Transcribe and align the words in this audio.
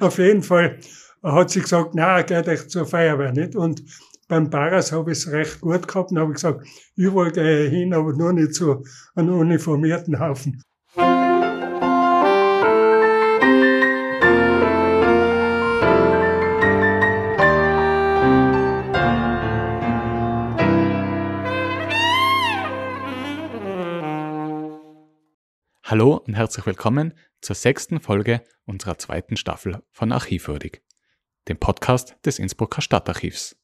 Auf 0.00 0.16
jeden 0.16 0.42
Fall 0.42 0.78
hat 1.22 1.50
sie 1.50 1.60
gesagt, 1.60 1.90
na, 1.94 2.22
geht 2.22 2.48
euch 2.48 2.68
zur 2.68 2.86
Feuerwehr 2.86 3.32
nicht. 3.32 3.54
Und 3.54 3.82
beim 4.28 4.48
Paras 4.48 4.92
habe 4.92 5.12
ich 5.12 5.18
es 5.18 5.30
recht 5.30 5.60
gut 5.60 5.86
gehabt 5.86 6.10
und 6.10 6.18
habe 6.18 6.32
gesagt, 6.32 6.66
überall 6.96 7.30
gehe 7.30 7.66
ich 7.66 7.70
hin, 7.72 7.92
aber 7.92 8.12
nur 8.14 8.32
nicht 8.32 8.54
zu 8.54 8.82
einem 9.14 9.38
uniformierten 9.38 10.18
Haufen. 10.18 10.62
Hallo 25.90 26.18
und 26.18 26.34
herzlich 26.34 26.64
willkommen 26.66 27.14
zur 27.40 27.56
sechsten 27.56 27.98
Folge 27.98 28.44
unserer 28.64 28.96
zweiten 28.96 29.36
Staffel 29.36 29.82
von 29.90 30.12
Archivwürdig, 30.12 30.82
dem 31.48 31.58
Podcast 31.58 32.14
des 32.24 32.38
Innsbrucker 32.38 32.80
Stadtarchivs. 32.80 33.56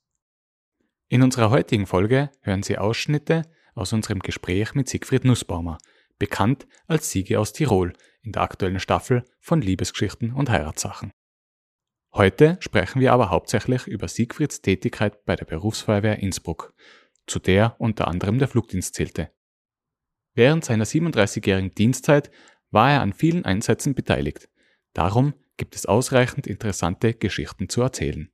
In 1.06 1.22
unserer 1.22 1.50
heutigen 1.50 1.86
Folge 1.86 2.32
hören 2.40 2.64
Sie 2.64 2.78
Ausschnitte 2.78 3.42
aus 3.76 3.92
unserem 3.92 4.18
Gespräch 4.18 4.74
mit 4.74 4.88
Siegfried 4.88 5.24
Nussbaumer, 5.24 5.78
bekannt 6.18 6.66
als 6.88 7.12
Siege 7.12 7.38
aus 7.38 7.52
Tirol 7.52 7.92
in 8.22 8.32
der 8.32 8.42
aktuellen 8.42 8.80
Staffel 8.80 9.24
von 9.38 9.60
Liebesgeschichten 9.60 10.32
und 10.32 10.50
Heiratssachen. 10.50 11.12
Heute 12.12 12.56
sprechen 12.58 13.00
wir 13.00 13.12
aber 13.12 13.30
hauptsächlich 13.30 13.86
über 13.86 14.08
Siegfrieds 14.08 14.62
Tätigkeit 14.62 15.24
bei 15.26 15.36
der 15.36 15.44
Berufsfeuerwehr 15.44 16.18
Innsbruck, 16.18 16.74
zu 17.28 17.38
der 17.38 17.76
unter 17.78 18.08
anderem 18.08 18.40
der 18.40 18.48
Flugdienst 18.48 18.96
zählte. 18.96 19.30
Während 20.36 20.66
seiner 20.66 20.84
37-jährigen 20.84 21.74
Dienstzeit 21.74 22.30
war 22.70 22.92
er 22.92 23.00
an 23.00 23.14
vielen 23.14 23.46
Einsätzen 23.46 23.94
beteiligt. 23.94 24.50
Darum 24.92 25.32
gibt 25.56 25.74
es 25.74 25.86
ausreichend 25.86 26.46
interessante 26.46 27.14
Geschichten 27.14 27.70
zu 27.70 27.80
erzählen. 27.80 28.30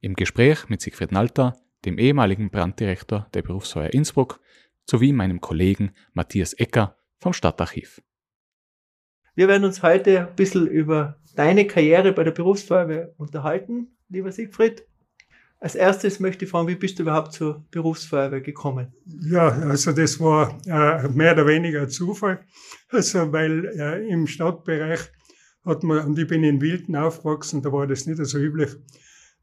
Im 0.00 0.14
Gespräch 0.14 0.68
mit 0.68 0.80
Siegfried 0.80 1.12
Nalter, 1.12 1.56
dem 1.84 1.98
ehemaligen 1.98 2.50
Branddirektor 2.50 3.28
der 3.32 3.42
Berufsfeuer 3.42 3.94
Innsbruck, 3.94 4.40
sowie 4.84 5.12
meinem 5.12 5.40
Kollegen 5.40 5.92
Matthias 6.14 6.52
Ecker 6.52 6.96
vom 7.18 7.32
Stadtarchiv. 7.32 8.02
Wir 9.36 9.46
werden 9.46 9.64
uns 9.64 9.84
heute 9.84 10.26
ein 10.26 10.34
bisschen 10.34 10.66
über 10.66 11.20
deine 11.36 11.64
Karriere 11.64 12.12
bei 12.12 12.24
der 12.24 12.32
Berufsfeuerwehr 12.32 13.14
unterhalten, 13.18 13.96
lieber 14.08 14.32
Siegfried. 14.32 14.84
Als 15.62 15.74
erstes 15.74 16.20
möchte 16.20 16.46
ich 16.46 16.50
fragen, 16.50 16.68
wie 16.68 16.74
bist 16.74 16.98
du 16.98 17.02
überhaupt 17.02 17.34
zur 17.34 17.62
Berufsfeuerwehr 17.70 18.40
gekommen? 18.40 18.94
Ja, 19.04 19.48
also 19.48 19.92
das 19.92 20.18
war 20.18 20.58
äh, 20.64 21.06
mehr 21.08 21.34
oder 21.34 21.46
weniger 21.46 21.86
Zufall. 21.86 22.40
Also 22.88 23.30
weil 23.30 23.66
äh, 23.66 24.08
im 24.08 24.26
Stadtbereich 24.26 25.00
hat 25.66 25.82
man, 25.82 26.06
und 26.06 26.18
ich 26.18 26.26
bin 26.26 26.44
in 26.44 26.62
Wilden 26.62 26.96
aufgewachsen, 26.96 27.60
da 27.60 27.70
war 27.70 27.86
das 27.86 28.06
nicht 28.06 28.24
so 28.24 28.38
üblich, 28.38 28.70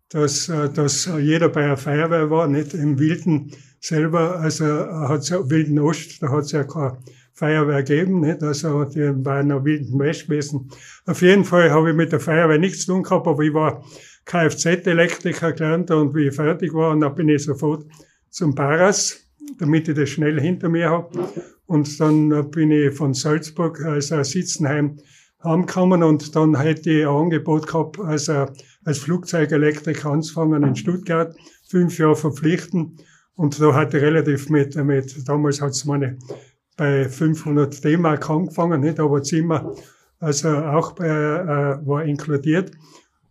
dass, 0.10 0.50
äh, 0.50 0.70
dass 0.72 1.06
jeder 1.20 1.50
bei 1.50 1.66
einer 1.66 1.78
Feuerwehr 1.78 2.32
war, 2.32 2.48
nicht 2.48 2.74
im 2.74 2.98
Wilden 2.98 3.52
selber, 3.80 4.40
also 4.40 4.66
hat 4.66 5.20
es 5.20 5.30
ja 5.30 5.48
Wilden 5.48 5.78
Ost, 5.78 6.24
da 6.24 6.30
hat 6.30 6.46
es 6.46 6.52
ja 6.52 6.64
keine 6.64 6.98
Feuerwehr 7.34 7.84
gegeben, 7.84 8.22
nicht? 8.22 8.42
also 8.42 8.86
die 8.86 9.24
waren 9.24 9.50
noch 9.50 9.64
Wilden 9.64 10.00
West 10.00 10.26
gewesen. 10.26 10.72
Auf 11.06 11.22
jeden 11.22 11.46
Fall 11.46 11.70
habe 11.70 11.92
ich 11.92 11.96
mit 11.96 12.12
der 12.12 12.20
Feuerwehr 12.20 12.58
nichts 12.58 12.86
zu 12.86 12.94
tun 12.94 13.04
gehabt, 13.04 13.28
aber 13.28 13.44
ich 13.44 13.54
war 13.54 13.84
Kfz-Elektriker 14.28 15.54
gelernt 15.54 15.90
und 15.90 16.14
wie 16.14 16.28
ich 16.28 16.36
fertig 16.36 16.74
war, 16.74 16.92
und 16.92 17.02
dann 17.02 17.16
bin 17.16 17.30
ich 17.30 17.44
sofort 17.44 17.86
zum 18.30 18.54
Paras, 18.54 19.26
damit 19.58 19.88
ich 19.88 19.96
das 19.96 20.10
schnell 20.10 20.40
hinter 20.40 20.70
mir 20.70 20.90
habe. 20.90 21.30
Und 21.66 22.00
dann 22.00 22.52
bin 22.52 22.72
ich 22.72 22.94
von 22.94 23.14
Salzburg, 23.14 23.84
also 23.84 24.22
Sitzenheim, 24.24 24.98
heimgekommen 25.44 26.04
und 26.04 26.36
dann 26.36 26.60
hätte 26.60 26.90
ich 26.90 27.06
ein 27.06 27.14
Angebot 27.14 27.68
gehabt, 27.68 28.00
also 28.00 28.48
als 28.86 29.00
Flugzeugelektriker 29.00 30.10
anzufangen 30.10 30.64
in 30.64 30.76
Stuttgart, 30.76 31.36
fünf 31.70 31.98
Jahre 31.98 32.16
verpflichten. 32.16 32.98
Und 33.36 33.62
da 33.62 33.74
hatte 33.74 33.98
ich 33.98 34.04
relativ 34.04 34.50
mit, 34.50 34.76
mit 34.76 35.28
damals 35.28 35.62
hat's 35.62 35.86
meine 35.86 36.18
bei 36.76 37.10
500 37.10 37.84
D-Mark 37.84 38.30
angefangen, 38.30 38.82
nicht, 38.82 39.00
aber 39.00 39.24
Zimmer, 39.24 39.74
also 40.20 40.50
auch 40.50 40.94
bei, 40.94 41.08
äh, 41.08 41.88
war 41.88 42.04
inkludiert. 42.04 42.72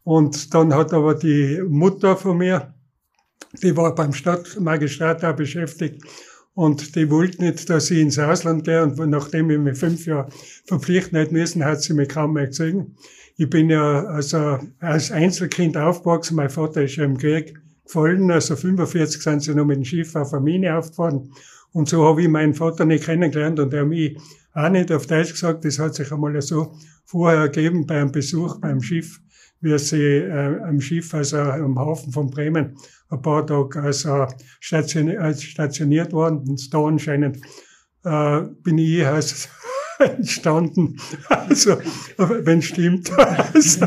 Und 0.07 0.55
dann 0.55 0.73
hat 0.73 0.93
aber 0.93 1.17
die 1.17 1.61
Mutter 1.69 2.17
von 2.17 2.39
mir, 2.39 2.73
die 3.61 3.77
war 3.77 3.93
beim 3.93 4.13
Stadtmagistrat 4.13 5.25
auch 5.25 5.35
beschäftigt 5.35 6.01
und 6.55 6.95
die 6.95 7.11
wollte 7.11 7.43
nicht, 7.43 7.69
dass 7.69 7.91
ich 7.91 7.99
ins 7.99 8.17
Ausland 8.17 8.63
gehe. 8.63 8.85
Und 8.85 9.11
nachdem 9.11 9.51
ich 9.51 9.59
mich 9.59 9.77
fünf 9.77 10.07
Jahre 10.07 10.29
verpflichten 10.65 11.19
hätte 11.19 11.33
müssen, 11.33 11.65
hat 11.65 11.83
sie 11.83 11.93
mich 11.93 12.09
kaum 12.09 12.35
mehr 12.35 12.47
gesehen. 12.47 12.95
Ich 13.37 13.51
bin 13.51 13.69
ja 13.69 14.05
also 14.05 14.61
als 14.79 15.11
Einzelkind 15.11 15.77
aufgewachsen. 15.77 16.37
Mein 16.37 16.51
Vater 16.51 16.85
ist 16.85 16.95
ja 16.95 17.05
im 17.05 17.19
Krieg 17.19 17.61
gefallen. 17.85 18.31
Also 18.31 18.55
45 18.55 19.21
sind 19.21 19.43
sie 19.43 19.57
noch 19.57 19.65
mit 19.65 19.79
dem 19.79 19.85
Schiff 19.85 20.15
auf 20.15 20.31
der 20.31 20.39
Mine 20.39 20.79
aufgefahren. 20.79 21.33
Und 21.73 21.89
so 21.89 22.05
habe 22.05 22.23
ich 22.23 22.29
meinen 22.29 22.55
Vater 22.55 22.85
nicht 22.85 23.07
kennengelernt 23.07 23.59
und 23.59 23.75
er 23.75 23.85
mich 23.85 24.17
auch 24.53 24.69
nicht 24.69 24.93
auf 24.93 25.09
Deutsch 25.09 25.33
gesagt. 25.33 25.65
Das 25.65 25.81
hat 25.81 25.97
sich 25.97 26.13
einmal 26.13 26.41
so 26.43 26.77
vorher 27.05 27.41
ergeben 27.41 27.89
bei 27.89 28.01
einem 28.01 28.13
Besuch 28.13 28.61
beim 28.61 28.81
Schiff 28.81 29.21
wie 29.67 29.79
sie 29.79 30.19
äh, 30.19 30.61
am 30.63 30.81
Schiff, 30.81 31.13
also 31.13 31.39
am 31.39 31.79
Hafen 31.79 32.13
von 32.13 32.31
Bremen, 32.31 32.77
ein 33.11 33.23
paar 33.23 33.47
Tage 33.47 33.83
also 33.83 34.27
stationiert, 34.61 35.19
als 35.19 35.43
stationiert 35.43 36.13
worden. 36.13 36.49
Und 36.49 36.73
da 36.73 36.85
anscheinend 36.85 37.39
äh, 38.05 38.43
bin 38.63 38.79
ich 38.79 39.05
als 39.07 39.49
entstanden. 39.99 40.97
Also, 41.29 41.79
wenn 42.17 42.63
stimmt. 42.63 43.11
Also, 43.19 43.87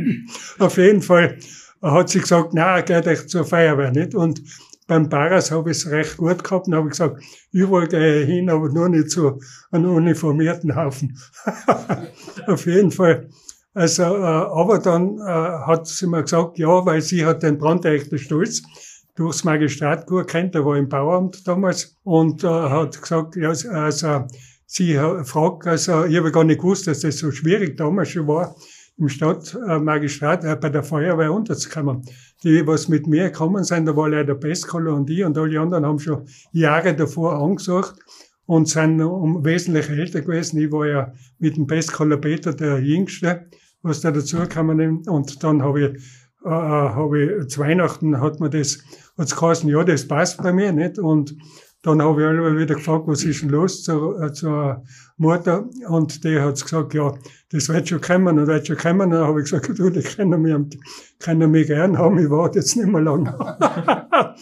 auf 0.58 0.76
jeden 0.76 1.02
Fall 1.02 1.38
hat 1.82 2.08
sie 2.08 2.20
gesagt, 2.20 2.50
na, 2.52 2.80
geht 2.80 3.06
euch 3.06 3.26
zur 3.26 3.44
Feuerwehr 3.44 3.90
nicht. 3.90 4.14
Und 4.14 4.42
beim 4.86 5.08
Paras 5.08 5.50
habe 5.50 5.70
ich 5.70 5.78
es 5.78 5.90
recht 5.90 6.16
gut 6.16 6.42
gehabt 6.42 6.66
und 6.66 6.74
habe 6.74 6.88
gesagt, 6.88 7.22
überall 7.52 7.88
gehe 7.88 8.22
ich 8.22 8.26
hin, 8.26 8.50
aber 8.50 8.68
nur 8.70 8.88
nicht 8.88 9.10
zu 9.10 9.40
einem 9.70 9.94
uniformierten 9.94 10.74
Haufen. 10.74 11.18
auf 12.46 12.66
jeden 12.66 12.90
Fall 12.90 13.28
also, 13.72 14.02
äh, 14.02 14.06
aber 14.06 14.78
dann 14.78 15.18
äh, 15.18 15.22
hat 15.22 15.86
sie 15.86 16.06
mir 16.06 16.22
gesagt, 16.22 16.58
ja, 16.58 16.84
weil 16.84 17.00
sie 17.02 17.24
hat 17.24 17.42
den 17.42 17.58
brandrechten 17.58 18.18
Stolz 18.18 18.62
durchs 19.14 19.44
Magistrat 19.44 20.06
kennt, 20.26 20.54
der 20.54 20.64
war 20.64 20.76
im 20.76 20.88
Bauamt 20.88 21.46
damals, 21.46 21.96
und 22.02 22.42
äh, 22.42 22.48
hat 22.48 23.00
gesagt, 23.00 23.36
ja, 23.36 23.50
also 23.50 24.24
sie 24.66 24.98
fragt, 25.24 25.66
also 25.66 26.04
ich 26.04 26.16
habe 26.16 26.32
gar 26.32 26.44
nicht 26.44 26.60
gewusst, 26.60 26.86
dass 26.86 27.00
das 27.00 27.18
so 27.18 27.30
schwierig 27.30 27.76
damals 27.76 28.08
schon 28.08 28.26
war, 28.26 28.56
im 28.98 29.08
Stadtmagistrat 29.08 30.44
äh, 30.44 30.56
bei 30.56 30.68
der 30.68 30.82
Feuerwehr 30.82 31.32
unterzukommen. 31.32 32.02
Die, 32.42 32.66
was 32.66 32.88
mit 32.88 33.06
mir 33.06 33.30
gekommen 33.30 33.64
sind, 33.64 33.86
da 33.86 33.96
war 33.96 34.08
leider 34.08 34.34
Pestkoller 34.34 34.94
und 34.94 35.08
ich 35.10 35.24
und 35.24 35.36
alle 35.38 35.60
anderen 35.60 35.86
haben 35.86 35.98
schon 35.98 36.26
Jahre 36.52 36.94
davor 36.94 37.34
angesucht 37.34 37.96
und 38.46 38.68
sind 38.68 39.00
um 39.00 39.44
wesentlich 39.44 39.88
älter 39.90 40.20
gewesen. 40.20 40.60
Ich 40.60 40.70
war 40.72 40.86
ja 40.86 41.12
mit 41.38 41.56
dem 41.56 41.66
Pestkoller 41.66 42.16
Peter 42.18 42.52
der 42.52 42.80
Jüngste 42.80 43.46
was 43.82 44.00
da 44.00 44.10
dazu 44.10 44.38
kann 44.48 44.68
Und 45.06 45.42
dann 45.42 45.62
habe 45.62 45.80
ich, 45.80 46.02
äh, 46.44 46.48
äh, 46.48 46.50
habe 46.50 47.22
ich, 47.22 47.48
zu 47.48 47.60
Weihnachten 47.60 48.20
hat 48.20 48.40
man 48.40 48.50
das, 48.50 48.78
hat's 49.16 49.36
geheißen, 49.36 49.68
ja, 49.68 49.84
das 49.84 50.06
passt 50.06 50.42
bei 50.42 50.52
mir 50.52 50.72
nicht. 50.72 50.98
Und 50.98 51.36
dann 51.82 52.02
habe 52.02 52.20
ich 52.20 52.26
alle 52.26 52.58
wieder 52.58 52.74
gefragt, 52.74 53.04
was 53.06 53.24
ist 53.24 53.40
denn 53.40 53.48
los 53.48 53.82
zur, 53.82 54.22
äh, 54.22 54.32
zur 54.32 54.82
Mutter? 55.16 55.68
Und 55.88 56.24
die 56.24 56.38
hat 56.38 56.60
gesagt, 56.60 56.92
ja, 56.92 57.14
das 57.50 57.68
wird 57.70 57.88
schon 57.88 58.02
kommen 58.02 58.38
und 58.38 58.46
wird 58.46 58.66
schon 58.66 58.76
kommen. 58.76 59.00
Und 59.00 59.10
dann 59.12 59.26
habe 59.26 59.40
ich 59.40 59.50
gesagt, 59.50 59.78
du, 59.78 59.88
die 59.88 60.02
können 60.02 60.42
mich, 60.42 60.78
können 61.18 61.50
mich 61.50 61.66
gern 61.66 61.96
haben, 61.96 62.18
ich 62.18 62.28
warte 62.28 62.58
jetzt 62.58 62.76
nicht 62.76 62.88
mehr 62.88 63.00
lang. 63.00 63.26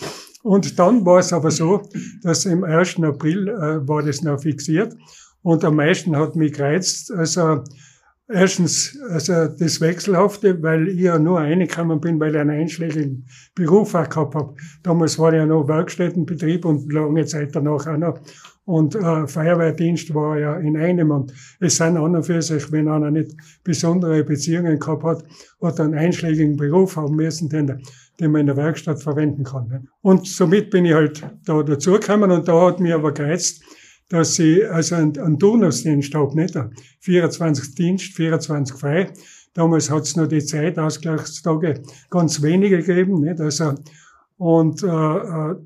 und 0.42 0.78
dann 0.78 1.06
war 1.06 1.20
es 1.20 1.32
aber 1.32 1.52
so, 1.52 1.82
dass 2.22 2.44
im 2.44 2.64
1. 2.64 3.02
April 3.04 3.48
äh, 3.48 3.86
war 3.86 4.02
das 4.02 4.22
noch 4.22 4.40
fixiert. 4.40 4.96
Und 5.42 5.64
am 5.64 5.76
meisten 5.76 6.16
hat 6.16 6.34
mich 6.34 6.54
gereizt, 6.54 7.12
also 7.12 7.62
Erstens, 8.30 8.98
also 9.08 9.46
das 9.46 9.80
Wechselhafte, 9.80 10.62
weil 10.62 10.88
ich 10.88 11.00
ja 11.00 11.18
nur 11.18 11.38
reingekommen 11.38 11.98
bin, 11.98 12.20
weil 12.20 12.34
ich 12.34 12.40
einen 12.40 12.50
einschlägigen 12.50 13.26
Beruf 13.54 13.94
auch 13.94 14.08
gehabt 14.08 14.34
habe. 14.34 14.54
Damals 14.82 15.18
war 15.18 15.34
ja 15.34 15.46
noch 15.46 15.66
Werkstättenbetrieb 15.66 16.66
und 16.66 16.92
lange 16.92 17.24
Zeit 17.24 17.56
danach 17.56 17.86
auch 17.86 17.96
noch. 17.96 18.20
Und 18.66 18.94
äh, 18.96 19.26
Feuerwehrdienst 19.26 20.12
war 20.12 20.38
ja 20.38 20.58
in 20.58 20.76
einem. 20.76 21.10
Und 21.10 21.32
es 21.58 21.78
sind 21.78 21.96
an 21.96 22.16
und 22.16 22.22
für 22.22 22.42
sich, 22.42 22.70
wenn 22.70 22.86
einer 22.86 23.10
nicht 23.10 23.34
besondere 23.64 24.22
Beziehungen 24.22 24.78
gehabt 24.78 25.04
hat, 25.04 25.24
hat 25.62 25.80
einen 25.80 25.94
einschlägigen 25.94 26.58
Beruf 26.58 26.96
haben 26.96 27.16
müssen, 27.16 27.48
den, 27.48 27.82
den 28.20 28.30
man 28.30 28.42
in 28.42 28.48
der 28.48 28.58
Werkstatt 28.58 29.02
verwenden 29.02 29.44
kann. 29.44 29.88
Und 30.02 30.26
somit 30.26 30.68
bin 30.68 30.84
ich 30.84 30.92
halt 30.92 31.26
da 31.46 31.62
dazugekommen 31.62 32.30
und 32.30 32.46
da 32.46 32.66
hat 32.66 32.78
mir 32.78 32.96
aber 32.96 33.14
gereizt, 33.14 33.64
dass 34.08 34.36
sie 34.36 34.64
also 34.64 34.94
einen, 34.94 35.18
einen 35.18 35.38
Turnusdienst 35.38 36.14
habe, 36.14 36.34
nicht? 36.34 36.58
24 37.00 37.74
Dienst, 37.74 38.14
24 38.14 38.76
frei. 38.76 39.12
Damals 39.54 39.90
hat 39.90 40.04
es 40.04 40.16
nur 40.16 40.26
die 40.26 40.44
Zeitausgleichstage 40.44 41.82
ganz 42.10 42.42
wenige 42.42 42.78
gegeben, 42.78 43.20
nicht? 43.20 43.40
Also, 43.40 43.74
und 44.36 44.82
äh, 44.82 44.86
äh, 44.86 45.56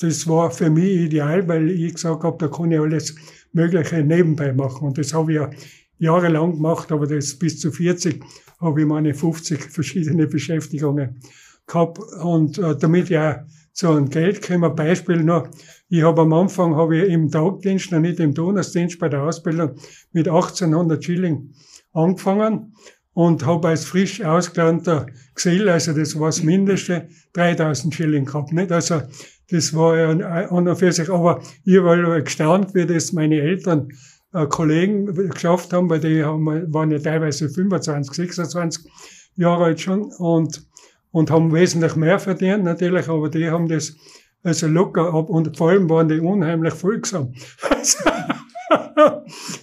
das 0.00 0.26
war 0.26 0.50
für 0.50 0.70
mich 0.70 1.00
ideal, 1.02 1.46
weil 1.46 1.70
ich 1.70 1.94
gesagt 1.94 2.24
habe, 2.24 2.36
da 2.38 2.48
kann 2.48 2.72
ich 2.72 2.80
alles 2.80 3.14
Mögliche 3.52 4.02
nebenbei 4.02 4.52
machen. 4.52 4.88
Und 4.88 4.98
das 4.98 5.12
habe 5.14 5.32
ich 5.32 5.38
ja 5.38 5.50
jahrelang 5.98 6.54
gemacht, 6.54 6.90
aber 6.90 7.06
das 7.06 7.38
bis 7.38 7.60
zu 7.60 7.70
40 7.70 8.22
habe 8.60 8.80
ich 8.80 8.86
meine 8.86 9.14
50 9.14 9.62
verschiedene 9.62 10.26
Beschäftigungen 10.26 11.20
gehabt 11.66 11.98
und 12.22 12.58
äh, 12.58 12.76
damit 12.76 13.08
ja 13.10 13.46
zu 13.72 13.88
einem 13.90 14.08
Geld. 14.08 14.50
Ein 14.50 14.74
Beispiel 14.74 15.22
noch. 15.22 15.48
Ich 15.94 16.02
habe 16.02 16.22
am 16.22 16.32
Anfang 16.32 16.74
habe 16.74 16.96
ich 16.96 17.12
im 17.12 17.30
Tagdienst, 17.30 17.92
noch 17.92 18.00
nicht 18.00 18.18
im 18.18 18.32
Donnersdienst 18.32 18.98
bei 18.98 19.10
der 19.10 19.24
Ausbildung 19.24 19.72
mit 20.12 20.26
1800 20.26 21.04
Schilling 21.04 21.50
angefangen 21.92 22.74
und 23.12 23.44
habe 23.44 23.68
als 23.68 23.84
frisch 23.84 24.22
ausgelernter 24.24 25.04
Gesell, 25.34 25.68
also 25.68 25.92
das 25.92 26.18
war 26.18 26.28
das 26.28 26.42
Mindeste, 26.42 27.08
3000 27.34 27.94
Schilling 27.94 28.24
gehabt. 28.24 28.54
Nicht? 28.54 28.72
Also 28.72 29.02
das 29.50 29.74
war 29.74 29.98
ja 29.98 30.08
an 30.08 30.66
und 30.66 30.76
für 30.76 30.92
sich, 30.92 31.10
aber 31.10 31.42
ich 31.62 31.76
habe 31.76 32.22
gestaunt, 32.22 32.74
wie 32.74 32.86
das 32.86 33.12
meine 33.12 33.42
Eltern 33.42 33.88
äh, 34.32 34.46
Kollegen 34.46 35.14
geschafft 35.28 35.74
haben, 35.74 35.90
weil 35.90 36.00
die 36.00 36.24
haben, 36.24 36.72
waren 36.72 36.90
ja 36.90 37.00
teilweise 37.00 37.50
25, 37.50 38.14
26 38.14 38.90
Jahre 39.36 39.64
alt 39.64 39.82
schon 39.82 40.04
und, 40.04 40.66
und 41.10 41.30
haben 41.30 41.52
wesentlich 41.52 41.96
mehr 41.96 42.18
verdient 42.18 42.64
natürlich, 42.64 43.10
aber 43.10 43.28
die 43.28 43.50
haben 43.50 43.68
das 43.68 43.94
also 44.42 44.66
locker 44.66 45.14
ab 45.14 45.28
und 45.28 45.56
vor 45.56 45.70
allem 45.70 45.88
waren 45.88 46.08
die 46.08 46.20
unheimlich 46.20 46.74
folgsam. 46.74 47.32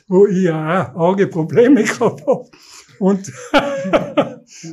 wo 0.08 0.28
ich 0.28 0.44
ja 0.44 0.94
auch 0.94 1.10
arge 1.10 1.28
Probleme 1.28 1.84
gehabt 1.84 2.26
habe. 2.26 2.50
Und 3.00 3.28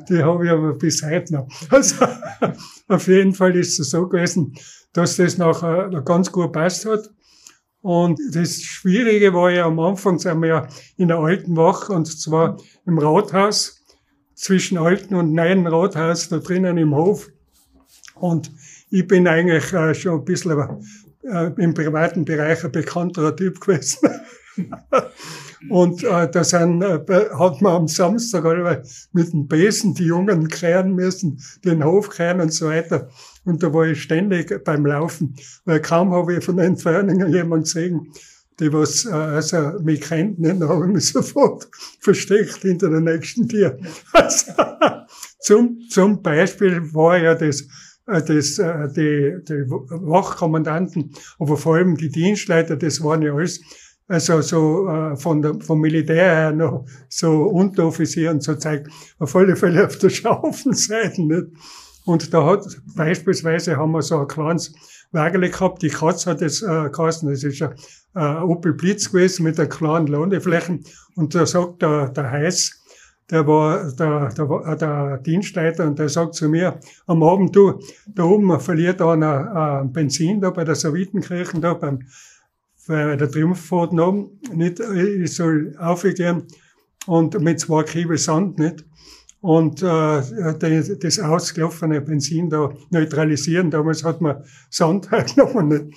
die 0.08 0.22
habe 0.22 0.44
ich 0.44 0.50
aber 0.50 0.74
bis 0.74 1.02
heute 1.02 1.34
noch. 1.34 1.48
Also 1.70 2.06
auf 2.88 3.06
jeden 3.06 3.34
Fall 3.34 3.56
ist 3.56 3.78
es 3.78 3.90
so 3.90 4.08
gewesen, 4.08 4.54
dass 4.92 5.16
das 5.16 5.38
nachher 5.38 5.90
ganz 6.04 6.32
gut 6.32 6.52
passt 6.52 6.86
hat. 6.86 7.10
Und 7.82 8.18
das 8.32 8.62
Schwierige 8.62 9.32
war 9.32 9.50
ja 9.50 9.66
am 9.66 9.78
Anfang, 9.78 10.18
sind 10.18 10.40
wir 10.40 10.48
ja 10.48 10.68
in 10.96 11.08
der 11.08 11.18
alten 11.18 11.56
Wache, 11.56 11.92
und 11.92 12.06
zwar 12.06 12.56
im 12.84 12.98
Rathaus, 12.98 13.84
zwischen 14.34 14.76
alten 14.76 15.14
und 15.14 15.32
neuen 15.32 15.66
Rathaus, 15.66 16.28
da 16.28 16.38
drinnen 16.38 16.78
im 16.78 16.96
Hof. 16.96 17.28
Und 18.16 18.50
ich 18.90 19.06
bin 19.06 19.26
eigentlich 19.26 19.72
äh, 19.72 19.94
schon 19.94 20.20
ein 20.20 20.24
bisschen 20.24 20.58
äh, 21.24 21.50
im 21.56 21.74
privaten 21.74 22.24
Bereich 22.24 22.64
ein 22.64 22.72
bekannterer 22.72 23.34
Typ 23.34 23.60
gewesen. 23.60 24.08
und 25.70 26.02
äh, 26.04 26.30
da 26.30 26.44
sind, 26.44 26.82
äh, 26.82 27.00
hat 27.38 27.60
man 27.60 27.72
am 27.72 27.88
Samstag 27.88 28.44
alle 28.44 28.82
mit 29.12 29.32
dem 29.32 29.46
Besen 29.48 29.94
die 29.94 30.04
Jungen 30.04 30.48
kehren 30.48 30.94
müssen, 30.94 31.40
den 31.64 31.84
Hof 31.84 32.10
kehren 32.10 32.40
und 32.40 32.52
so 32.52 32.68
weiter. 32.68 33.08
Und 33.44 33.62
da 33.62 33.72
war 33.72 33.86
ich 33.86 34.02
ständig 34.02 34.64
beim 34.64 34.86
Laufen, 34.86 35.36
weil 35.64 35.80
kaum 35.80 36.12
habe 36.12 36.36
ich 36.36 36.44
von 36.44 36.56
der 36.56 36.66
Entfernung 36.66 37.28
jemanden 37.28 37.64
gesehen, 37.64 38.12
die 38.58 38.72
was 38.72 39.04
äh, 39.04 39.10
also 39.10 39.78
mich 39.82 40.00
kennt, 40.00 40.38
nicht, 40.38 40.60
dann 40.60 40.68
habe 40.68 40.86
ich 40.86 40.92
mich 40.92 41.06
sofort 41.12 41.68
versteckt 42.00 42.62
hinter 42.62 42.90
der 42.90 43.00
nächsten 43.00 43.48
Tür. 43.48 43.78
Also, 44.12 44.52
zum, 45.40 45.78
zum 45.90 46.22
Beispiel 46.22 46.92
war 46.92 47.18
ja 47.18 47.34
das, 47.34 47.64
das, 48.06 48.58
äh, 48.58 48.88
die, 48.88 49.36
die 49.48 49.64
Wachkommandanten, 49.68 51.12
aber 51.38 51.56
vor 51.56 51.76
allem 51.76 51.96
die 51.96 52.10
Dienstleiter, 52.10 52.76
das 52.76 53.02
waren 53.02 53.22
ja 53.22 53.34
alles 53.34 53.60
also 54.08 54.40
so 54.40 54.88
äh, 54.88 55.16
von 55.16 55.42
der, 55.42 55.54
vom 55.60 55.80
Militär 55.80 56.36
her 56.36 56.52
noch 56.52 56.86
so 57.08 57.42
Unteroffizier 57.42 58.30
und 58.30 58.42
so 58.42 58.54
zeigt, 58.54 58.88
auf 59.18 59.34
alle 59.34 59.56
Fälle 59.56 59.84
auf 59.84 59.98
der 59.98 60.10
Schaufenseite, 60.10 61.22
nicht? 61.22 61.46
Und 62.04 62.32
da 62.32 62.46
hat 62.46 62.64
beispielsweise 62.94 63.76
haben 63.76 63.90
wir 63.90 64.02
so 64.02 64.18
ein 64.20 64.28
kleines 64.28 64.72
Wagerle 65.10 65.50
gehabt, 65.50 65.82
die 65.82 65.88
Katz 65.88 66.26
hat 66.26 66.40
es 66.40 66.62
äh, 66.62 66.88
geheißen, 66.88 67.28
das 67.28 67.42
ist 67.42 67.60
ein 67.62 67.74
äh, 68.14 68.42
Opel 68.42 68.74
Blitz 68.74 69.10
gewesen 69.10 69.42
mit 69.42 69.58
einer 69.58 69.68
kleinen 69.68 70.06
Landeflächen. 70.06 70.84
Und 71.16 71.34
da 71.34 71.46
sagt 71.46 71.82
der, 71.82 72.10
der 72.10 72.30
Heiß, 72.30 72.84
der 73.30 73.46
war 73.46 73.90
der, 73.92 74.28
der, 74.28 74.76
der 74.76 75.18
Dienstleiter 75.18 75.86
und 75.86 75.98
der 75.98 76.08
sagt 76.08 76.34
zu 76.34 76.48
mir 76.48 76.78
am 77.06 77.22
Abend, 77.22 77.54
du, 77.56 77.80
da 78.06 78.24
oben 78.24 78.58
verliert 78.60 79.02
einer 79.02 79.82
äh, 79.84 79.88
Benzin 79.88 80.40
da 80.40 80.50
bei 80.50 80.64
der 80.64 80.74
Savitenkirche, 80.74 81.58
da 81.60 81.74
beim, 81.74 82.00
bei 82.86 83.16
der 83.16 83.30
Triumphfahrt 83.30 83.92
oben, 83.92 84.38
nicht, 84.52 84.80
ich 84.80 85.34
soll 85.34 85.74
aufgehen 85.78 86.44
und 87.06 87.40
mit 87.40 87.60
zwei 87.60 87.82
Kiebel 87.82 88.18
Sand 88.18 88.58
nicht 88.58 88.84
und 89.40 89.82
äh, 89.82 90.98
das 91.00 91.20
ausgelaufene 91.20 92.00
Benzin 92.00 92.50
da 92.50 92.72
neutralisieren. 92.90 93.70
Damals 93.70 94.02
hat 94.02 94.20
man 94.20 94.42
Sand 94.70 95.08
genommen. 95.34 95.68
Nicht? 95.68 95.96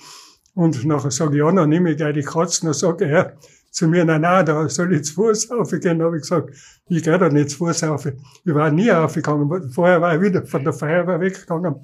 Und 0.54 0.84
nachher 0.84 1.10
sage 1.10 1.32
ich, 1.32 1.38
ja, 1.38 1.50
dann 1.50 1.68
nehme 1.68 1.90
ich 1.90 1.96
gleich 1.96 2.14
die 2.14 2.22
Katzen. 2.22 2.66
Dann 2.66 2.74
sage 2.74 3.06
er 3.06 3.36
zu 3.70 3.88
mir, 3.88 4.04
nein, 4.04 4.22
nein, 4.22 4.44
da 4.44 4.68
soll 4.68 4.94
ich 4.94 5.04
zu 5.04 5.14
Fuß 5.14 5.50
aufgehen. 5.50 6.02
Habe 6.02 6.16
ich 6.16 6.22
gesagt, 6.22 6.50
ich 6.88 7.02
gehe 7.02 7.18
da 7.18 7.28
nicht 7.28 7.50
zu 7.50 7.58
Fuß 7.58 7.84
auf. 7.84 8.06
Ich 8.06 8.14
war 8.54 8.70
nie 8.70 8.90
aufgegangen. 8.90 9.70
Vorher 9.70 10.00
war 10.00 10.14
ich 10.14 10.20
wieder 10.20 10.46
von 10.46 10.64
der 10.64 10.72
Feuerwehr 10.72 11.20
weggegangen. 11.20 11.76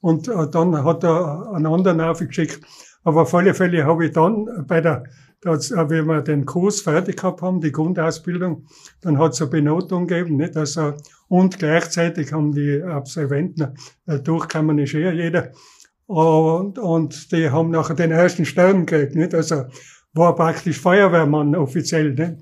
Und 0.00 0.28
äh, 0.28 0.48
dann 0.50 0.84
hat 0.84 1.04
er 1.04 1.52
einen 1.52 1.66
anderen 1.66 2.00
aufgeschickt. 2.00 2.64
Aber 3.04 3.22
auf 3.22 3.34
alle 3.34 3.54
Fälle 3.54 3.84
habe 3.84 4.06
ich 4.06 4.12
dann 4.12 4.64
bei 4.66 4.80
der 4.80 5.04
das, 5.42 5.70
äh, 5.70 5.90
wenn 5.90 6.06
wir 6.06 6.22
den 6.22 6.46
Kurs 6.46 6.80
fertig 6.80 7.16
gehabt 7.16 7.42
haben, 7.42 7.60
die 7.60 7.72
Grundausbildung, 7.72 8.66
dann 9.00 9.18
hat 9.18 9.32
es 9.32 9.42
eine 9.42 9.50
Benotung 9.50 10.06
gegeben, 10.06 10.36
nicht? 10.36 10.56
Also, 10.56 10.94
und 11.28 11.58
gleichzeitig 11.58 12.32
haben 12.32 12.52
die 12.52 12.82
Absolventen, 12.82 13.74
äh, 14.06 14.20
durchkommen 14.20 14.78
ist 14.78 14.94
eher 14.94 15.12
jeder, 15.12 15.50
und, 16.06 16.78
und 16.78 17.32
die 17.32 17.50
haben 17.50 17.70
nachher 17.70 17.94
den 17.94 18.12
ersten 18.12 18.44
Stern 18.44 18.86
gekriegt, 18.86 19.14
nicht? 19.14 19.34
Also, 19.34 19.64
war 20.14 20.34
praktisch 20.34 20.80
Feuerwehrmann 20.80 21.54
offiziell, 21.54 22.12
nicht? 22.12 22.34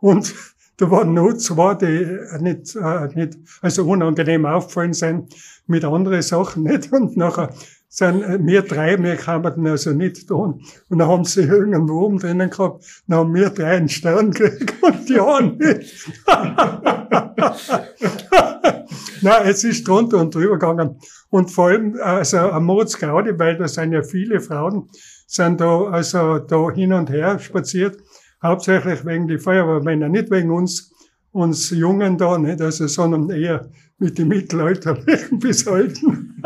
Und 0.00 0.34
da 0.78 0.90
waren 0.90 1.12
nur 1.12 1.36
zwei, 1.36 1.74
die 1.74 2.06
nicht, 2.40 2.74
äh, 2.74 3.08
nicht, 3.14 3.36
also 3.60 3.84
unangenehm 3.84 4.46
aufgefallen 4.46 4.94
sind 4.94 5.34
mit 5.66 5.84
anderen 5.84 6.22
Sachen, 6.22 6.62
nicht? 6.64 6.90
Und 6.92 7.16
nachher 7.16 7.52
sind 7.88 8.22
äh, 8.22 8.38
wir 8.40 8.62
drei, 8.62 8.96
wir 9.02 9.16
kamen 9.16 9.66
also 9.66 9.92
nicht 9.92 10.28
tun. 10.28 10.62
Und 10.88 10.98
dann 10.98 11.08
haben 11.08 11.24
sie 11.24 11.42
irgendwo 11.42 12.00
oben 12.00 12.18
drinnen 12.18 12.48
gehabt, 12.48 13.02
dann 13.06 13.18
haben 13.18 13.34
wir 13.34 13.50
drei 13.50 13.76
einen 13.76 13.90
Stern 13.90 14.30
gekriegt 14.34 14.82
und 14.82 15.08
die 15.08 15.20
anderen 15.20 15.58
nicht. 15.58 16.08
Nein, 19.22 19.42
es 19.44 19.64
ist 19.64 19.86
drunter 19.86 20.16
und 20.16 20.34
drüber 20.34 20.54
gegangen. 20.54 20.98
Und 21.28 21.50
vor 21.50 21.68
allem, 21.68 21.94
also 22.02 22.38
am 22.38 22.64
Moritz 22.64 22.98
Gaudi, 22.98 23.38
weil 23.38 23.58
da 23.58 23.68
sind 23.68 23.92
ja 23.92 24.02
viele 24.02 24.40
Frauen, 24.40 24.88
sind 25.30 25.60
da, 25.60 25.84
also 25.84 26.40
da 26.40 26.70
hin 26.72 26.92
und 26.92 27.08
her 27.08 27.38
spaziert, 27.38 28.02
hauptsächlich 28.42 29.04
wegen 29.06 29.28
die 29.28 29.38
Feuerwehrmänner, 29.38 30.08
nicht 30.08 30.28
wegen 30.30 30.50
uns, 30.50 30.92
uns 31.30 31.70
Jungen 31.70 32.18
da, 32.18 32.36
nicht, 32.36 32.60
also, 32.60 32.88
sondern 32.88 33.30
eher 33.30 33.68
mit 33.98 34.18
den 34.18 34.26
Mittelalterlichen 34.26 35.38
bis 35.38 35.68
Alten. 35.68 36.42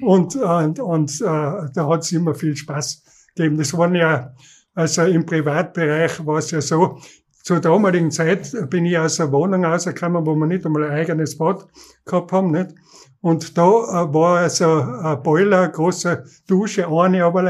und, 0.00 0.36
und, 0.36 0.78
und 0.78 1.20
äh, 1.20 1.24
da 1.24 1.88
hat 1.88 2.02
es 2.02 2.12
immer 2.12 2.34
viel 2.34 2.54
Spaß 2.54 3.02
gegeben. 3.34 3.58
Das 3.58 3.76
waren 3.76 3.96
ja, 3.96 4.32
also 4.74 5.02
im 5.02 5.26
Privatbereich 5.26 6.24
war 6.24 6.38
es 6.38 6.52
ja 6.52 6.60
so, 6.60 7.00
zur 7.42 7.58
damaligen 7.58 8.12
Zeit 8.12 8.52
bin 8.70 8.84
ich 8.84 8.96
aus 8.96 9.18
einer 9.18 9.32
Wohnung 9.32 9.64
rausgekommen, 9.64 10.24
wo 10.24 10.36
wir 10.36 10.46
nicht 10.46 10.64
einmal 10.64 10.84
ein 10.84 10.90
eigenes 10.92 11.36
Bad 11.36 11.66
gehabt 12.04 12.30
haben, 12.30 12.52
nicht? 12.52 12.74
Und 13.20 13.58
da 13.58 13.62
äh, 13.64 14.14
war 14.14 14.38
also 14.38 14.80
ein 14.82 15.22
Boiler, 15.22 15.68
große 15.68 16.24
Dusche, 16.46 16.86
eine 16.88 17.24
aber 17.24 17.42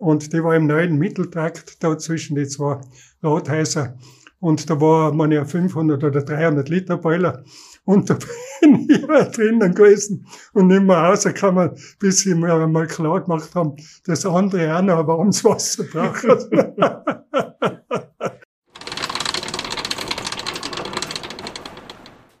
und 0.00 0.32
die 0.32 0.42
war 0.42 0.56
im 0.56 0.66
neuen 0.66 0.96
Mitteltrakt, 0.96 1.84
da 1.84 1.98
zwischen 1.98 2.34
die 2.34 2.48
zwei 2.48 2.80
Rathäuser. 3.22 3.98
Und 4.40 4.70
da 4.70 4.80
war 4.80 5.12
man 5.12 5.30
ja 5.30 5.44
500 5.44 6.02
oder 6.02 6.22
300 6.22 6.70
Liter 6.70 6.96
Boiler. 6.96 7.44
Und 7.84 8.08
da 8.08 8.16
bin 8.62 8.88
ich 8.88 9.02
immer 9.02 9.24
drinnen 9.24 9.74
gewesen 9.74 10.26
und 10.54 10.68
nicht 10.68 10.82
mehr 10.82 10.96
rausgekommen, 10.96 11.72
bis 11.98 12.20
sie 12.20 12.34
mir 12.34 12.54
einmal 12.54 12.86
klar 12.86 13.20
gemacht 13.20 13.54
haben, 13.54 13.76
dass 14.06 14.24
andere 14.24 14.74
auch 14.74 14.80
noch 14.80 15.06
warmes 15.06 15.44
Wasser 15.44 15.84
brauchen. 15.84 16.30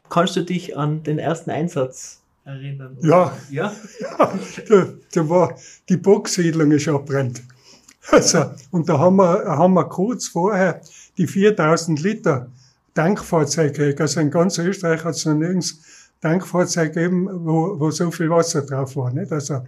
Kannst 0.08 0.34
du 0.34 0.42
dich 0.42 0.78
an 0.78 1.02
den 1.02 1.18
ersten 1.18 1.50
Einsatz 1.50 2.22
erinnern? 2.50 2.96
Ja. 3.00 3.36
Ja? 3.50 3.72
ja 4.00 4.34
da, 5.12 5.28
war 5.28 5.56
die 5.88 5.96
Boxsiedlung 5.96 6.70
ist 6.72 6.88
abbrennt. 6.88 7.42
Also, 8.12 8.46
und 8.70 8.88
da 8.88 8.98
haben 8.98 9.16
wir, 9.16 9.44
haben 9.44 9.74
wir 9.74 9.84
kurz 9.84 10.26
vorher 10.28 10.80
die 11.18 11.26
4000 11.26 12.00
Liter 12.00 12.50
Tankfahrzeug 12.94 13.74
gekriegt. 13.74 14.00
Also 14.00 14.20
in 14.20 14.30
ganz 14.30 14.58
Österreich 14.58 15.04
hat 15.04 15.14
es 15.14 15.26
noch 15.26 15.34
nirgends 15.34 15.80
Tankfahrzeug 16.20 16.92
gegeben, 16.92 17.28
wo, 17.30 17.78
wo 17.78 17.90
so 17.90 18.10
viel 18.10 18.30
Wasser 18.30 18.62
drauf 18.62 18.96
war. 18.96 19.12
Nicht? 19.12 19.32
Also, 19.32 19.62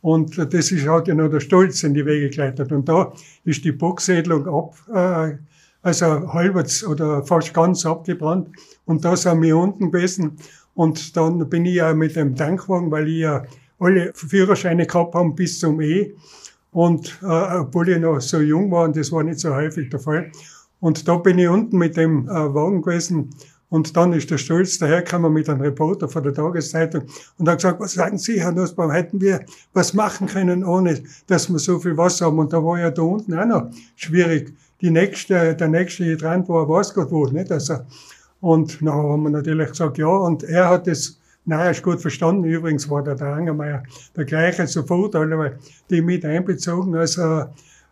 und 0.00 0.36
das 0.36 0.72
ist, 0.72 0.86
hat 0.86 1.08
ja 1.08 1.14
noch 1.14 1.28
der 1.28 1.40
Stolz 1.40 1.82
in 1.82 1.94
die 1.94 2.04
Wege 2.04 2.30
geleitet. 2.30 2.72
Und 2.72 2.88
da 2.88 3.12
ist 3.44 3.64
die 3.64 3.72
Boxsiedlung 3.72 4.48
ab, 4.48 4.74
äh, 4.92 5.36
also 5.82 6.32
halbwegs 6.32 6.84
oder 6.84 7.24
fast 7.24 7.52
ganz 7.54 7.84
abgebrannt. 7.86 8.48
Und 8.84 9.04
da 9.04 9.16
sind 9.16 9.42
wir 9.42 9.56
unten 9.56 9.90
gewesen. 9.90 10.36
Und 10.74 11.16
dann 11.16 11.48
bin 11.48 11.66
ich 11.66 11.76
ja 11.76 11.92
mit 11.94 12.16
dem 12.16 12.34
Tankwagen, 12.34 12.90
weil 12.90 13.08
ich 13.08 13.20
ja 13.20 13.44
alle 13.78 14.12
Führerscheine 14.14 14.86
gehabt 14.86 15.14
habe 15.14 15.30
bis 15.32 15.58
zum 15.58 15.80
E. 15.80 16.14
Und 16.70 17.18
äh, 17.22 17.58
obwohl 17.58 17.90
ich 17.90 17.98
noch 17.98 18.20
so 18.20 18.40
jung 18.40 18.70
war, 18.70 18.84
und 18.84 18.96
das 18.96 19.12
war 19.12 19.22
nicht 19.22 19.40
so 19.40 19.54
häufig 19.54 19.90
der 19.90 20.00
Fall, 20.00 20.32
Und 20.82 21.06
da 21.06 21.16
bin 21.16 21.38
ich 21.38 21.48
unten 21.48 21.78
mit 21.78 21.96
dem 21.96 22.28
äh, 22.28 22.54
Wagen 22.54 22.82
gewesen 22.82 23.30
und 23.68 23.96
dann 23.96 24.12
ist 24.12 24.30
der 24.32 24.38
Stolz 24.38 24.78
dahergekommen 24.78 25.32
mit 25.32 25.48
einem 25.48 25.60
Reporter 25.60 26.08
von 26.08 26.24
der 26.24 26.34
Tageszeitung 26.34 27.04
und 27.38 27.48
hat 27.48 27.58
gesagt, 27.58 27.78
was 27.78 27.92
sagen 27.92 28.18
Sie, 28.18 28.40
Herr 28.40 28.50
Nussbaum, 28.50 28.90
hätten 28.90 29.20
wir 29.20 29.44
was 29.72 29.94
machen 29.94 30.26
können, 30.26 30.64
ohne 30.64 31.00
dass 31.28 31.48
wir 31.48 31.60
so 31.60 31.78
viel 31.78 31.96
Wasser 31.96 32.26
haben? 32.26 32.40
Und 32.40 32.52
da 32.52 32.62
war 32.64 32.80
ja 32.80 32.90
da 32.90 33.02
unten 33.02 33.32
auch 33.38 33.46
noch 33.46 33.70
schwierig. 33.94 34.52
Die 34.80 34.90
nächste, 34.90 35.54
der 35.54 35.68
nächste 35.68 36.04
Hydrant 36.04 36.48
war, 36.48 36.68
weiß 36.68 36.94
Gott 36.94 37.12
wo, 37.12 37.26
nicht? 37.26 37.52
Also, 37.52 37.76
und 38.42 38.82
dann 38.82 38.92
haben 38.92 39.22
wir 39.22 39.30
natürlich 39.30 39.70
gesagt, 39.70 39.98
ja, 39.98 40.08
und 40.08 40.42
er 40.42 40.68
hat 40.68 40.88
das 40.88 41.16
ist 41.46 41.82
gut 41.82 42.00
verstanden. 42.00 42.44
Übrigens 42.44 42.90
war 42.90 43.02
der, 43.02 43.14
der 43.14 43.34
Angermeier 43.34 43.84
der 44.16 44.24
gleiche 44.24 44.66
sofort, 44.66 45.14
alle 45.14 45.58
die 45.88 46.02
mit 46.02 46.24
einbezogen, 46.24 46.94
also, 46.96 47.44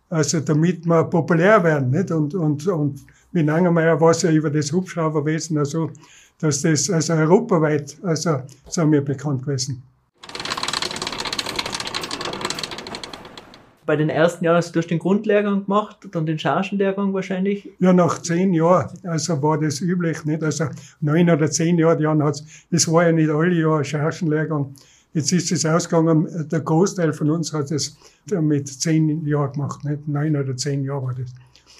also 0.09 0.41
damit 0.41 0.85
wir 0.87 1.05
populär 1.05 1.63
werden, 1.63 1.91
nicht? 1.91 2.11
Und, 2.11 2.35
und, 2.35 2.67
und 2.67 3.01
mit 3.31 3.49
Angermeier 3.49 4.01
war 4.01 4.11
es 4.11 4.23
ja 4.23 4.31
über 4.33 4.51
das 4.51 4.73
Hubschrauberwesen 4.73 5.57
also, 5.57 5.91
dass 6.41 6.63
das 6.63 6.91
also 6.91 7.13
europaweit 7.13 7.97
also 8.03 8.43
sind 8.69 8.91
wir 8.91 9.05
bekannt 9.05 9.45
gewesen. 9.45 9.83
Bei 13.91 13.97
den 13.97 14.09
ersten 14.09 14.45
Jahren 14.45 14.59
hast 14.59 14.77
du 14.77 14.81
den 14.83 15.01
Grundlehrgang 15.01 15.65
gemacht, 15.65 16.07
dann 16.13 16.25
den 16.25 16.39
Chargenlehrgang 16.39 17.13
wahrscheinlich? 17.13 17.73
Ja, 17.81 17.93
nach 17.93 18.23
zehn 18.23 18.55
Jahren, 18.55 18.89
also 19.03 19.43
war 19.43 19.59
das 19.59 19.81
üblich, 19.81 20.25
nicht? 20.25 20.45
Also 20.45 20.67
neun 21.01 21.29
oder 21.29 21.51
zehn 21.51 21.77
Jahre, 21.77 22.01
Jahren 22.01 22.23
hat's, 22.23 22.45
das 22.71 22.87
war 22.87 23.07
ja 23.07 23.11
nicht 23.11 23.31
alle 23.31 23.53
Jahre 23.53 23.85
Chargenlehrgang. 23.85 24.77
Jetzt 25.13 25.33
ist 25.33 25.51
es 25.51 25.67
ausgegangen, 25.67 26.29
der 26.53 26.61
Großteil 26.61 27.13
von 27.13 27.31
uns 27.31 27.53
hat 27.53 27.73
es 27.73 27.97
mit 28.31 28.69
zehn 28.69 29.27
Jahren 29.27 29.55
gemacht, 29.55 29.85
nicht? 29.85 30.07
Neun 30.07 30.37
oder 30.37 30.57
zehn 30.57 30.85
Jahre 30.85 31.07
war 31.07 31.15
das. 31.15 31.35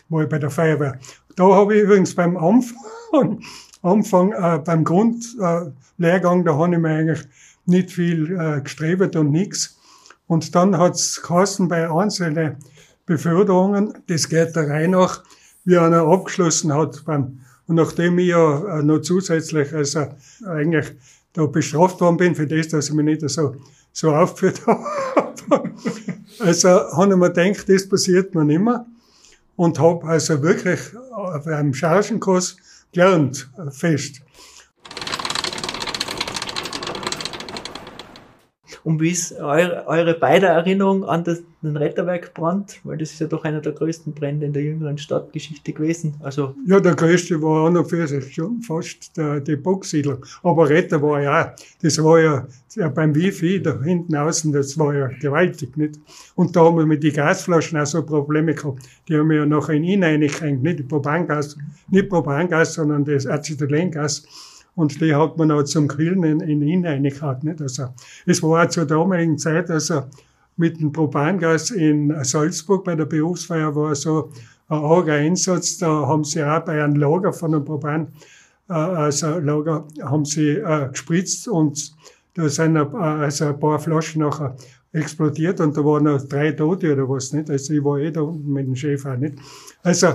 War 0.09 0.25
ich 0.25 0.29
bei 0.29 0.41
der 0.41 0.51
Feuerwehr. 0.51 0.99
Da 1.37 1.45
habe 1.45 1.77
ich 1.77 1.83
übrigens 1.83 2.13
beim 2.13 2.37
Anfang, 2.37 3.41
Anfang 3.83 4.33
äh, 4.33 4.59
beim 4.59 4.83
Grundlehrgang, 4.83 6.45
da 6.45 6.57
habe 6.57 6.75
ich 6.75 6.81
mir 6.81 6.89
eigentlich 6.89 7.21
nicht 7.67 7.93
viel 7.93 8.37
äh, 8.37 8.63
gestrebt 8.63 9.15
und 9.15 9.31
nichts. 9.31 9.77
Und 10.31 10.55
dann 10.55 10.79
hat's 10.79 11.21
geheißen 11.23 11.67
bei 11.67 11.91
einzelnen 11.91 12.59
Beförderungen, 13.05 13.95
das 14.07 14.29
geht 14.29 14.55
der 14.55 14.69
Reihe 14.69 14.87
nach, 14.87 15.25
wie 15.65 15.77
einer 15.77 16.03
abgeschlossen 16.07 16.73
hat. 16.73 17.05
Beim, 17.05 17.41
und 17.67 17.75
nachdem 17.75 18.17
ich 18.21 18.29
ja 18.29 18.79
äh, 18.79 18.83
noch 18.85 19.01
zusätzlich 19.01 19.75
also 19.75 20.07
eigentlich 20.47 20.87
da 21.33 21.47
bestraft 21.47 22.01
worden 22.01 22.17
bin 22.17 22.37
für 22.37 22.47
das, 22.47 22.69
dass 22.69 22.91
ich 22.91 22.95
mich 22.95 23.07
nicht 23.07 23.29
so, 23.29 23.57
so 23.93 24.15
aufgeführt 24.15 24.65
habe. 24.69 25.73
also 26.39 26.69
habe 26.69 27.13
ich 27.13 27.19
mir 27.19 27.33
gedacht, 27.33 27.69
das 27.69 27.89
passiert 27.89 28.33
mir 28.33 28.45
nicht 28.45 28.61
mehr 28.61 28.87
und 29.57 29.81
habe 29.81 30.07
also 30.07 30.41
wirklich 30.45 30.79
auf 31.11 31.45
einem 31.49 31.75
Chargenkurs 31.75 32.57
gelernt, 32.93 33.51
fest. 33.73 34.23
Und 38.85 39.01
wie 39.01 39.11
ist 39.11 39.33
eure, 39.39 39.87
eure 39.87 40.15
beide 40.15 40.47
Erinnerung 40.47 41.05
an 41.05 41.25
das, 41.25 41.43
den 41.63 41.77
Retterwerkbrand? 41.77 42.81
Weil 42.85 42.99
das 42.99 43.13
ist 43.13 43.21
ja 43.21 43.27
doch 43.27 43.45
einer 43.45 43.61
der 43.61 43.73
größten 43.73 44.15
Brände 44.15 44.47
in 44.47 44.53
der 44.53 44.63
jüngeren 44.63 44.99
Stadtgeschichte 44.99 45.73
gewesen. 45.73 46.15
Also 46.21 46.55
ja, 46.67 46.81
der 46.81 46.95
größte 46.95 47.41
war 47.43 47.67
auch 47.67 47.71
noch 47.71 47.89
für 47.89 48.07
sich 48.07 48.35
schon 48.35 48.63
fast 48.63 49.17
der, 49.17 49.41
die 49.41 49.57
Boxsiedlung. 49.57 50.25
Aber 50.43 50.69
Retter 50.69 51.03
war 51.03 51.21
ja, 51.21 51.55
das 51.83 52.03
war 52.03 52.21
ja, 52.21 52.47
ja 52.75 52.89
beim 52.89 53.15
Wifi 53.15 53.63
da 53.63 53.81
hinten 53.83 54.17
außen, 54.17 54.53
das 54.53 54.79
war 54.79 54.95
ja 54.95 55.09
gewaltig, 55.21 55.77
nicht? 55.77 56.01
Und 56.35 56.57
da 56.57 56.65
haben 56.65 56.79
wir 56.79 56.87
mit 56.87 57.03
den 57.03 57.13
Gasflaschen 57.13 57.79
auch 57.79 57.87
so 57.87 58.03
Probleme 58.05 58.55
gehabt. 58.55 58.83
Die 59.09 59.17
haben 59.17 59.29
wir 59.29 59.39
ja 59.39 59.47
nachher 59.47 59.75
in 59.75 59.85
ihn 59.85 60.03
reingehängt, 60.03 60.63
nicht 60.63 60.89
Propangas, 60.89 61.57
nicht 61.91 62.09
Propangas, 62.09 62.75
sondern 62.75 63.05
das 63.05 63.27
Acetylengas 63.27 64.25
und 64.81 65.01
die 65.01 65.15
hat 65.15 65.37
man 65.37 65.51
auch 65.51 65.63
zum 65.63 65.89
Grillen 65.89 66.25
in, 66.25 66.41
in 66.41 66.63
ihn 66.63 66.87
reingehauen. 66.87 67.39
Nicht? 67.43 67.61
Also, 67.61 67.89
es 68.27 68.43
war 68.43 68.65
auch 68.65 68.69
zur 68.69 68.87
damaligen 68.87 69.39
Zeit, 69.39 69.71
also 69.71 70.05
mit 70.57 70.81
dem 70.81 70.93
Propangas 70.93 71.71
in 71.71 72.13
Salzburg 72.25 72.85
bei 72.85 72.95
der 72.95 73.07
Berufsfeier 73.07 73.75
war 73.75 73.95
so 73.95 74.31
ein 74.69 74.79
arger 74.79 75.15
Einsatz, 75.15 75.79
da 75.79 76.07
haben 76.07 76.25
sie 76.25 76.43
auch 76.43 76.61
bei 76.61 76.83
einem 76.83 76.97
Lager 76.97 77.33
von 77.33 77.55
einem 77.55 77.65
Propan, 77.65 78.09
äh, 78.69 78.73
also 78.73 79.39
Lager, 79.39 79.87
haben 80.03 80.25
sie 80.25 80.51
äh, 80.51 80.89
gespritzt 80.91 81.49
und 81.49 81.95
da 82.35 82.49
sind 82.49 82.77
ein, 82.77 82.95
also 82.95 83.47
ein 83.47 83.59
paar 83.59 83.79
Flaschen 83.79 84.23
nachher 84.23 84.57
explodiert 84.93 85.61
und 85.61 85.77
da 85.77 85.85
waren 85.85 86.05
noch 86.05 86.23
drei 86.27 86.53
Tote 86.53 86.93
oder 86.93 87.09
was, 87.09 87.33
nicht? 87.33 87.51
Also 87.51 87.73
ich 87.75 87.85
war 87.85 87.99
eh 87.99 88.11
da 88.11 88.23
unten 88.23 88.53
mit 88.53 88.67
dem 88.67 88.77
Chef 88.77 89.05
auch, 89.07 89.17
nicht? 89.17 89.35
Also, 89.83 90.09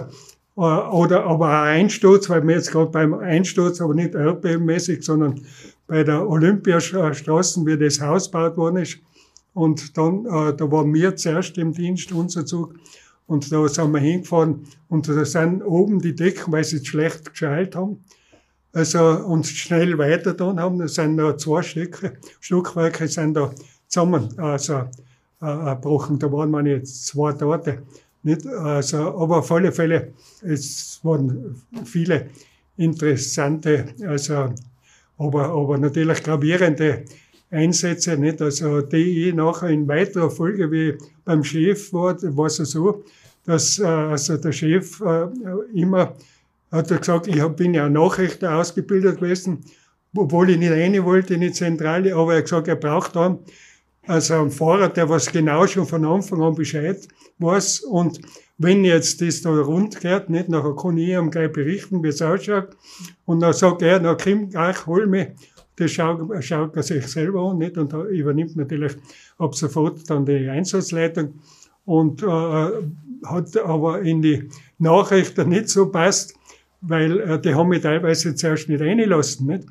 oder 0.55 1.25
aber 1.25 1.47
auch 1.47 1.65
Einsturz, 1.65 2.29
weil 2.29 2.47
wir 2.47 2.55
jetzt 2.55 2.71
gerade 2.71 2.89
beim 2.89 3.13
Einsturz, 3.13 3.81
aber 3.81 3.93
nicht 3.93 4.15
erdbebenmäßig, 4.15 5.03
sondern 5.03 5.41
bei 5.87 6.03
der 6.03 6.27
Olympiastraße, 6.27 7.65
wie 7.65 7.77
das 7.77 7.99
Haus 7.99 8.31
gebaut 8.31 8.55
worden 8.57 8.77
ist. 8.77 8.99
Und 9.53 9.97
dann, 9.97 10.25
äh, 10.25 10.55
da 10.55 10.71
waren 10.71 10.93
wir 10.93 11.15
zuerst 11.15 11.57
im 11.57 11.73
Dienst, 11.73 12.11
unser 12.11 12.45
Zug. 12.45 12.73
Und 13.27 13.51
da 13.51 13.67
sind 13.67 13.91
wir 13.91 13.99
hingefahren 13.99 14.65
und 14.87 15.07
da 15.07 15.25
sind 15.25 15.61
oben 15.63 15.99
die 15.99 16.15
Decken, 16.15 16.51
weil 16.53 16.63
sie 16.63 16.85
schlecht 16.85 17.31
gescheilt 17.31 17.75
haben. 17.75 18.03
Also, 18.71 18.99
und 18.99 19.45
schnell 19.47 19.97
weiter 19.97 20.33
dann 20.33 20.59
haben, 20.59 20.79
da 20.79 20.87
sind 20.87 21.17
da 21.17 21.37
zwei 21.37 21.61
Stücke, 21.61 22.17
Stockwerke 22.41 23.07
sind 23.07 23.33
da 23.35 23.51
zusammen, 23.87 24.37
also, 24.37 24.73
äh, 25.41 25.75
gebrochen. 25.75 26.19
Da 26.19 26.31
waren 26.31 26.51
wir 26.51 26.77
jetzt 26.77 27.07
zwei 27.07 27.31
Torte. 27.33 27.83
Nicht? 28.25 28.47
Also, 28.47 28.97
aber 28.97 29.37
auf 29.37 29.51
alle 29.51 29.71
Fälle, 29.71 30.13
es 30.41 30.99
waren 31.03 31.61
viele 31.85 32.29
interessante, 32.75 33.85
also, 34.01 34.51
aber, 35.19 35.49
aber 35.49 35.77
natürlich 35.77 36.23
gravierende 36.23 37.05
Einsätze, 37.51 38.17
nicht? 38.17 38.41
Also, 38.41 38.81
die 38.81 39.29
ich 39.29 39.35
nachher 39.35 39.69
in 39.69 39.87
weiterer 39.87 40.31
Folge, 40.31 40.71
wie 40.71 40.97
beim 41.23 41.43
Chef 41.43 41.93
war, 41.93 42.15
war 42.35 42.47
es 42.47 42.55
so, 42.55 43.03
dass, 43.45 43.77
äh, 43.77 43.85
also 43.85 44.37
der 44.37 44.51
Chef 44.51 45.01
äh, 45.01 45.27
immer 45.75 46.15
hat 46.71 46.89
er 46.89 46.97
gesagt, 46.97 47.27
ich 47.27 47.43
bin 47.49 47.75
ja 47.75 47.87
Nachrichter 47.87 48.55
ausgebildet 48.55 49.17
gewesen, 49.17 49.59
obwohl 50.15 50.49
ich 50.49 50.57
nicht 50.57 50.71
rein 50.71 51.05
wollte 51.05 51.35
in 51.35 51.41
die 51.41 51.51
Zentrale, 51.51 52.15
aber 52.15 52.33
er 52.33 52.37
hat 52.39 52.45
gesagt, 52.45 52.67
er 52.67 52.75
braucht 52.75 53.15
dann 53.15 53.37
also 54.07 54.35
ein 54.35 54.51
Fahrer, 54.51 54.89
der 54.89 55.09
was 55.09 55.31
genau 55.31 55.65
schon 55.67 55.85
von 55.85 56.05
Anfang 56.05 56.41
an 56.41 56.55
Bescheid 56.55 57.07
weiß. 57.39 57.81
Und 57.81 58.21
wenn 58.57 58.85
jetzt 58.85 59.21
das 59.21 59.41
da 59.41 59.49
rund 59.49 59.99
geht, 59.99 60.29
nicht, 60.29 60.49
nachher 60.49 60.75
kann 60.75 60.97
ich 60.97 61.09
ihm 61.09 61.31
gleich 61.31 61.51
berichten, 61.51 62.03
wie 62.03 62.09
es 62.09 62.21
ausschaut. 62.21 62.69
Und 63.25 63.41
dann 63.41 63.53
sagt 63.53 63.81
er, 63.81 63.99
na 63.99 64.15
komm, 64.15 64.49
gleich, 64.49 64.85
hol 64.85 65.07
mich. 65.07 65.27
Das 65.77 65.91
schaut, 65.91 66.21
schaut 66.41 66.75
er 66.75 66.83
sich 66.83 67.05
selber 67.07 67.49
an, 67.51 67.57
nicht? 67.57 67.77
Und 67.77 67.91
er 67.91 68.05
übernimmt 68.05 68.55
natürlich 68.55 68.93
ab 69.37 69.55
sofort 69.55 70.09
dann 70.09 70.25
die 70.25 70.49
Einsatzleitung. 70.49 71.33
Und 71.83 72.23
äh, 72.23 72.71
hat 73.25 73.57
aber 73.57 74.01
in 74.01 74.21
die 74.21 74.49
Nachrichten 74.77 75.49
nicht 75.49 75.69
so 75.69 75.87
passt, 75.87 76.35
weil 76.81 77.19
äh, 77.19 77.41
die 77.41 77.53
haben 77.53 77.69
mich 77.69 77.81
teilweise 77.81 78.35
zuerst 78.35 78.69
nicht 78.69 78.81
reinlassen, 78.81 79.47
nicht? 79.47 79.67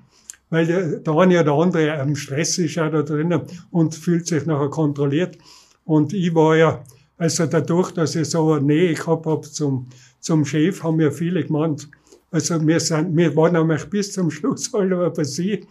Weil 0.54 0.66
der, 0.66 1.00
der 1.00 1.14
eine 1.14 1.40
oder 1.40 1.54
andere 1.54 2.00
am 2.00 2.14
Stress 2.14 2.58
ist 2.58 2.78
auch 2.78 2.88
da 2.88 3.02
drinnen 3.02 3.40
und 3.72 3.96
fühlt 3.96 4.28
sich 4.28 4.46
nachher 4.46 4.70
kontrolliert. 4.70 5.36
Und 5.84 6.12
ich 6.12 6.32
war 6.32 6.54
ja 6.54 6.84
also 7.18 7.46
dadurch, 7.46 7.90
dass 7.90 8.14
ich 8.14 8.30
so 8.30 8.52
eine 8.52 8.64
Nähe 8.64 8.94
gehabt 8.94 9.26
habe 9.26 9.42
zum, 9.42 9.88
zum 10.20 10.44
Chef, 10.44 10.80
haben 10.84 10.98
mir 10.98 11.10
viele 11.10 11.42
gemeint, 11.42 11.88
also 12.30 12.64
wir, 12.64 12.78
sind, 12.78 13.16
wir 13.16 13.34
waren 13.34 13.54
nämlich 13.54 13.84
bis 13.86 14.12
zum 14.12 14.30
Schluss 14.30 14.72
alle 14.74 15.10
bei 15.10 15.24
sie. 15.24 15.66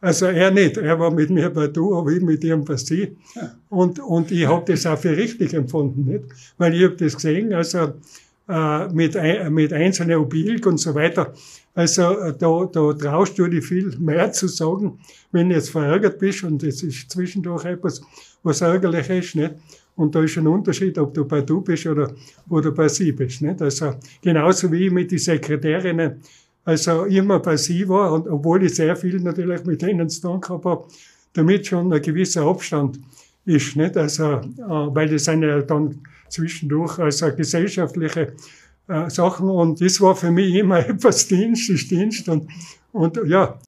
Also 0.00 0.24
er 0.24 0.50
nicht, 0.50 0.78
er 0.78 0.98
war 0.98 1.10
mit 1.10 1.28
mir 1.28 1.50
bei 1.50 1.66
du, 1.66 1.94
aber 1.94 2.10
ich 2.10 2.22
mit 2.22 2.42
ihm 2.44 2.64
bei 2.64 2.76
sie. 2.76 3.16
Und, 3.68 3.98
und 3.98 4.30
ich 4.30 4.46
habe 4.46 4.72
das 4.72 4.86
auch 4.86 4.98
für 4.98 5.14
richtig 5.14 5.52
empfunden, 5.52 6.04
nicht? 6.10 6.24
Weil 6.56 6.74
ich 6.74 6.84
habe 6.84 6.96
das 6.96 7.14
gesehen, 7.14 7.52
also 7.52 7.92
äh, 8.48 8.88
mit, 8.88 9.18
mit 9.50 9.72
einzelnen 9.74 10.18
Obilk 10.18 10.64
und 10.64 10.78
so 10.78 10.94
weiter. 10.94 11.34
Also 11.74 12.18
äh, 12.18 12.34
da, 12.38 12.68
da 12.72 12.92
traust 12.92 13.38
du 13.38 13.48
dir 13.48 13.62
viel 13.62 13.96
mehr 13.98 14.30
zu 14.32 14.46
sagen, 14.48 14.98
wenn 15.32 15.48
du 15.48 15.56
jetzt 15.56 15.70
verärgert 15.70 16.18
bist 16.18 16.44
und 16.44 16.62
es 16.62 16.82
ist 16.82 17.10
zwischendurch 17.10 17.64
etwas, 17.64 18.00
was 18.42 18.60
ärgerlich 18.60 19.10
ist, 19.10 19.34
nicht? 19.34 19.54
Und 19.96 20.14
da 20.14 20.22
ist 20.22 20.36
ein 20.36 20.46
Unterschied, 20.46 20.98
ob 20.98 21.14
du 21.14 21.24
bei 21.24 21.40
du 21.40 21.60
bist 21.60 21.86
oder, 21.86 22.12
oder 22.48 22.72
bei 22.72 22.88
sie 22.88 23.12
bist. 23.12 23.42
Nicht? 23.42 23.62
Also 23.62 23.94
genauso 24.22 24.70
wie 24.72 24.86
ich 24.86 24.92
mit 24.92 25.10
den 25.10 25.18
Sekretärinnen 25.18 26.20
also 26.64 27.04
immer 27.04 27.40
bei 27.40 27.56
sie 27.56 27.86
war, 27.88 28.12
und 28.12 28.26
obwohl 28.26 28.64
ich 28.64 28.74
sehr 28.74 28.96
viel 28.96 29.20
natürlich 29.20 29.64
mit 29.64 29.82
denen 29.82 30.08
zu 30.08 30.22
tun 30.22 30.40
gehabt 30.40 30.64
habe, 30.64 30.88
damit 31.34 31.66
schon 31.66 31.92
ein 31.92 32.00
gewisser 32.00 32.42
Abstand 32.42 32.98
ist. 33.44 33.76
Nicht? 33.76 33.96
Also, 33.96 34.24
äh, 34.24 34.40
weil 34.58 35.18
sind 35.18 35.42
ja 35.42 35.60
dann 35.60 36.00
zwischendurch 36.28 36.98
also 36.98 37.32
gesellschaftliche 37.34 38.32
äh, 38.88 39.08
Sachen 39.08 39.48
und 39.48 39.80
das 39.80 40.00
war 40.00 40.14
für 40.14 40.30
mich 40.30 40.54
immer 40.54 40.78
etwas 40.88 41.26
Dienst, 41.26 41.70
ist 41.70 41.90
Dienst 41.90 42.28
und, 42.28 42.48
und 42.92 43.18
ja. 43.26 43.58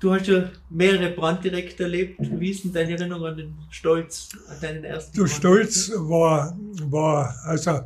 Du 0.00 0.12
hast 0.12 0.26
ja 0.26 0.50
mehrere 0.68 1.10
Branddirekte 1.10 1.84
erlebt. 1.84 2.18
Wie 2.20 2.50
ist 2.50 2.64
denn 2.64 2.72
deine 2.72 2.92
Erinnerung 2.92 3.24
an 3.24 3.36
den 3.36 3.54
Stolz, 3.70 4.30
an 4.48 4.56
deinen 4.60 4.82
ersten 4.82 5.12
Der 5.12 5.22
Brand? 5.22 5.32
Stolz 5.32 5.92
war, 5.94 6.58
war 6.90 7.32
also 7.44 7.82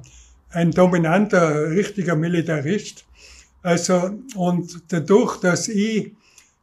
ein 0.49 0.71
dominanter, 0.71 1.71
richtiger 1.71 2.17
Militarist. 2.17 3.05
Also, 3.63 4.19
und 4.35 4.81
dadurch, 4.89 5.41
dass 5.41 5.69
ich 5.69 6.15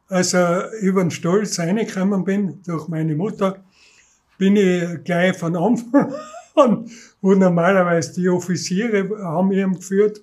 also 0.08 0.38
über 0.80 1.02
den 1.02 1.12
Stolz 1.12 1.58
reingekommen 1.58 2.24
bin, 2.24 2.60
durch 2.66 2.88
meine 2.88 3.14
Mutter, 3.14 3.62
bin 4.38 4.56
ich 4.56 5.04
gleich 5.04 5.36
von 5.36 5.54
Anfang 5.56 6.12
an, 6.54 6.88
wo 7.20 7.34
normalerweise 7.34 8.14
die 8.14 8.28
Offiziere 8.28 9.08
haben 9.22 9.52
ihn 9.52 9.74
geführt 9.74 10.22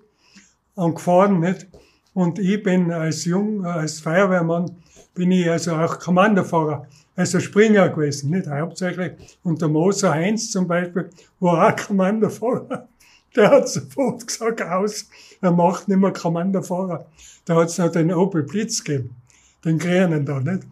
und 0.76 0.96
gefahren, 0.96 1.40
nicht? 1.40 1.68
Und 2.14 2.40
ich 2.40 2.62
bin 2.62 2.92
als 2.92 3.26
Jung, 3.26 3.66
als 3.66 4.00
Feuerwehrmann, 4.00 4.72
bin 5.14 5.32
ich 5.32 5.50
also 5.50 5.74
auch 5.76 6.00
Kommandofahrer, 6.00 6.88
also 7.16 7.40
Springer 7.40 7.90
gewesen, 7.90 8.32
nicht 8.32 8.48
hauptsächlich. 8.48 9.14
Und 9.44 9.62
der 9.62 9.70
Moser 9.70 10.12
Heinz 10.12 10.52
zum 10.52 10.68
Beispiel 10.68 11.10
war 11.40 11.68
auch 11.68 11.88
Kommandofahrer. 11.88 12.88
Der 13.36 13.50
hat 13.50 13.70
sofort 13.70 14.28
gesagt, 14.28 14.62
aus, 14.62 15.10
er 15.40 15.52
macht 15.52 15.88
nicht 15.88 15.98
mehr 15.98 16.12
Kommandofahrer. 16.12 17.06
Da 17.46 17.56
hat 17.56 17.70
es 17.70 17.78
noch 17.78 17.92
den 17.92 18.14
Opel 18.14 18.44
Blitz 18.44 18.84
gegeben, 18.84 19.16
den 19.64 19.78
grünen 19.78 20.26
da, 20.26 20.40
nicht? 20.42 20.64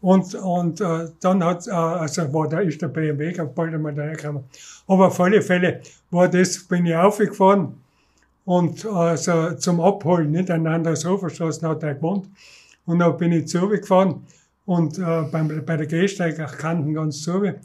Und, 0.00 0.34
und 0.34 0.80
äh, 0.80 1.08
dann 1.20 1.42
hat, 1.42 1.66
äh, 1.66 1.70
also 1.70 2.32
war 2.32 2.48
da 2.48 2.60
ist 2.60 2.80
der 2.80 2.88
BMW 2.88 3.32
ganz 3.32 3.52
bald 3.54 3.74
einmal 3.74 3.94
dahergekommen. 3.94 4.44
Aber 4.86 5.08
auf 5.08 5.20
alle 5.20 5.42
Fälle 5.42 5.80
war 6.10 6.28
das, 6.28 6.58
bin 6.64 6.86
ich 6.86 6.94
aufgefahren 6.94 7.74
und 8.44 8.86
also 8.86 9.52
zum 9.56 9.80
Abholen, 9.80 10.30
nicht 10.30 10.50
an 10.50 10.64
der 10.64 10.72
Andershoferstraße 10.74 11.68
hat 11.68 11.82
er 11.82 11.96
gewohnt. 11.96 12.30
Und 12.86 13.00
dann 13.00 13.16
bin 13.18 13.32
ich 13.32 13.48
zurückgefahren 13.48 14.22
und 14.64 14.98
äh, 14.98 15.22
beim, 15.30 15.64
bei 15.66 15.76
der 15.76 15.86
Gehsteigkanten 15.86 16.94
ganz 16.94 17.22
zurück 17.22 17.58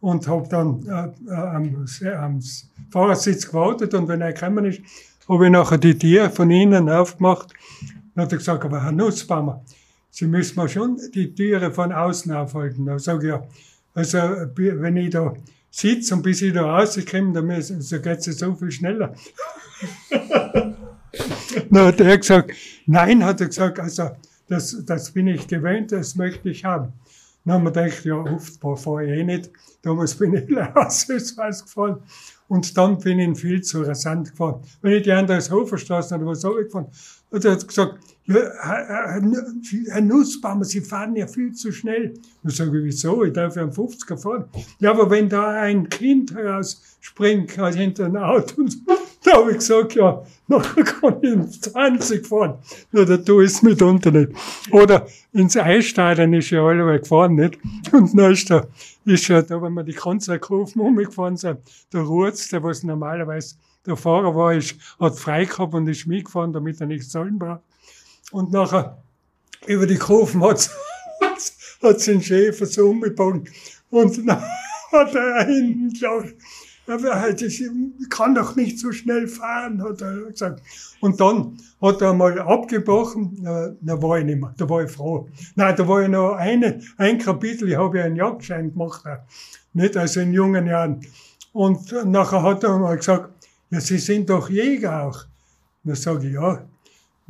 und 0.00 0.26
habe 0.26 0.48
dann 0.48 0.82
äh, 0.86 1.30
äh, 1.30 1.34
am, 1.34 1.86
am 2.16 2.40
Fahrersitz 2.90 3.48
gewartet 3.48 3.92
und 3.92 4.08
wenn 4.08 4.22
er 4.22 4.32
gekommen 4.32 4.64
ist, 4.64 4.80
habe 5.28 5.44
ich 5.44 5.52
nachher 5.52 5.78
die 5.78 5.98
Tür 5.98 6.30
von 6.30 6.50
innen 6.50 6.88
aufgemacht. 6.88 7.52
Dann 8.14 8.24
hat 8.24 8.32
er 8.32 8.38
gesagt, 8.38 8.64
aber 8.64 8.82
Herr 8.82 8.92
Nussbaumer, 8.92 9.62
Sie 10.10 10.26
müssen 10.26 10.60
mir 10.60 10.68
schon 10.68 10.98
die 11.14 11.34
Türe 11.34 11.72
von 11.72 11.92
außen 11.92 12.32
aufhalten. 12.32 12.86
Da 12.86 12.98
sage 12.98 13.26
ich, 13.26 13.32
ja, 13.32 13.48
also 13.94 14.18
wenn 14.18 14.96
ich 14.96 15.10
da 15.10 15.34
sitze 15.70 16.14
und 16.14 16.22
bis 16.22 16.42
ich 16.42 16.52
da 16.52 16.62
rauskomme, 16.62 17.32
dann 17.32 17.62
so 17.62 18.00
geht 18.00 18.26
es 18.26 18.38
so 18.38 18.54
viel 18.54 18.70
schneller. 18.70 19.14
Dann 21.70 21.86
hat 21.86 22.00
er 22.00 22.18
gesagt, 22.18 22.52
nein, 22.86 23.24
hat 23.24 23.40
er 23.40 23.48
gesagt, 23.48 23.80
also 23.80 24.10
das, 24.48 24.84
das 24.84 25.10
bin 25.10 25.26
ich 25.26 25.46
gewöhnt, 25.48 25.90
das 25.92 26.14
möchte 26.14 26.50
ich 26.50 26.64
haben. 26.64 26.92
Dann 27.44 27.54
haben 27.54 27.64
wir 27.64 27.72
gedacht, 27.72 28.04
ja, 28.04 28.16
oft 28.16 28.60
fahre 28.60 29.04
ich 29.04 29.18
eh 29.18 29.24
nicht. 29.24 29.50
Damals 29.82 30.14
bin 30.14 30.34
ich 30.34 30.56
Ausweis 30.74 31.64
gefahren. 31.64 32.02
Und 32.48 32.76
dann 32.76 32.98
bin 32.98 33.18
ich 33.18 33.38
viel 33.38 33.62
zu 33.62 33.82
rasant 33.82 34.30
gefahren. 34.30 34.62
Wenn 34.82 34.92
ich 34.92 35.02
die 35.02 35.12
Andershoferstraße 35.12 36.16
oder 36.16 36.26
was 36.26 36.42
gefahren, 36.42 36.88
hat 37.32 37.44
er 37.44 37.56
gesagt, 37.56 37.76
ja, 37.76 38.09
Herr, 38.26 39.20
Herr, 39.90 40.00
Nussbaumer, 40.00 40.64
Sie 40.64 40.80
fahren 40.80 41.16
ja 41.16 41.26
viel 41.26 41.52
zu 41.52 41.72
schnell. 41.72 42.14
Dann 42.42 42.52
sage 42.52 42.78
ich, 42.78 42.84
wieso? 42.84 43.24
Ich 43.24 43.32
darf 43.32 43.56
ja 43.56 43.62
am 43.62 43.70
50er 43.70 44.16
fahren. 44.16 44.44
Ja, 44.78 44.90
aber 44.90 45.10
wenn 45.10 45.28
da 45.28 45.48
ein 45.48 45.88
Kind 45.88 46.34
herausspringt 46.34 47.58
also 47.58 47.78
hinter 47.78 48.06
ein 48.06 48.16
Auto, 48.16 48.64
da 49.24 49.32
habe 49.32 49.50
ich 49.50 49.58
gesagt, 49.58 49.94
ja, 49.94 50.22
nachher 50.46 50.84
kann 50.84 51.16
ich 51.22 51.32
in 51.32 51.50
20 51.50 52.26
fahren. 52.26 52.58
Na, 52.92 53.04
da 53.04 53.16
tue 53.16 53.44
ich 53.44 53.62
mitunter 53.62 54.12
nicht. 54.12 54.30
Oder 54.70 55.06
ins 55.32 55.56
Eisstadion 55.56 56.32
ist 56.34 56.50
ja 56.50 56.62
alle 56.64 57.00
gefahren, 57.00 57.34
nicht? 57.34 57.58
Und 57.92 58.16
dann 58.16 58.32
ist 58.32 58.48
da, 58.48 58.66
ist 59.06 59.28
ja 59.28 59.42
da, 59.42 59.60
wenn 59.60 59.74
wir 59.74 59.82
die 59.82 59.92
Konzertkurven 59.92 60.80
umgefahren 60.80 61.36
sind, 61.36 61.58
der 61.92 62.02
Rutz, 62.02 62.48
der 62.48 62.62
was 62.62 62.82
normalerweise 62.84 63.56
der 63.86 63.96
Fahrer 63.96 64.34
war, 64.34 64.54
ist, 64.54 64.76
hat 65.00 65.18
frei 65.18 65.46
gehabt 65.46 65.74
und 65.74 65.88
ist 65.88 66.06
mitgefahren, 66.06 66.52
damit 66.52 66.80
er 66.80 66.86
nichts 66.86 67.08
zahlen 67.08 67.38
braucht. 67.38 67.62
Und 68.30 68.52
nachher 68.52 69.02
über 69.66 69.86
die 69.86 69.98
Kurven 69.98 70.42
hat 70.42 70.70
hat 71.82 72.06
den 72.06 72.22
Schäfer 72.22 72.66
so 72.66 72.90
umgebogen. 72.90 73.48
Und 73.90 74.18
dann 74.18 74.42
hat 74.92 75.14
er 75.14 75.44
hinten. 75.46 76.34
Aber 76.86 77.20
halt, 77.20 77.40
ich 77.42 77.62
kann 78.08 78.34
doch 78.34 78.56
nicht 78.56 78.78
so 78.78 78.90
schnell 78.90 79.28
fahren, 79.28 79.82
hat 79.82 80.00
er 80.00 80.22
gesagt. 80.22 80.60
Und 81.00 81.20
dann 81.20 81.56
hat 81.80 82.02
er 82.02 82.12
mal 82.12 82.36
abgebrochen, 82.40 83.38
da 83.44 84.02
war 84.02 84.18
ich 84.18 84.24
nicht 84.24 84.40
mehr, 84.40 84.52
da 84.56 84.68
war 84.68 84.82
ich 84.82 84.90
froh. 84.90 85.28
Nein, 85.54 85.76
da 85.76 85.86
war 85.86 86.02
ich 86.02 86.08
noch 86.08 86.34
eine, 86.34 86.80
ein 86.96 87.18
Kapitel, 87.18 87.68
ich 87.68 87.76
habe 87.76 87.98
ja 87.98 88.04
einen 88.04 88.16
Jagdschein 88.16 88.72
gemacht, 88.72 89.04
nicht, 89.72 89.96
also 89.96 90.18
in 90.20 90.32
jungen 90.32 90.66
Jahren. 90.66 91.00
Und 91.52 91.92
nachher 92.06 92.42
hat 92.42 92.64
er 92.64 92.76
mal 92.78 92.96
gesagt, 92.96 93.46
ja, 93.70 93.80
Sie 93.80 93.98
sind 93.98 94.28
doch 94.28 94.50
Jäger 94.50 95.04
auch. 95.04 95.24
Dann 95.84 95.94
sage 95.94 96.26
ich, 96.26 96.34
ja. 96.34 96.64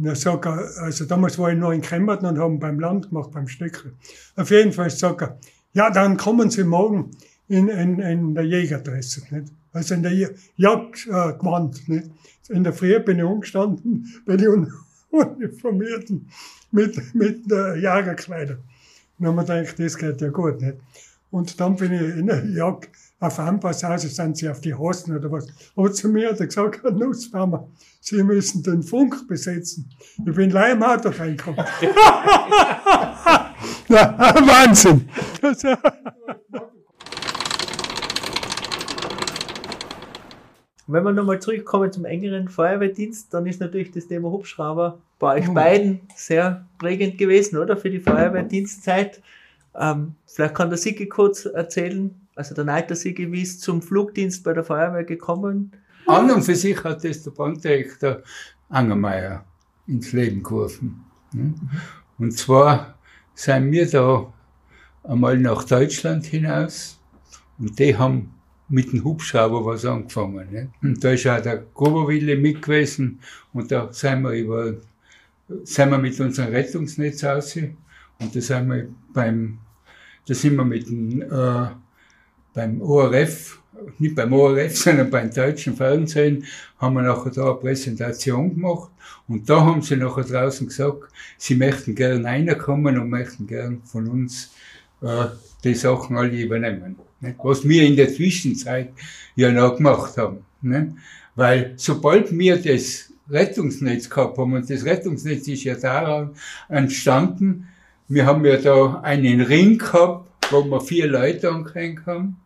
Dann 0.03 0.15
sagt 0.15 0.47
er, 0.47 0.71
also 0.83 1.05
damals 1.05 1.39
war 1.39 1.53
ich 1.53 1.59
noch 1.59 1.73
in 1.73 1.83
Kemmerton 1.83 2.31
und 2.31 2.39
haben 2.39 2.59
beim 2.59 2.81
Land 2.81 3.09
gemacht, 3.11 3.31
beim 3.33 3.49
Stöckl. 3.49 3.93
Auf 4.37 4.51
jeden 4.51 4.73
Fall 4.73 4.91
sagt 4.91 5.23
er, 5.23 5.39
ja, 5.73 5.91
dann 5.91 6.17
kommen 6.17 6.51
Sie 6.51 6.65
morgen 6.65 7.11
in, 7.49 7.69
in, 7.69 7.99
in 8.01 8.35
der 8.35 8.45
Jägerdresse, 8.45 9.23
nicht? 9.31 9.53
Also 9.73 9.95
in 9.95 10.03
der 10.03 10.13
Ja- 10.15 10.29
Jagdgewand, 10.57 11.89
äh, 11.89 11.93
nicht? 11.93 12.11
In 12.49 12.65
der 12.65 12.73
Früh 12.73 12.99
bin 13.01 13.19
ich 13.19 13.25
umgestanden 13.25 14.07
bei 14.27 14.37
den 14.37 14.49
Un 14.49 14.73
Uniformierten 15.11 16.29
mit, 16.71 17.15
mit 17.15 17.51
der 17.51 17.77
Jagerkleider. 17.77 18.59
Dann 19.19 19.29
haben 19.29 19.37
wir 19.37 19.45
gedacht, 19.45 19.79
das 19.79 19.99
geht 19.99 20.21
ja 20.21 20.29
gut, 20.29 20.61
nicht? 20.61 20.77
Und 21.31 21.61
dann 21.61 21.77
bin 21.77 21.93
ich 21.93 22.01
in 22.17 22.27
der 22.27 22.45
Jagd 22.47 22.91
auf 23.21 23.39
Anpasshause, 23.39 24.09
sind 24.09 24.37
sie 24.39 24.49
auf 24.49 24.61
die 24.63 24.75
Hosen 24.75 25.15
oder 25.17 25.31
was. 25.31 25.47
Aber 25.77 25.93
zu 25.93 26.09
mir 26.09 26.31
hat 26.31 26.41
er 26.41 26.47
gesagt, 26.47 26.83
Herr 26.83 26.91
Nussbaumer, 26.91 27.69
Sie 28.01 28.23
müssen 28.23 28.63
den 28.63 28.83
Funk 28.83 29.29
besetzen. 29.29 29.91
Ich 30.27 30.35
bin 30.35 30.49
gleich 30.49 30.73
im 30.73 30.83
Auto 30.83 31.11
reingekommen. 31.11 31.59
ja, 33.89 34.19
Wahnsinn. 34.19 35.07
Wenn 40.87 41.05
wir 41.05 41.13
nochmal 41.13 41.41
zurückkommen 41.41 41.93
zum 41.93 42.07
engeren 42.07 42.49
Feuerwehrdienst, 42.49 43.33
dann 43.33 43.47
ist 43.47 43.61
natürlich 43.61 43.93
das 43.93 44.09
Thema 44.09 44.31
Hubschrauber 44.31 44.99
bei 45.19 45.37
euch 45.39 45.49
Mhm. 45.49 45.55
beiden 45.55 46.01
sehr 46.17 46.67
prägend 46.79 47.19
gewesen, 47.19 47.59
oder? 47.59 47.77
Für 47.77 47.91
die 47.91 48.01
Feuerwehrdienstzeit. 48.01 49.21
Ähm, 49.79 50.15
vielleicht 50.27 50.55
kann 50.55 50.71
der 50.71 50.79
Sigi 50.79 51.07
kurz 51.07 51.45
erzählen, 51.45 52.20
also 52.40 52.55
der 52.55 52.64
Neiter 52.64 52.94
wie 52.94 53.42
es 53.42 53.61
zum 53.61 53.83
Flugdienst 53.83 54.42
bei 54.44 54.55
der 54.55 54.64
Feuerwehr 54.64 55.05
gekommen 55.05 55.72
An 56.07 56.31
und 56.31 56.42
für 56.42 56.55
sich 56.55 56.83
hat 56.83 57.05
das 57.05 57.22
der 57.22 57.33
Branddirektor 57.33 58.22
Angermeier 58.70 59.44
ins 59.87 60.12
Leben 60.12 60.42
gerufen. 60.42 61.05
ne? 61.33 61.55
Und 62.18 62.33
zwar 62.33 62.98
sind 63.35 63.70
wir 63.70 63.90
da 63.90 64.33
einmal 65.05 65.37
nach 65.38 65.64
Deutschland 65.64 66.24
hinaus 66.24 66.98
und 67.59 67.79
die 67.79 67.94
haben 67.96 68.33
mit 68.70 68.90
dem 68.90 69.05
Hubschrauber 69.05 69.66
was 69.66 69.85
angefangen. 69.85 70.50
Ne? 70.50 70.70
Und 70.83 71.05
da 71.05 71.11
ist 71.11 71.26
auch 71.26 71.42
der 71.42 71.59
Gruberwille 71.74 72.37
mit 72.37 72.62
gewesen 72.62 73.20
und 73.53 73.70
da 73.70 73.92
sind 73.92 74.22
wir 74.22 74.33
über, 74.33 74.76
sind 75.64 75.90
wir 75.90 75.98
mit 75.98 76.18
unserem 76.18 76.55
Rettungsnetz 76.55 77.22
raus 77.22 77.57
und 78.18 78.35
da 78.35 78.40
sind 78.40 78.70
wir 78.70 78.88
beim, 79.12 79.59
da 80.26 80.35
sind 80.35 80.57
wir 80.57 80.64
mit 80.64 80.88
dem, 80.88 81.20
äh, 81.20 81.68
beim 82.55 82.81
ORF, 82.83 83.59
nicht 83.99 84.15
beim 84.15 84.33
ORF, 84.33 84.77
sondern 84.85 85.11
beim 85.11 85.31
deutschen 85.31 85.77
Fernsehen, 85.77 86.45
haben 86.79 86.95
wir 86.95 87.03
nachher 87.03 87.31
da 87.31 87.51
eine 87.51 87.55
Präsentation 87.55 88.55
gemacht. 88.55 88.91
Und 89.29 89.49
da 89.49 89.65
haben 89.65 89.83
sie 89.83 89.97
nachher 89.97 90.25
draußen 90.25 90.67
gesagt, 90.67 91.05
sie 91.39 91.55
möchten 91.55 91.95
gern 91.95 92.25
reinkommen 92.25 92.99
und 92.99 93.11
möchten 93.11 93.47
gern 93.47 93.83
von 93.85 94.09
uns 94.09 94.53
äh, 95.03 95.27
die 95.63 95.75
Sachen 95.75 96.17
alle 96.17 96.41
übernehmen. 96.41 96.97
Ne? 97.21 97.35
Was 97.43 97.67
wir 97.69 97.85
in 97.85 97.97
der 97.97 98.13
Zwischenzeit 98.13 98.93
ja 99.37 99.51
noch 99.53 99.77
gemacht 99.77 100.17
haben. 100.17 100.39
Ne? 100.63 100.97
Weil 101.35 101.75
sobald 101.77 102.37
wir 102.37 102.57
das 102.57 103.13
Rettungsnetz 103.29 104.11
gehabt 104.11 104.37
haben, 104.39 104.53
und 104.53 104.69
das 104.69 104.85
Rettungsnetz 104.85 105.47
ist 105.49 105.65
ja 105.65 105.75
daran 105.75 106.31
entstanden, 106.69 107.69
wir 108.09 108.27
haben 108.27 108.45
ja 108.45 108.57
da 108.57 109.01
einen 109.03 109.41
Ring 109.41 109.79
gehabt, 109.79 110.30
wo 110.51 110.65
wir 110.65 110.81
vier 110.81 111.07
Leute 111.07 111.51
angehängt 111.51 112.07
haben. 112.07 112.37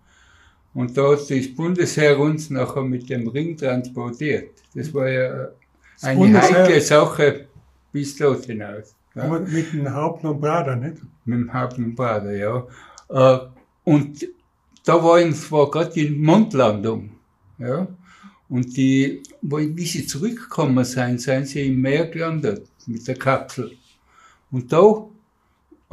Und 0.74 0.96
da 0.96 1.12
hat 1.12 1.30
das 1.30 1.54
Bundesheer 1.54 2.18
uns 2.18 2.50
nachher 2.50 2.82
mit 2.82 3.08
dem 3.08 3.28
Ring 3.28 3.56
transportiert. 3.56 4.50
Das 4.74 4.92
war 4.92 5.08
ja 5.08 5.48
eine 6.02 6.18
Bundesheer- 6.18 6.64
heikle 6.64 6.80
Sache 6.80 7.46
bis 7.92 8.16
dort 8.16 8.44
hinaus. 8.46 8.94
Ja 9.14 9.28
mit 9.28 9.72
dem 9.72 9.92
Hauptmann 9.92 10.40
Brader, 10.40 10.74
nicht? 10.74 10.96
mit 11.24 11.38
dem 11.38 11.52
Hauptbader, 11.52 12.32
ja. 12.32 12.66
Äh, 13.08 13.38
und 13.84 14.26
da 14.84 15.02
war, 15.02 15.20
es 15.20 15.50
war 15.52 15.70
gerade 15.70 15.92
die 15.94 16.10
Mondlandung, 16.10 17.10
ja. 17.58 17.86
Und 18.48 18.76
die, 18.76 19.22
wie 19.40 19.86
sie 19.86 20.06
zurückgekommen 20.06 20.84
sind, 20.84 21.20
sind 21.20 21.46
sie 21.46 21.68
im 21.68 21.80
Meer 21.80 22.06
gelandet 22.06 22.66
mit 22.86 23.06
der 23.08 23.16
Kapsel. 23.16 23.72
Und 24.50 24.72
da 24.72 25.06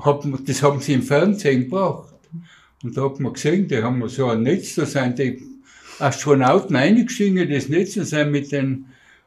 man, 0.05 0.43
das 0.45 0.61
haben 0.63 0.79
sie 0.79 0.93
im 0.93 1.03
Fernsehen 1.03 1.63
gebracht. 1.63 2.13
Und 2.83 2.97
da 2.97 3.03
hat 3.03 3.19
man 3.19 3.33
gesehen, 3.33 3.67
die 3.67 3.81
haben 3.81 4.07
so 4.09 4.27
ein 4.27 4.43
Netz, 4.43 4.75
da 4.75 4.85
sind 4.85 5.19
die 5.19 5.41
Astronauten 5.99 6.75
eingestiegen, 6.75 7.49
das 7.49 7.69
Netz 7.69 7.95
und 7.97 8.05
sind 8.05 8.31
mit, 8.31 8.51
den, 8.51 8.85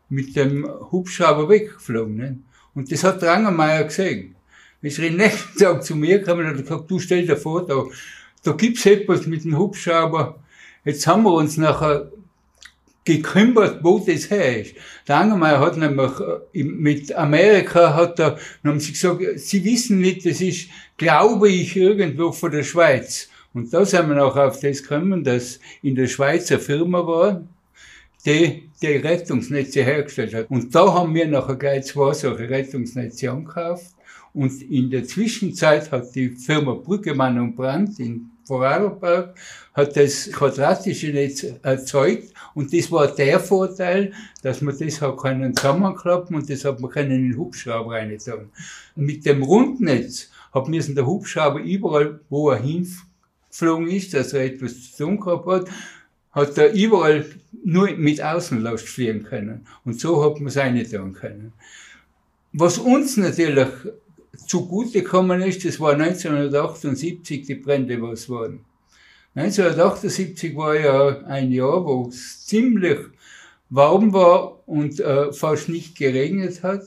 mit 0.09 0.35
dem 0.35 0.69
Hubschrauber 0.91 1.49
weggeflogen. 1.49 2.17
Ne? 2.17 2.39
Und 2.75 2.91
das 2.91 3.05
hat 3.05 3.23
Drangermeier 3.23 3.85
gesehen. 3.85 4.35
Ist 4.83 4.99
er 4.99 5.11
nächsten 5.11 5.59
Tag 5.59 5.85
zu 5.85 5.97
mir 5.97 6.19
gekommen 6.19 6.47
und 6.47 6.59
hat 6.59 6.63
gesagt, 6.63 6.91
du 6.91 6.99
stell 6.99 7.27
dir 7.27 7.37
vor, 7.37 7.65
da, 7.65 7.85
da 8.43 8.53
gibt's 8.53 8.85
etwas 8.85 9.27
mit 9.27 9.45
dem 9.45 9.57
Hubschrauber. 9.57 10.41
Jetzt 10.85 11.07
haben 11.07 11.23
wir 11.23 11.33
uns 11.33 11.57
nachher 11.57 12.11
gekümmert, 13.05 13.83
wo 13.83 13.99
das 13.99 14.31
her 14.31 14.61
ist. 14.63 14.75
Der 15.07 15.19
Angermeier 15.19 15.61
hat 15.61 15.77
nämlich 15.77 16.13
äh, 16.53 16.63
mit 16.63 17.15
Amerika 17.15 17.95
hat 17.95 18.19
er, 18.19 18.39
dann 18.63 18.73
haben 18.73 18.81
sie 18.81 18.93
gesagt, 18.93 19.21
sie 19.37 19.65
wissen 19.65 19.99
nicht, 19.99 20.25
das 20.25 20.41
ist, 20.41 20.69
glaube 20.97 21.51
ich, 21.51 21.77
irgendwo 21.77 22.33
von 22.33 22.51
der 22.51 22.63
Schweiz. 22.63 23.29
Und 23.53 23.73
da 23.73 23.85
sind 23.85 24.09
wir 24.09 24.25
auch 24.25 24.37
auf 24.37 24.59
das 24.61 24.83
gekommen, 24.83 25.23
dass 25.23 25.61
in 25.83 25.95
der 25.95 26.09
Schweiz 26.09 26.51
eine 26.51 26.61
Firma 26.61 27.07
war, 27.07 27.45
die 28.27 28.69
die 28.83 28.97
Rettungsnetze 28.97 29.85
hergestellt 29.85 30.35
hat. 30.35 30.51
Und 30.51 30.75
da 30.75 30.93
haben 30.93 31.15
wir 31.15 31.27
nachher 31.27 31.57
gleich 31.57 31.85
zwei 31.85 32.13
solche 32.15 32.49
Rettungsnetze 32.49 33.31
angekauft. 33.31 33.95
Und 34.33 34.61
in 34.63 34.91
der 34.91 35.05
Zwischenzeit 35.05 35.93
hat 35.93 36.15
die 36.15 36.31
Firma 36.31 36.75
Brüggemann 36.75 37.39
und 37.39 37.55
Brandt 37.55 38.01
in 38.01 38.31
Vorarlberg 38.45 39.35
hat 39.73 39.97
das 39.97 40.31
quadratische 40.31 41.09
Netz 41.09 41.45
erzeugt 41.63 42.33
und 42.55 42.73
das 42.73 42.91
war 42.91 43.09
der 43.09 43.41
Vorteil, 43.41 44.13
dass 44.43 44.61
man 44.61 44.79
das 44.79 45.01
hat 45.01 45.17
können 45.17 45.57
zusammenklappen 45.57 46.37
und 46.37 46.49
das 46.49 46.65
hat 46.65 46.81
man 46.81 46.91
können 46.91 47.11
in 47.11 47.31
den 47.31 47.39
Hubschrauber 47.39 47.93
rein. 47.93 48.17
Mit 48.97 49.25
dem 49.27 49.43
Rundnetz 49.43 50.31
hat 50.53 50.69
müssen 50.69 50.95
der 50.95 51.07
Hubschrauber 51.07 51.61
überall, 51.61 52.21
wo 52.29 52.51
er 52.51 52.59
hingeflogen 52.63 53.89
ist, 53.89 54.15
dass 54.15 54.33
er 54.33 54.45
etwas 54.45 54.93
zu 54.93 55.05
tun 55.05 55.21
gehabt 55.21 55.47
hat, 55.47 55.69
hat 56.33 56.59
er 56.59 56.73
überall 56.73 57.25
nur 57.65 57.91
mit 57.93 58.23
Außenlast 58.23 58.89
fliegen 58.89 59.25
können. 59.25 59.67
Und 59.85 60.01
so 60.01 60.23
hat 60.25 60.41
man 60.41 60.49
es 60.77 60.91
tun 60.91 61.13
können. 61.13 61.53
Was 62.53 62.79
uns 62.79 63.17
natürlich 63.17 63.69
zugute 64.47 65.03
gekommen 65.03 65.43
ist, 65.43 65.65
das 65.65 65.81
war 65.81 65.93
1978 65.93 67.47
die 67.47 67.55
Brände, 67.55 68.01
was 68.01 68.29
waren. 68.29 68.61
1978 69.35 70.57
war 70.57 70.79
ja 70.79 71.21
ein 71.27 71.51
Jahr, 71.51 71.85
wo 71.85 72.09
es 72.09 72.47
ziemlich 72.47 72.99
warm 73.71 74.13
war 74.13 74.61
und 74.69 75.01
äh, 75.01 75.33
fast 75.33 75.69
nicht 75.69 75.97
geregnet 75.97 76.63
hat. 76.63 76.83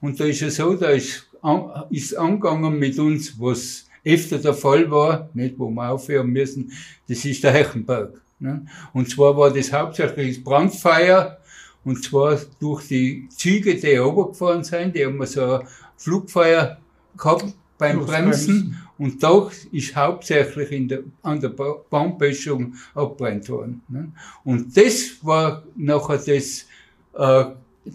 Und 0.00 0.18
da 0.18 0.24
ist 0.24 0.42
es 0.42 0.56
so, 0.56 0.74
da 0.74 0.90
ist, 0.90 1.28
an, 1.42 1.84
ist 1.90 2.16
angegangen 2.16 2.78
mit 2.78 2.98
uns, 2.98 3.38
was 3.38 3.86
öfter 4.04 4.38
der 4.38 4.54
Fall 4.54 4.90
war, 4.90 5.30
nicht 5.34 5.58
wo 5.58 5.70
wir 5.70 5.90
aufhören 5.90 6.30
müssen, 6.30 6.72
das 7.08 7.24
ist 7.24 7.42
der 7.44 7.52
Hechenberg. 7.52 8.20
Ne? 8.38 8.66
Und 8.92 9.08
zwar 9.08 9.36
war 9.36 9.50
das 9.50 9.72
hauptsächlich 9.72 10.42
Brandfeuer, 10.42 11.38
und 11.84 12.02
zwar 12.02 12.38
durch 12.60 12.88
die 12.88 13.28
Züge, 13.28 13.74
die 13.76 13.96
runtergefahren 13.96 14.64
sind, 14.64 14.96
die 14.96 15.04
haben 15.04 15.24
so 15.26 15.42
ein 15.42 15.68
Flugfeuer 15.96 16.78
gehabt 17.16 17.54
beim 17.78 18.04
Bremsen. 18.04 18.80
Und 18.96 19.22
da 19.22 19.50
ist 19.72 19.96
hauptsächlich 19.96 20.70
in 20.70 20.88
der, 20.88 21.00
an 21.22 21.40
der 21.40 21.48
Baumböschung 21.48 22.74
abbrennt 22.94 23.48
worden. 23.48 23.82
Ne? 23.88 24.12
Und 24.44 24.76
das 24.76 25.16
war 25.22 25.64
nachher 25.76 26.18
das, 26.18 26.66
äh, 27.14 27.44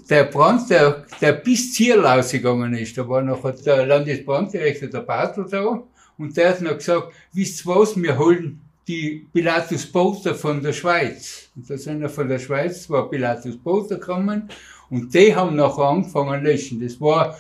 der 0.10 0.24
Brand, 0.26 0.70
der, 0.70 1.06
der 1.22 1.34
bis 1.34 1.74
Ziel 1.74 2.06
ausgegangen 2.06 2.74
ist. 2.74 2.98
Da 2.98 3.08
war 3.08 3.22
nachher 3.22 3.54
der 3.54 3.86
Landesbranddirektor, 3.86 4.90
der 4.90 5.00
Bartel 5.00 5.46
da, 5.50 5.82
und 6.18 6.36
der 6.36 6.50
hat 6.50 6.62
noch 6.62 6.78
gesagt, 6.78 7.14
wisst 7.32 7.66
ihr 7.66 7.76
was, 7.76 7.96
wir 7.96 8.18
holen 8.18 8.60
die 8.86 9.26
Pilatus 9.32 9.86
Booter 9.86 10.36
von 10.36 10.62
der 10.62 10.74
Schweiz. 10.74 11.50
Und 11.56 11.70
da 11.70 11.78
sind 11.78 12.02
ja 12.02 12.10
von 12.10 12.28
der 12.28 12.40
Schweiz 12.40 12.84
zwei 12.84 13.04
Pilatus 13.04 13.56
Booter 13.56 13.96
gekommen, 13.96 14.50
und 14.90 15.14
die 15.14 15.36
haben 15.36 15.56
nachher 15.56 15.84
angefangen 15.84 16.44
löschen. 16.44 16.82
Das 16.82 17.00
war 17.00 17.38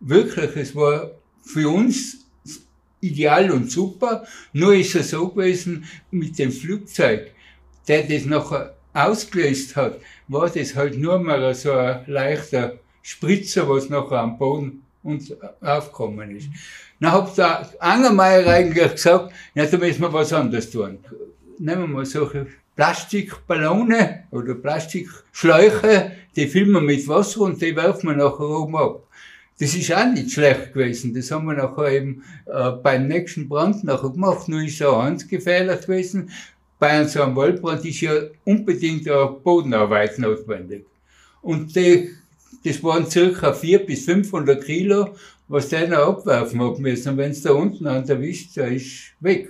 wirklich, 0.00 0.56
es 0.56 0.74
war 0.74 1.10
für 1.42 1.68
uns 1.68 2.26
ideal 3.00 3.50
und 3.50 3.70
super. 3.70 4.24
Nur 4.52 4.74
ist 4.74 4.94
es 4.94 5.10
so 5.10 5.28
gewesen, 5.28 5.84
mit 6.10 6.38
dem 6.38 6.52
Flugzeug, 6.52 7.32
der 7.86 8.02
das 8.02 8.24
nachher 8.24 8.74
ausgelöst 8.92 9.76
hat, 9.76 10.00
war 10.28 10.50
das 10.50 10.74
halt 10.74 10.98
nur 10.98 11.18
mal 11.18 11.54
so 11.54 11.72
ein 11.72 12.02
leichter 12.06 12.78
Spritzer, 13.02 13.68
was 13.68 13.88
nachher 13.88 14.20
am 14.20 14.38
Boden 14.38 14.82
uns 15.02 15.32
aufgekommen 15.60 16.36
ist. 16.36 16.48
Dann 17.00 17.12
hat 17.12 17.38
der 17.38 17.70
Angermeier 17.78 18.46
eigentlich 18.46 18.92
gesagt, 18.92 19.32
ja, 19.54 19.64
da 19.64 19.76
müssen 19.78 20.02
wir 20.02 20.12
was 20.12 20.32
anderes 20.32 20.70
tun. 20.70 20.98
Nehmen 21.58 21.82
wir 21.82 21.88
mal 21.88 22.04
solche 22.04 22.48
Plastikballone 22.76 24.24
oder 24.30 24.54
Plastikschläuche, 24.54 26.12
die 26.36 26.46
füllen 26.46 26.72
wir 26.72 26.80
mit 26.80 27.06
Wasser 27.08 27.40
und 27.42 27.60
die 27.60 27.74
werfen 27.74 28.10
wir 28.10 28.16
nachher 28.16 28.48
oben 28.48 28.76
ab. 28.76 29.07
Das 29.60 29.74
ist 29.74 29.92
auch 29.92 30.06
nicht 30.06 30.30
schlecht 30.30 30.72
gewesen. 30.72 31.12
Das 31.14 31.30
haben 31.32 31.46
wir 31.46 31.54
nachher 31.54 31.90
eben 31.90 32.22
äh, 32.46 32.70
beim 32.70 33.08
nächsten 33.08 33.48
Brand 33.48 33.82
nachher 33.82 34.10
gemacht. 34.10 34.48
Nur 34.48 34.62
ist 34.62 34.82
auch 34.82 35.00
eins 35.00 35.26
gefährlich 35.26 35.80
gewesen. 35.80 36.30
Bei 36.78 37.04
so 37.04 37.22
einem 37.22 37.34
Waldbrand 37.34 37.84
ist 37.84 38.00
ja 38.00 38.12
unbedingt 38.44 39.08
eine 39.08 39.26
Bodenarbeit 39.42 40.16
notwendig. 40.20 40.86
Und 41.42 41.74
die, 41.74 42.10
das 42.64 42.82
waren 42.84 43.10
circa 43.10 43.52
400 43.52 43.86
bis 43.86 44.04
500 44.04 44.64
Kilo, 44.64 45.16
was 45.48 45.68
der 45.70 45.88
noch 45.88 46.08
abwerfen 46.08 46.62
hat 46.62 46.78
müssen. 46.78 47.10
Und 47.10 47.16
wenn 47.16 47.32
es 47.32 47.42
da 47.42 47.52
unten 47.52 47.88
an 47.88 48.08
erwischt, 48.08 48.56
der 48.56 48.68
ist 48.68 49.12
weg. 49.18 49.48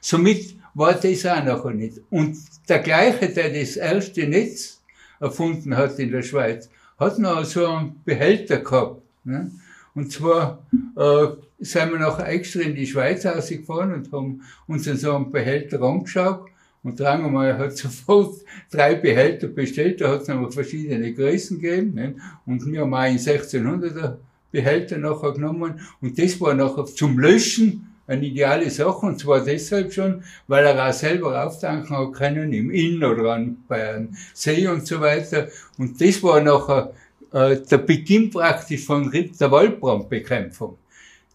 Somit 0.00 0.56
war 0.74 0.94
das 0.94 1.24
auch 1.26 1.44
nachher 1.44 1.70
nicht. 1.70 2.00
Und 2.10 2.36
der 2.68 2.80
gleiche, 2.80 3.28
der 3.28 3.50
das 3.50 3.76
erste 3.76 4.26
Netz 4.26 4.82
erfunden 5.20 5.76
hat 5.76 5.96
in 6.00 6.10
der 6.10 6.22
Schweiz, 6.22 6.68
hat 6.98 7.20
noch 7.20 7.44
so 7.44 7.66
einen 7.66 8.00
Behälter 8.04 8.58
gehabt 8.58 9.03
Ne? 9.24 9.50
Und 9.94 10.10
zwar 10.10 10.64
äh, 10.96 11.26
sind 11.60 11.92
wir 11.92 11.98
nachher 11.98 12.28
extra 12.28 12.60
in 12.60 12.74
die 12.74 12.86
Schweiz 12.86 13.24
ausgefahren 13.24 13.94
und 13.94 14.12
haben 14.12 14.42
uns 14.66 14.86
in 14.86 14.96
so 14.96 15.14
einen 15.14 15.30
Behälter 15.30 15.80
angeschaut. 15.82 16.46
Und 16.82 16.98
der 16.98 17.06
Drangemeyer 17.06 17.58
hat 17.58 17.76
sofort 17.76 18.36
drei 18.70 18.94
Behälter 18.96 19.48
bestellt, 19.48 20.00
da 20.00 20.10
hat 20.10 20.22
es 20.22 20.28
noch 20.28 20.52
verschiedene 20.52 21.12
Größen 21.12 21.60
gegeben. 21.60 21.94
Ne? 21.94 22.14
Und 22.44 22.66
wir 22.66 22.82
haben 22.82 22.94
einen 22.94 23.18
1600er 23.18 24.16
Behälter 24.50 24.98
nachher 24.98 25.32
genommen. 25.32 25.80
Und 26.00 26.18
das 26.18 26.40
war 26.40 26.54
nachher 26.54 26.84
zum 26.86 27.18
Löschen 27.18 27.94
eine 28.06 28.26
ideale 28.26 28.70
Sache. 28.70 29.06
Und 29.06 29.18
zwar 29.18 29.40
deshalb 29.40 29.92
schon, 29.92 30.22
weil 30.46 30.64
er 30.66 30.88
auch 30.88 30.92
selber 30.92 31.44
auftanken 31.44 31.96
hat 31.96 32.12
können, 32.12 32.52
im 32.52 32.70
Inn 32.70 33.02
oder 33.02 33.34
an, 33.34 33.58
bei 33.68 33.94
einem 33.94 34.16
See 34.34 34.66
und 34.68 34.86
so 34.86 35.00
weiter. 35.00 35.48
Und 35.78 36.00
das 36.00 36.22
war 36.22 36.40
nachher 36.40 36.92
äh, 37.34 37.60
der 37.60 37.78
Beginn 37.78 38.30
praktisch 38.30 38.84
von 38.84 39.10
der 39.10 39.50
Waldbrandbekämpfung. 39.50 40.78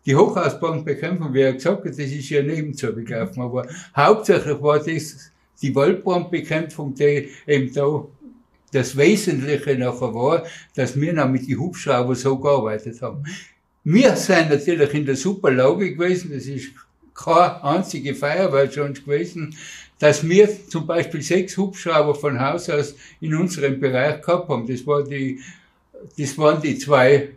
Die 0.05 0.15
Hochhausbrandbekämpfung, 0.15 1.33
wie 1.33 1.41
er 1.41 1.53
gesagt 1.53 1.83
hat, 1.83 1.91
das 1.91 1.99
ist 1.99 2.29
ja 2.29 2.41
nebenzu 2.41 2.95
begriffen, 2.95 3.43
aber 3.43 3.67
hauptsächlich 3.95 4.62
war 4.62 4.79
das 4.79 5.31
die 5.62 5.75
Waldbrandbekämpfung, 5.75 6.95
die 6.95 7.29
eben 7.45 7.73
da 7.73 8.05
das 8.71 8.95
Wesentliche 8.95 9.75
nachher 9.77 10.13
war, 10.13 10.43
dass 10.73 10.99
wir 10.99 11.12
noch 11.12 11.27
mit 11.27 11.49
den 11.49 11.59
Hubschrauber 11.59 12.15
so 12.15 12.38
gearbeitet 12.38 13.01
haben. 13.01 13.25
Wir 13.83 14.15
sind 14.15 14.51
natürlich 14.51 14.93
in 14.93 15.05
der 15.05 15.17
super 15.17 15.51
Lage 15.51 15.95
gewesen, 15.95 16.31
das 16.33 16.45
ist 16.45 16.69
keine 17.13 17.62
einzige 17.62 18.15
Feuerwehr 18.15 18.71
schon 18.71 18.93
gewesen, 18.93 19.53
dass 19.97 20.25
wir 20.25 20.47
zum 20.69 20.88
Beispiel 20.88 21.21
sechs 21.21 21.57
Hubschrauber 21.57 22.15
von 22.15 22.39
Haus 22.39 22.69
aus 22.69 22.95
in 23.19 23.35
unserem 23.35 23.81
Bereich 23.81 24.21
gehabt 24.21 24.47
haben. 24.47 24.65
Das 24.65 24.88
war 24.88 25.03
die 25.03 25.41
das 26.17 26.38
waren 26.38 26.62
die 26.62 26.77
zwei 26.77 27.29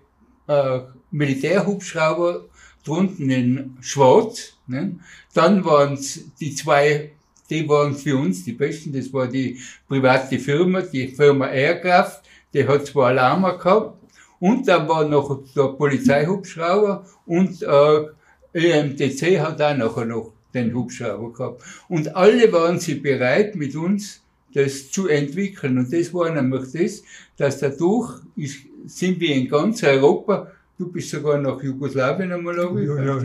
äh, 0.46 0.80
Militärhubschrauber 1.10 2.46
drunten 2.84 3.30
in 3.30 3.76
Schwarz. 3.80 4.54
Ne? 4.66 4.96
Dann 5.34 5.64
waren 5.64 5.94
es 5.94 6.24
die 6.40 6.54
zwei, 6.54 7.12
die 7.50 7.68
waren 7.68 7.94
für 7.94 8.16
uns 8.16 8.44
die 8.44 8.52
besten. 8.52 8.92
Das 8.92 9.12
war 9.12 9.26
die 9.26 9.58
private 9.88 10.38
Firma, 10.38 10.82
die 10.82 11.08
Firma 11.08 11.48
Aircraft. 11.48 12.22
Die 12.52 12.66
hat 12.66 12.86
zwei 12.86 13.08
Alarme 13.08 13.56
gehabt. 13.56 13.98
Und 14.40 14.66
dann 14.66 14.88
war 14.88 15.04
noch 15.04 15.40
der 15.54 15.68
Polizeihubschrauber 15.68 17.06
und 17.26 17.62
äh, 17.62 18.06
EMTC 18.52 19.38
hat 19.40 19.62
auch 19.62 19.76
nachher 19.76 20.04
noch 20.04 20.32
den 20.52 20.74
Hubschrauber 20.74 21.32
gehabt. 21.32 21.62
Und 21.88 22.16
alle 22.16 22.52
waren 22.52 22.80
sie 22.80 22.96
bereit, 22.96 23.54
mit 23.54 23.76
uns 23.76 24.21
das 24.54 24.90
zu 24.90 25.08
entwickeln. 25.08 25.78
Und 25.78 25.92
das 25.92 26.12
war 26.12 26.30
nämlich 26.30 26.72
das, 26.72 27.02
dass 27.36 27.58
dadurch 27.58 28.20
ist, 28.36 28.58
sind 28.86 29.20
wir 29.20 29.34
in 29.34 29.48
ganz 29.48 29.82
Europa, 29.82 30.50
du 30.78 30.90
bist 30.90 31.10
sogar 31.10 31.38
nach 31.38 31.62
Jugoslawien 31.62 32.32
einmal 32.32 32.56
ja, 32.56 33.20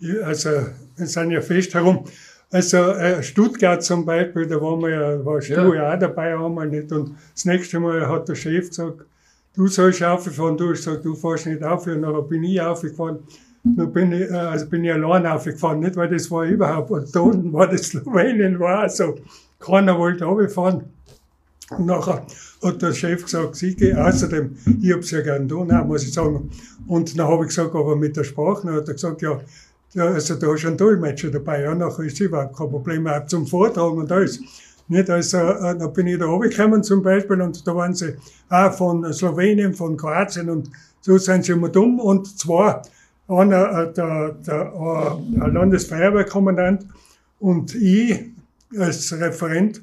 ja, 0.00 0.22
Also, 0.24 0.50
wir 0.96 1.06
sind 1.06 1.30
ja 1.30 1.40
fest 1.40 1.74
herum. 1.74 2.04
Also 2.52 2.78
äh, 2.78 3.22
Stuttgart 3.22 3.82
zum 3.82 4.04
Beispiel, 4.04 4.46
da 4.46 4.60
waren 4.60 4.80
wir 4.80 4.88
ja, 4.88 5.24
warst 5.24 5.48
ja. 5.48 5.62
du 5.62 5.72
ja 5.72 5.94
auch 5.94 5.98
dabei 5.98 6.34
einmal 6.34 6.66
nicht. 6.66 6.90
Und 6.90 7.14
das 7.32 7.44
nächste 7.44 7.78
Mal 7.78 8.08
hat 8.08 8.28
der 8.28 8.34
Chef 8.34 8.68
gesagt, 8.68 9.04
du 9.54 9.68
sollst 9.68 10.02
aufgefahren, 10.02 10.56
du 10.56 10.70
hast 10.70 10.84
gesagt, 10.84 11.04
du 11.04 11.14
fährst 11.14 11.46
nicht 11.46 11.62
auf, 11.62 11.86
und 11.86 12.00
nachher 12.00 12.22
bin 12.22 12.42
ich 12.42 12.60
aufgefahren. 12.60 13.20
dann 13.62 13.92
bin 13.92 14.12
ich, 14.12 14.28
äh, 14.30 14.34
also 14.34 14.66
bin 14.66 14.84
ich 14.84 14.92
allein 14.92 15.26
aufgefahren, 15.26 15.80
nicht, 15.80 15.94
weil 15.94 16.08
das 16.08 16.28
war 16.30 16.44
überhaupt, 16.44 16.90
und 16.90 17.14
da 17.14 17.20
unten 17.20 17.52
war 17.52 17.68
das 17.68 17.82
Slowenien, 17.82 18.58
war 18.58 18.80
also, 18.80 19.14
keiner 19.60 19.98
wollte 19.98 20.24
runterfahren. 20.24 20.84
Und 21.70 21.86
nachher 21.86 22.26
hat 22.62 22.82
der 22.82 22.92
Chef 22.92 23.24
gesagt, 23.24 23.54
sie 23.56 23.76
geh, 23.76 23.94
außerdem, 23.94 24.56
ich 24.82 24.92
hab's 24.92 25.12
ja 25.12 25.20
gern 25.20 25.48
tun, 25.48 25.70
auch, 25.70 25.84
muss 25.84 26.02
ich 26.02 26.12
sagen. 26.12 26.50
Und 26.86 27.16
dann 27.16 27.28
habe 27.28 27.44
ich 27.44 27.48
gesagt, 27.48 27.74
aber 27.74 27.94
mit 27.94 28.16
der 28.16 28.24
Sprache, 28.24 28.66
dann 28.66 28.76
hat 28.76 28.88
er 28.88 28.94
gesagt, 28.94 29.22
ja, 29.22 29.40
also 29.94 30.34
da 30.34 30.54
ist 30.54 30.64
ein 30.64 30.76
Dolmetscher 30.76 31.30
dabei, 31.30 31.62
ja, 31.62 31.74
nachher 31.74 32.04
ist 32.04 32.20
überhaupt 32.20 32.56
kein 32.56 32.70
Problem, 32.70 33.06
auch 33.06 33.24
zum 33.26 33.46
Vortragen 33.46 33.98
und 33.98 34.10
alles. 34.10 34.40
Nicht, 34.88 35.08
also, 35.08 35.38
äh, 35.38 35.78
da 35.78 35.86
bin 35.86 36.08
ich 36.08 36.18
da 36.18 36.26
runtergekommen 36.26 36.82
zum 36.82 37.02
Beispiel 37.02 37.40
und 37.40 37.64
da 37.64 37.76
waren 37.76 37.94
sie 37.94 38.16
auch 38.48 38.72
von 38.72 39.12
Slowenien, 39.12 39.72
von 39.72 39.96
Kroatien 39.96 40.50
und 40.50 40.70
so 41.00 41.16
sind 41.16 41.44
sie 41.44 41.52
immer 41.52 41.68
dumm 41.68 42.00
und 42.00 42.38
zwar 42.38 42.82
einer, 43.28 43.82
äh, 43.82 43.92
der, 43.92 44.34
der, 44.44 44.72
der 44.72 45.48
Landesfeuerwehrkommandant 45.48 46.86
und 47.38 47.72
ich 47.76 48.32
als 48.78 49.12
Referent, 49.12 49.82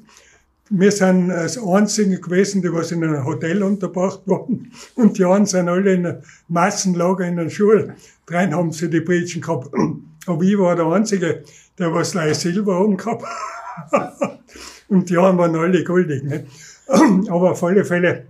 wir 0.70 0.92
sind 0.92 1.30
als 1.30 1.58
Einzige 1.58 2.20
gewesen, 2.20 2.60
die 2.60 2.72
was 2.72 2.92
in 2.92 3.02
einem 3.02 3.24
Hotel 3.24 3.62
unterbracht 3.62 4.20
waren. 4.26 4.70
Und 4.94 5.16
die 5.16 5.24
anderen 5.24 5.46
sind 5.46 5.68
alle 5.68 5.94
in 5.94 6.06
einem 6.06 6.22
Massenlager 6.48 7.26
in 7.26 7.36
der 7.36 7.48
Schule. 7.48 7.94
Drein 8.26 8.54
haben 8.54 8.72
sie 8.72 8.90
die 8.90 9.00
Brechen 9.00 9.40
gehabt. 9.40 9.70
Aber 10.26 10.42
ich 10.42 10.58
war 10.58 10.76
der 10.76 10.86
Einzige, 10.86 11.42
der 11.78 11.94
was 11.94 12.12
gleich 12.12 12.38
Silber 12.38 12.80
oben 12.80 12.96
gehabt 12.96 13.24
Und 14.88 15.10
die 15.10 15.16
anderen 15.16 15.38
waren 15.38 15.56
alle 15.56 15.84
goldig. 15.84 16.22
Nicht? 16.22 16.44
Aber 17.30 17.52
auf 17.52 17.62
alle 17.62 17.84
Fälle 17.84 18.26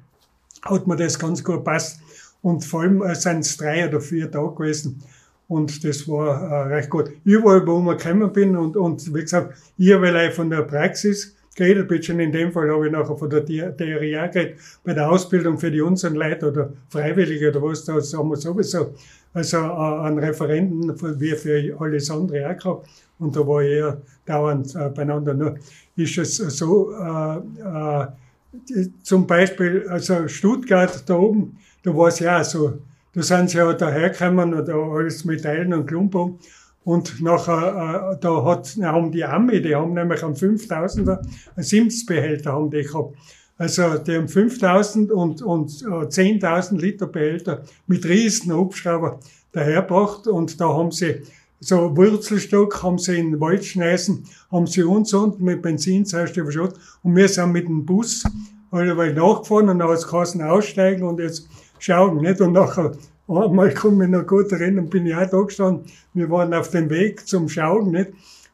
hat 0.62 0.86
mir 0.86 0.96
das 0.96 1.18
ganz 1.18 1.42
gut 1.42 1.56
gepasst. 1.56 2.00
Und 2.42 2.64
vor 2.64 2.82
allem 2.82 3.02
äh, 3.02 3.14
sind 3.14 3.40
es 3.40 3.56
drei 3.56 3.88
oder 3.88 4.00
vier 4.00 4.30
Tage 4.30 4.54
gewesen. 4.54 5.02
Und 5.48 5.82
das 5.82 6.06
war 6.06 6.42
äh, 6.42 6.74
recht 6.74 6.90
gut. 6.90 7.10
Überall, 7.24 7.66
wo 7.66 7.90
ich 7.92 7.98
gekommen 7.98 8.32
bin 8.32 8.56
und, 8.56 8.76
und 8.76 9.14
wie 9.14 9.22
gesagt, 9.22 9.54
ich 9.78 9.92
habe 9.92 10.30
von 10.32 10.50
der 10.50 10.62
Praxis 10.62 11.34
geredet, 11.56 11.88
bisschen 11.88 12.20
in 12.20 12.30
dem 12.30 12.52
Fall 12.52 12.70
habe 12.70 12.86
ich 12.86 12.92
nachher 12.92 13.16
von 13.16 13.30
der 13.30 13.40
DRIA 13.40 14.26
geredet, 14.28 14.58
bei 14.84 14.92
der 14.92 15.10
Ausbildung 15.10 15.58
für 15.58 15.70
die 15.70 15.80
unseren 15.80 16.14
Leute 16.14 16.50
oder 16.50 16.72
Freiwillige 16.90 17.48
oder 17.48 17.62
was, 17.62 17.84
da 17.84 17.94
haben 17.94 18.30
wir 18.30 18.36
sowieso 18.36 18.94
also 19.34 19.56
äh, 19.56 20.06
einen 20.06 20.18
Referenten 20.18 21.20
wie 21.20 21.34
für 21.34 21.76
alles 21.80 22.10
andere 22.10 22.50
auch 22.50 22.56
gehabt. 22.56 22.88
Und 23.18 23.34
da 23.34 23.46
war 23.46 23.62
ich 23.62 23.70
eher 23.70 24.00
dauernd 24.26 24.74
äh, 24.74 24.88
beieinander. 24.90 25.34
Nur 25.34 25.58
ist 25.96 26.18
es 26.18 26.36
so, 26.36 26.92
äh, 26.92 27.36
äh, 27.36 28.88
zum 29.02 29.26
Beispiel, 29.26 29.86
also 29.88 30.28
Stuttgart 30.28 31.02
da 31.06 31.16
oben, 31.16 31.58
da 31.82 31.94
war 31.96 32.08
es 32.08 32.18
ja 32.20 32.40
auch 32.40 32.44
so, 32.44 32.78
da 33.18 33.24
sind 33.24 33.50
sie 33.50 33.58
ja 33.58 33.72
dahergekommen 33.72 34.54
und 34.54 34.68
alles 34.70 35.24
mit 35.24 35.42
Teilen 35.42 35.74
und 35.74 35.86
Klumpen. 35.86 36.38
Und 36.84 37.20
nachher, 37.20 38.12
äh, 38.12 38.20
da 38.20 38.44
hat, 38.44 38.76
haben 38.80 39.10
die 39.10 39.24
Ami, 39.24 39.60
die 39.60 39.74
haben 39.74 39.92
nämlich 39.92 40.22
am 40.22 40.34
5000er, 40.34 41.18
ein 41.56 41.62
Sims-Behälter 41.64 42.52
haben 42.52 42.70
die 42.70 42.82
gehabt. 42.82 43.16
Also, 43.56 43.98
die 43.98 44.14
haben 44.14 44.28
5000 44.28 45.10
und, 45.10 45.42
und 45.42 45.82
äh, 45.82 46.06
10.000 46.06 46.78
Liter 46.78 47.08
Behälter 47.08 47.64
mit 47.88 48.04
riesen 48.04 48.54
Hubschrauber 48.54 49.18
dahergebracht 49.50 50.28
und 50.28 50.60
da 50.60 50.68
haben 50.68 50.92
sie 50.92 51.22
so 51.58 51.96
Wurzelstock 51.96 52.84
haben 52.84 52.98
sie 52.98 53.18
in 53.18 53.32
den 53.32 53.40
Wald 53.40 53.64
schneisen, 53.64 54.26
haben 54.52 54.68
sie 54.68 54.84
uns 54.84 55.12
unten 55.12 55.42
mit 55.42 55.60
Benzin 55.60 56.04
überschott 56.36 56.74
und 57.02 57.16
wir 57.16 57.28
sind 57.28 57.50
mit 57.50 57.66
dem 57.66 57.84
Bus 57.84 58.22
alle 58.70 58.96
weil 58.96 59.14
nachgefahren 59.14 59.68
und 59.70 59.82
hat 59.82 59.90
es 59.90 60.40
aussteigen 60.40 61.02
und 61.02 61.18
jetzt 61.18 61.48
schauen, 61.78 62.22
nicht? 62.22 62.40
Und 62.40 62.52
nachher, 62.52 62.92
einmal 63.28 63.74
komme 63.74 64.04
ich 64.04 64.10
noch 64.10 64.26
gut 64.26 64.52
erinnern, 64.52 64.88
bin 64.88 65.06
ich 65.06 65.14
auch 65.14 65.28
da 65.28 65.40
gestanden, 65.40 65.86
wir 66.14 66.30
waren 66.30 66.54
auf 66.54 66.70
dem 66.70 66.90
Weg 66.90 67.26
zum 67.26 67.48
Schauen, 67.48 67.90
nicht? 67.90 68.10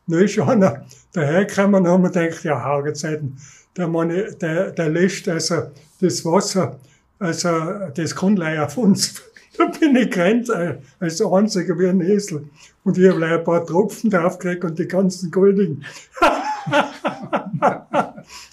Da 0.07 0.19
ist 0.19 0.39
einer 0.39 0.85
dahergekommen 1.13 1.83
und 1.83 1.89
haben 1.89 2.03
wir 2.03 2.11
gedacht, 2.11 2.45
ja, 2.45 2.63
Haugezeiten, 2.63 3.39
der, 3.77 3.89
Mann, 3.89 4.11
der, 4.41 4.71
der 4.71 4.89
löscht 4.89 5.29
also 5.29 5.63
das 6.01 6.25
Wasser, 6.25 6.79
also 7.19 7.49
das 7.95 8.15
kann 8.15 8.41
auf 8.43 8.77
uns. 8.77 9.23
Da 9.57 9.67
bin 9.67 9.95
ich 9.95 10.11
gerannt 10.11 10.51
äh, 10.51 10.79
als 10.99 11.23
einziger 11.23 11.79
wie 11.79 11.87
ein 11.87 12.01
Esel. 12.01 12.49
Und 12.83 12.99
ich 12.99 13.09
habe 13.09 13.25
ein 13.25 13.45
paar 13.45 13.65
Tropfen 13.65 14.11
draufgekriegt 14.11 14.65
und 14.65 14.77
die 14.81 14.89
ganzen 14.89 15.31
goldigen. 15.31 15.85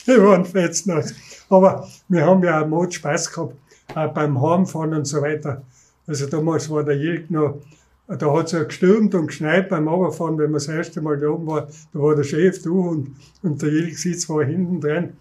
die 0.06 0.22
waren 0.22 0.46
fetznass. 0.46 1.16
Aber 1.50 1.90
wir 2.08 2.24
haben 2.24 2.44
ja 2.44 2.62
auch 2.62 2.68
Mod 2.68 2.94
Spaß 2.94 3.32
gehabt, 3.32 3.56
auch 3.96 4.14
beim 4.14 4.42
Heimfahren 4.42 4.94
und 4.94 5.06
so 5.06 5.22
weiter. 5.22 5.64
Also 6.08 6.28
damals 6.28 6.70
war 6.70 6.84
der 6.84 6.98
Jilk 6.98 7.32
noch, 7.32 7.62
da 8.08 8.34
hat 8.34 8.48
es 8.48 8.52
ja 8.52 8.64
gestürmt 8.64 9.16
und 9.16 9.28
geschneit 9.28 9.70
beim 9.70 9.88
Runterfahren, 9.88 10.38
wenn 10.38 10.52
man 10.52 10.56
das 10.56 10.68
erste 10.68 11.02
Mal 11.02 11.20
da 11.20 11.30
oben 11.30 11.48
war. 11.48 11.68
Da 11.94 12.00
war 12.00 12.16
der 12.16 12.24
Chef, 12.24 12.62
du 12.62 12.82
und, 12.82 13.16
und 13.44 13.62
der 13.62 13.70
Jilk 13.70 13.98
sitzt 13.98 14.30
war 14.30 14.44
hinten 14.44 14.82
drin. 14.82 15.14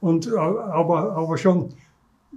Und, 0.00 0.32
aber, 0.32 1.16
aber 1.16 1.36
schon 1.38 1.74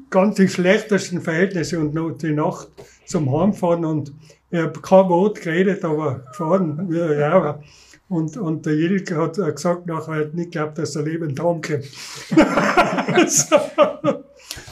ganz 0.10 0.38
die 0.38 0.48
schlechtesten 0.48 1.22
Verhältnisse 1.22 1.80
und 1.80 1.94
noch 1.94 2.12
die 2.12 2.32
Nacht 2.34 2.70
zum 3.06 3.32
Heimfahren 3.32 3.86
und 3.86 4.14
ich 4.52 4.60
habe 4.60 4.80
kein 4.82 5.10
Wort 5.10 5.42
geredet, 5.42 5.86
aber 5.86 6.22
gefahren 6.30 6.80
ein 6.80 7.22
Raucher. 7.22 7.62
Und, 8.08 8.36
und 8.38 8.66
der 8.66 8.76
Jilke 8.76 9.16
hat 9.18 9.36
gesagt, 9.36 9.86
nachher 9.86 10.16
hat 10.16 10.34
nicht 10.34 10.52
geglaubt, 10.52 10.80
dass 10.80 10.96
er 10.96 11.04
lebend 11.04 11.40
heimkommt. 11.40 11.84
so. 13.28 14.24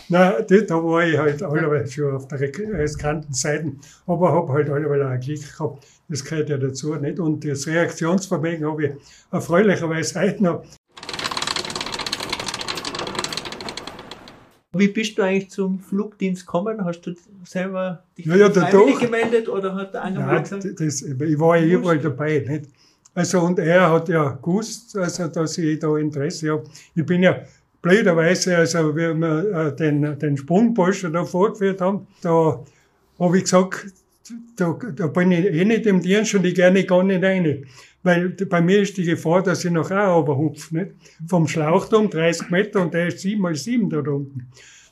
Nein, 0.10 0.46
da 0.68 0.84
war 0.84 1.06
ich 1.06 1.18
halt 1.18 1.44
alleweil 1.44 1.88
schon 1.88 2.16
auf 2.16 2.28
der 2.28 2.40
riskanten 2.40 3.34
Seite, 3.34 3.74
aber 4.08 4.32
habe 4.32 4.54
halt 4.54 4.70
alleweil 4.70 5.04
auch 5.04 5.20
Glück 5.20 5.42
gehabt. 5.42 5.86
Das 6.10 6.24
gehört 6.24 6.50
ja 6.50 6.58
dazu, 6.58 6.96
nicht? 6.96 7.20
Und 7.20 7.46
das 7.46 7.68
Reaktionsvermögen 7.68 8.66
habe 8.66 8.86
ich 8.86 8.92
erfreulicherweise 9.32 10.20
heute 10.20 10.44
noch. 10.44 10.64
Wie 14.74 14.88
bist 14.88 15.18
du 15.18 15.24
eigentlich 15.24 15.50
zum 15.50 15.80
Flugdienst 15.80 16.46
gekommen? 16.46 16.84
Hast 16.86 17.02
du 17.02 17.16
selber 17.44 18.04
dich 18.18 18.26
ja, 18.26 18.36
ja, 18.36 18.50
freiwillig 18.50 19.00
gemeldet 19.00 19.50
oder 19.50 19.74
hat 19.76 19.94
der 19.94 20.04
Angebot 20.04 20.44
gesagt? 20.44 20.80
Das, 20.80 21.02
ich 21.02 21.40
war 21.40 21.58
ja 21.58 21.78
überall 21.78 22.00
dabei. 22.00 22.46
Nicht? 22.48 22.70
Also, 23.14 23.42
und 23.42 23.58
er 23.58 23.92
hat 23.92 24.10
ja 24.10 24.38
gewusst, 24.42 24.96
also, 24.96 25.28
dass 25.28 25.58
ich 25.58 25.80
da 25.80 25.98
Interesse 25.98 26.52
habe. 26.52 26.64
Ich 26.94 27.06
bin 27.06 27.24
ja 27.24 27.42
blöderweise, 27.88 28.58
also, 28.58 28.96
wir 28.96 29.12
äh, 29.12 29.76
den, 29.76 30.20
den 30.20 30.38
Sprungposten 30.38 31.14
da 31.14 31.26
vorgeführt 31.26 31.82
haben, 31.82 32.08
da 32.22 32.64
habe 33.20 33.38
ich 33.38 33.44
gesagt, 33.44 33.88
da, 34.56 34.78
da 34.96 35.08
bin 35.08 35.32
ich 35.32 35.46
eh 35.46 35.66
nicht 35.66 35.86
im 35.86 36.02
Dienst 36.02 36.36
und 36.36 36.46
ich 36.46 36.56
gehe 36.56 36.72
nicht 36.72 36.90
gar 36.90 37.04
nicht 37.04 37.24
rein. 37.24 37.66
Weil 38.04 38.30
bei 38.30 38.62
mir 38.62 38.82
ist 38.82 38.98
die 38.98 39.04
Gefahr, 39.04 39.42
dass 39.42 39.66
ich 39.66 39.72
noch 39.72 39.92
auch 39.92 40.22
überhupfe, 40.22 40.78
nicht? 40.78 40.92
Vom 41.28 41.48
Schlauchturm 41.48 42.10
30 42.10 42.50
Meter 42.50 42.82
und 42.82 42.94
der 42.94 43.08
ist 43.08 43.20
7 43.20 43.42
mal 43.42 43.56
7 43.56 43.90
da 43.90 44.00
unten. 44.00 44.48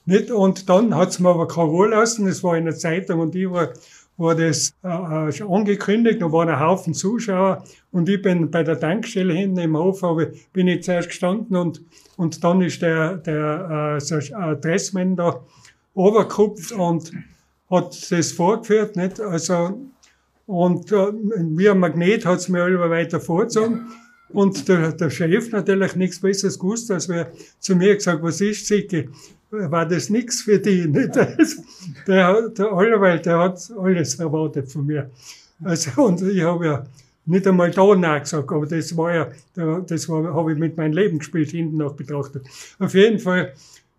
Nicht? 0.05 0.31
Und 0.31 0.69
dann 0.69 0.95
hat's 0.95 1.19
mir 1.19 1.29
aber 1.29 1.47
keine 1.47 1.67
Ruhe 1.67 1.89
lassen, 1.89 2.27
es 2.27 2.43
war 2.43 2.57
in 2.57 2.65
der 2.65 2.75
Zeitung 2.75 3.19
und 3.19 3.35
ich 3.35 3.49
war 3.49 3.69
war 4.17 4.35
das 4.35 4.73
äh, 4.83 4.87
äh 4.87 5.43
angekündigt, 5.43 6.21
da 6.21 6.31
waren 6.31 6.49
ein 6.49 6.59
Haufen 6.59 6.93
Zuschauer 6.93 7.63
und 7.91 8.07
ich 8.07 8.21
bin 8.21 8.49
bei 8.49 8.63
der 8.63 8.79
Tankstelle 8.79 9.33
hinten 9.33 9.59
im 9.59 9.77
Hof, 9.77 10.03
aber 10.03 10.27
bin 10.53 10.67
ich 10.67 10.83
zuerst 10.83 11.09
gestanden 11.09 11.55
und, 11.55 11.81
und 12.17 12.43
dann 12.43 12.61
ist 12.61 12.81
der, 12.81 13.17
der 13.17 13.97
äh, 13.97 13.99
so 13.99 14.19
da 14.19 15.43
runtergekupft 15.95 16.71
und 16.71 17.11
hat 17.69 18.11
das 18.11 18.31
vorgeführt, 18.31 18.95
nicht? 18.95 19.19
Also, 19.19 19.79
und 20.45 20.91
äh, 20.91 21.11
wie 21.57 21.69
ein 21.69 21.79
Magnet 21.79 22.25
hat's 22.25 22.49
mir 22.49 22.67
immer 22.67 22.89
weiter 22.89 23.19
vorgezogen. 23.19 23.87
Und 24.29 24.67
der, 24.67 24.91
der 24.91 25.09
Chef 25.09 25.51
natürlich 25.51 25.95
nichts 25.95 26.19
Besseres 26.19 26.59
gewusst, 26.59 26.91
als 26.91 27.07
wir 27.07 27.31
zu 27.59 27.75
mir 27.75 27.95
gesagt, 27.95 28.21
was 28.21 28.41
ist, 28.41 28.67
Zicke? 28.67 29.09
War 29.71 29.87
das 29.87 30.09
nichts 30.09 30.41
für 30.41 30.59
die. 30.59 30.87
Nicht? 30.87 31.15
Der, 32.07 32.49
der 32.49 32.71
Allerweil, 32.71 33.19
der 33.19 33.39
hat 33.39 33.71
alles 33.77 34.15
erwartet 34.15 34.71
von 34.71 34.85
mir. 34.85 35.09
Also, 35.63 36.03
und 36.03 36.21
ich 36.21 36.41
habe 36.41 36.65
ja 36.65 36.83
nicht 37.25 37.47
einmal 37.47 37.71
da 37.71 37.95
nachgesagt, 37.95 38.51
aber 38.51 38.65
das 38.65 38.95
war 38.95 39.13
ja, 39.13 39.27
das 39.81 40.07
war, 40.09 40.33
habe 40.33 40.53
ich 40.53 40.59
mit 40.59 40.77
meinem 40.77 40.93
Leben 40.93 41.19
gespielt, 41.19 41.51
hinten 41.51 41.77
noch 41.77 41.95
betrachtet. 41.95 42.45
Auf 42.79 42.93
jeden 42.93 43.19
Fall 43.19 43.53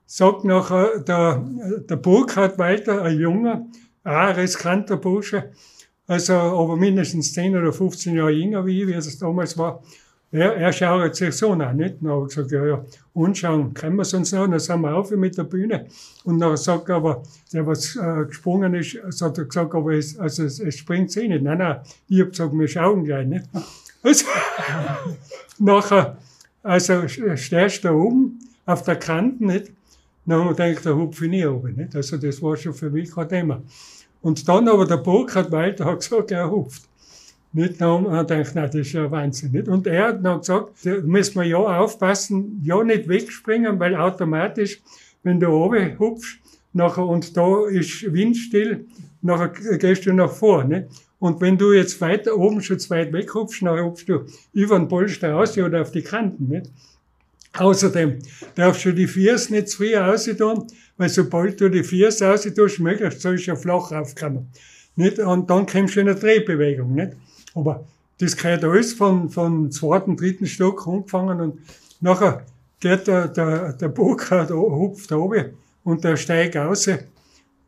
sagt 0.07 0.45
nachher 0.45 1.01
der, 1.01 1.45
der 1.88 1.97
Burkhard 1.97 2.59
weiter, 2.59 3.03
ein 3.03 3.19
junger, 3.19 3.66
ein 4.05 4.35
riskanter 4.37 4.97
Bursche, 4.97 5.51
also 6.07 6.35
aber 6.35 6.77
mindestens 6.77 7.33
10 7.33 7.57
oder 7.57 7.73
15 7.73 8.14
Jahre 8.14 8.31
jünger 8.31 8.64
wie 8.64 8.83
ich, 8.83 8.88
wie 8.88 8.92
es 8.92 9.19
damals 9.19 9.59
war, 9.59 9.83
ja, 10.37 10.53
er 10.53 10.72
schaut 10.72 11.16
sich 11.16 11.35
so 11.35 11.53
an, 11.53 11.77
nicht? 11.77 11.96
Dann 12.01 12.11
habe 12.11 12.27
ich 12.29 12.35
gesagt, 12.35 12.51
ja, 12.51 12.66
ja, 12.66 12.85
anschauen 13.14 13.72
können 13.72 13.96
wir 13.96 14.14
uns 14.14 14.33
noch. 14.33 14.46
Dann 14.46 14.59
sind 14.59 14.81
wir 14.81 14.94
auf 14.94 15.11
mit 15.11 15.38
der 15.38 15.44
Bühne. 15.44 15.87
Und 16.25 16.38
dann 16.40 16.57
sagt 16.57 16.88
er 16.88 16.96
aber, 16.96 17.22
der, 17.53 17.66
was 17.66 17.96
äh, 17.96 18.25
gesprungen 18.27 18.75
ist, 18.75 18.99
hat 19.20 19.38
er 19.38 19.44
gesagt, 19.44 19.75
aber 19.75 19.94
es, 19.94 20.18
also 20.18 20.44
es, 20.44 20.61
es 20.61 20.77
springt 20.77 21.16
eh 21.16 21.29
nicht. 21.29 21.42
Nein, 21.42 21.59
nein, 21.59 21.81
ich 22.09 22.20
habe 22.20 22.31
gesagt, 22.31 22.53
wir 22.53 22.68
schauen 22.68 23.05
gleich, 23.05 23.27
nicht? 23.27 23.46
Also, 24.03 24.27
nachher, 25.59 26.18
also 26.62 27.09
stehst 27.09 27.85
du 27.85 27.88
da 27.88 27.94
oben 27.94 28.38
auf 28.66 28.83
der 28.83 28.96
Kante, 28.96 29.44
nicht? 29.44 29.72
Dann 30.27 30.40
habe 30.40 30.51
ich 30.51 30.57
gedacht, 30.57 30.87
da 30.87 30.90
hupfe 30.90 31.25
ich 31.25 31.31
nie 31.31 31.46
oben, 31.46 31.77
nicht? 31.77 31.94
Also 31.94 32.16
das 32.16 32.42
war 32.42 32.57
schon 32.57 32.75
für 32.75 32.90
mich 32.90 33.11
kein 33.11 33.29
Thema. 33.29 33.62
Und 34.20 34.49
dann 34.49 34.68
aber 34.68 34.85
der 34.85 34.96
Burkhard 34.96 35.53
Walter 35.53 35.85
hat 35.85 36.01
gesagt, 36.01 36.33
er 36.33 36.51
hupft. 36.51 36.83
Haben 37.57 38.05
wir 38.05 38.25
gedacht, 38.25 38.55
nein, 38.55 38.66
das 38.66 38.75
ist 38.75 38.92
ja 38.92 39.11
Wahnsinn. 39.11 39.53
Nicht? 39.53 39.69
Und 39.69 39.87
er 39.87 40.09
hat 40.09 40.25
dann 40.25 40.40
gesagt, 40.40 40.73
da 40.85 41.01
müssen 41.03 41.37
wir 41.37 41.45
ja 41.45 41.59
aufpassen, 41.59 42.61
ja 42.62 42.83
nicht 42.85 43.09
wegspringen, 43.09 43.81
weil 43.81 43.97
automatisch, 43.97 44.81
wenn 45.23 45.40
du 45.40 45.49
oben 45.49 45.99
hupfst, 45.99 46.38
nachher, 46.75 47.07
und 47.07 47.37
da 47.37 47.66
ist 47.66 48.12
windstill, 48.12 48.85
nachher 49.23 49.49
gehst 49.79 50.05
du 50.05 50.12
nach 50.12 50.31
vorne. 50.31 50.88
Und 51.19 51.40
wenn 51.40 51.57
du 51.57 51.73
jetzt 51.73 52.01
weiter 52.01 52.37
oben 52.37 52.61
schon 52.61 52.79
zu 52.79 52.90
weit 52.90 53.12
weg 53.12 53.35
hupfst, 53.35 53.62
nachher 53.62 53.85
hupfst 53.85 54.07
du 54.07 54.27
über 54.53 54.79
den 54.79 54.88
Polster 54.88 55.33
raus 55.33 55.57
oder 55.57 55.81
auf 55.81 55.92
die 55.92 56.03
Kanten. 56.03 56.49
Nicht? 56.49 56.71
Außerdem 57.55 58.19
darfst 58.55 58.85
du 58.85 58.92
die 58.92 59.07
Fiers 59.07 59.49
nicht 59.49 59.71
zu 59.71 59.79
früh 59.79 60.35
tun, 60.35 60.66
weil 60.99 61.09
sobald 61.09 61.59
du 61.61 61.71
die 61.71 61.85
Fiers 61.85 62.19
tust, 62.19 62.81
möglichst 62.81 63.23
sollst 63.23 63.47
du 63.47 63.51
ja 63.53 63.57
flach 63.57 63.92
aufkommen. 63.92 64.49
Nicht? 64.95 65.19
Und 65.19 65.49
dann 65.49 65.66
kommst 65.66 65.97
du 65.97 66.01
in 66.01 66.09
eine 66.09 66.19
Drehbewegung. 66.19 66.95
Nicht? 66.95 67.12
Aber 67.57 67.85
das 68.19 68.37
gehört 68.37 68.64
alles 68.64 68.92
von, 68.92 69.31
von 69.31 69.73
zweiten, 69.73 70.16
dritten 70.16 70.47
Stock 70.47 70.87
angefangen 70.87 71.40
und 71.40 71.59
nachher 72.01 72.45
geht 72.79 73.07
der, 73.07 73.29
der, 73.29 73.73
der 73.73 73.88
Burkhardt 73.88 74.51
hupft 74.51 75.11
oben 75.11 75.55
und 75.83 76.05
der 76.05 76.16
steigt 76.16 76.57
raus. 76.57 76.88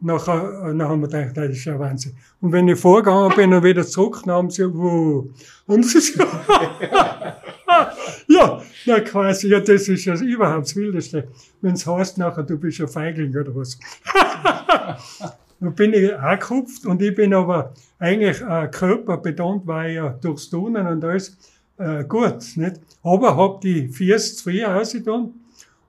Nachher, 0.01 0.73
nachher 0.75 0.91
haben 0.91 1.01
wir 1.01 1.09
gedacht, 1.09 1.37
das 1.37 1.51
ist 1.51 1.65
ja 1.65 1.79
Wahnsinn. 1.79 2.15
Und 2.41 2.53
wenn 2.53 2.69
ich 2.69 2.79
vorgegangen 2.79 3.35
bin 3.35 3.53
und 3.53 3.65
wieder 3.65 3.85
zurück, 3.85 4.23
dann 4.25 4.35
haben 4.35 4.51
sie, 4.51 4.73
wuh, 4.73 5.31
und 5.67 5.85
sie 5.85 6.01
so, 6.01 6.23
ja, 8.29 8.63
na 8.87 9.01
quasi, 9.01 9.49
ja, 9.49 9.59
das 9.59 9.89
ist 9.89 10.05
ja 10.05 10.15
überhaupt 10.15 10.67
das 10.67 10.77
Wildeste. 10.77 11.27
Wenn 11.61 11.75
es 11.75 11.85
heißt 11.85 12.19
nachher, 12.19 12.45
du 12.45 12.57
bist 12.59 12.81
ein 12.81 12.87
Feigling 12.87 13.37
oder 13.37 13.57
was. 13.57 13.77
da 15.61 15.71
bin 15.71 15.93
ich 15.93 16.15
auch 16.15 16.39
gehupft 16.39 16.87
und 16.87 17.03
ich 17.03 17.15
bin 17.15 17.35
aber 17.35 17.75
eigentlich 17.99 18.41
äh, 18.43 18.69
körperbetont, 18.69 19.63
ich 19.63 19.95
ja 19.95 20.11
durchs 20.11 20.51
Turnen 20.51 20.87
und 20.87 21.05
alles 21.05 21.37
äh, 21.79 22.05
gut, 22.05 22.57
nicht? 22.57 22.81
Aber 23.03 23.37
hab 23.37 23.61
die 23.61 23.89
Fiers 23.89 24.37
zu 24.37 24.45
früh 24.45 24.65
ausgetan 24.65 25.33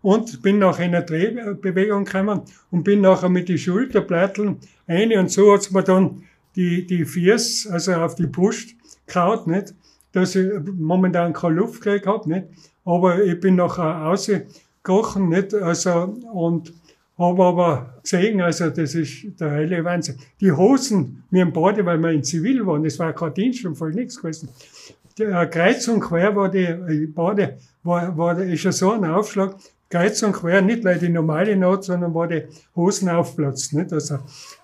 und 0.02 0.42
bin 0.42 0.60
nachher 0.60 0.86
in 0.86 0.96
eine 0.96 1.06
Drehbewegung 1.06 2.06
gekommen 2.06 2.42
und 2.72 2.84
bin 2.84 3.02
nachher 3.02 3.30
mit 3.30 3.50
den 3.50 3.58
Schulterblätteln 3.58 4.58
eine 4.88 5.20
und 5.20 5.32
so 5.32 5.54
hat's 5.54 5.72
mir 5.72 5.84
dann 5.84 6.24
die, 6.56 6.86
die 6.86 7.06
Fiers, 7.06 7.68
also 7.72 7.94
auf 7.94 8.16
die 8.16 8.26
Brust 8.26 8.76
kaut, 9.08 9.48
nicht? 9.48 9.74
Dass 10.12 10.36
ich 10.36 10.50
momentan 10.78 11.34
keine 11.34 11.56
Luft 11.56 11.82
gekriegt 11.82 12.08
hab, 12.08 12.26
nicht? 12.26 12.48
Aber 12.86 13.24
ich 13.24 13.40
bin 13.40 13.56
nachher 13.56 13.84
rausgekrochen, 13.84 15.30
nicht? 15.30 15.54
Also, 15.54 16.16
und 16.34 16.74
habe 17.20 17.44
aber 17.44 17.94
gesehen, 18.02 18.42
also 18.42 18.70
das 18.70 18.96
ist 18.96 19.40
der 19.40 19.52
heile 19.52 19.84
Wahnsinn. 19.84 20.18
Die 20.40 20.52
Hosen, 20.52 21.24
mir 21.30 21.44
im 21.44 21.54
Bade, 21.54 21.86
weil 21.86 22.00
wir 22.00 22.12
in 22.12 22.24
Zivil 22.24 22.66
waren, 22.66 22.84
das 22.84 22.98
war 22.98 23.14
kein 23.14 23.34
Dienstunfall, 23.34 23.92
nichts 23.92 24.22
gewesen. 24.22 24.50
Der 25.18 25.48
Kreuz 25.48 25.86
und 25.90 26.00
quer 26.00 26.34
war 26.36 26.50
die 26.50 26.64
äh, 26.64 27.06
Bade, 27.08 27.58
war, 27.84 28.18
war, 28.18 28.40
ist 28.40 28.64
ja 28.64 28.72
so 28.72 28.94
ein 28.94 29.04
Aufschlag, 29.04 29.56
kreuz 29.90 30.24
und 30.24 30.32
quer, 30.32 30.62
nicht 30.62 30.84
weil 30.86 30.98
die 30.98 31.10
normale 31.10 31.58
Not, 31.58 31.84
sondern 31.84 32.14
war 32.14 32.28
die 32.28 32.44
Hosen 32.76 33.10
aufplatzt, 33.10 33.74
nicht? 33.74 33.92
Also, 33.92 34.20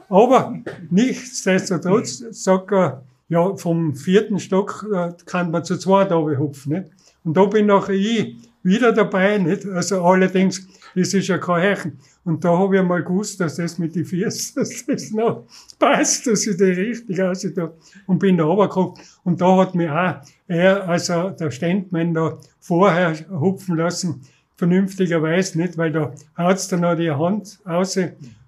aber 0.08 0.58
nichtsdestotrotz 0.89 2.24
sagt 2.32 2.72
er, 2.72 3.04
ja, 3.28 3.56
vom 3.58 3.96
vierten 3.96 4.39
Stock 4.39 4.86
äh, 4.94 5.12
kann 5.26 5.52
man 5.52 5.65
zu 5.65 5.78
zweit 5.78 6.12
hupfen, 6.12 6.74
nicht? 6.74 6.91
Und 7.24 7.36
da 7.36 7.46
bin 7.46 7.65
nachher 7.65 7.96
ich 7.96 8.38
wieder 8.63 8.94
dabei, 8.94 9.39
nicht? 9.39 9.65
Also 9.65 10.04
allerdings, 10.04 10.68
das 10.95 11.13
ist 11.13 11.27
ja 11.27 11.38
kein 11.38 11.62
Herchen. 11.62 11.99
Und 12.23 12.43
da 12.43 12.58
habe 12.58 12.77
ich 12.77 12.84
mal 12.84 13.03
gewusst, 13.03 13.39
dass 13.39 13.55
das 13.58 13.77
mit 13.77 13.95
den 13.95 14.05
Füßen, 14.05 14.55
dass 14.55 14.86
das 14.86 15.12
noch 15.12 15.45
passt, 15.77 16.25
dass 16.27 16.47
ich 16.47 16.58
die 16.58 16.63
richtig 16.63 17.21
aussieht. 17.21 17.58
Und 18.08 18.19
bin 18.19 18.38
da 18.38 18.45
runtergeguckt. 18.45 19.01
Und 19.23 19.41
da 19.41 19.58
hat 19.58 19.75
mich 19.75 19.89
auch 19.89 20.15
er, 20.47 20.88
also 20.88 21.31
der 21.31 21.51
Ständmann 21.51 22.13
da 22.13 22.38
vorher 22.60 23.13
hupfen 23.29 23.77
lassen, 23.77 24.21
vernünftigerweise 24.55 25.60
nicht, 25.60 25.77
weil 25.77 25.91
da 25.91 26.13
haut's 26.38 26.67
dann 26.69 26.81
noch 26.81 26.95
die 26.95 27.12
Hand 27.12 27.60
aus. 27.65 27.99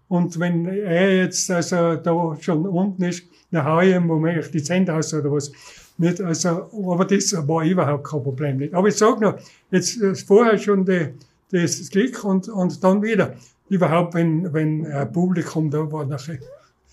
Und 0.07 0.39
wenn 0.39 0.65
er 0.65 1.17
jetzt 1.17 1.51
also 1.51 1.95
da 1.95 2.37
schon 2.39 2.65
unten 2.65 3.03
ist, 3.03 3.23
dann 3.51 3.65
hau 3.65 3.81
ich 3.81 3.93
ihm 3.93 4.07
womöglich 4.07 4.51
die 4.51 4.63
Zähne 4.63 4.93
aus 4.93 5.13
oder 5.13 5.31
was. 5.31 5.51
Nicht, 5.97 6.21
also, 6.21 6.69
aber 6.91 7.05
das 7.05 7.33
war 7.47 7.63
überhaupt 7.63 8.05
kein 8.05 8.23
Problem 8.23 8.57
nicht. 8.57 8.73
Aber 8.73 8.87
ich 8.87 8.95
sag 8.95 9.19
noch, 9.19 9.37
jetzt 9.71 9.99
vorher 10.27 10.57
schon 10.57 10.85
die, 10.85 11.09
das 11.51 11.89
Glück 11.89 12.23
und, 12.23 12.49
und 12.49 12.83
dann 12.83 13.01
wieder. 13.01 13.35
Überhaupt, 13.69 14.13
wenn, 14.13 14.53
wenn 14.53 14.85
ein 14.85 15.11
Publikum 15.11 15.69
da 15.69 15.91
war 15.91 16.05
nachher. 16.05 16.39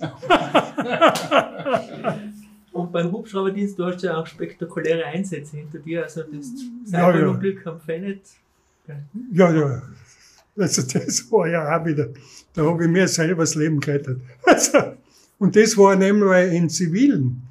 und 2.73 2.91
beim 2.91 3.13
Hubschrauberdienst, 3.13 3.79
du 3.79 3.85
hast 3.85 4.03
ja 4.03 4.19
auch 4.19 4.27
spektakuläre 4.27 5.05
Einsätze 5.05 5.57
hinter 5.57 5.79
dir, 5.79 6.03
also 6.03 6.23
das 6.23 6.51
Cyberunglück 6.85 7.59
ja, 7.59 7.65
ja. 7.65 7.73
am 7.73 7.81
Fennet. 7.81 8.23
Ja, 9.33 9.53
ja. 9.53 9.83
Also 10.57 10.83
das 10.83 11.31
war 11.33 11.49
ja 11.49 11.77
auch 11.77 11.85
wieder, 11.85 12.09
da 12.53 12.65
habe 12.65 12.85
ich 12.85 12.91
mir 12.91 13.09
selber 13.09 13.43
das 13.43 13.55
Leben 13.55 13.81
gerettet. 13.81 14.21
Also, 14.47 14.79
und 15.39 15.57
das 15.57 15.77
war 15.77 15.97
nämlich 15.97 16.53
in 16.53 16.71
Zivilen. 16.71 17.43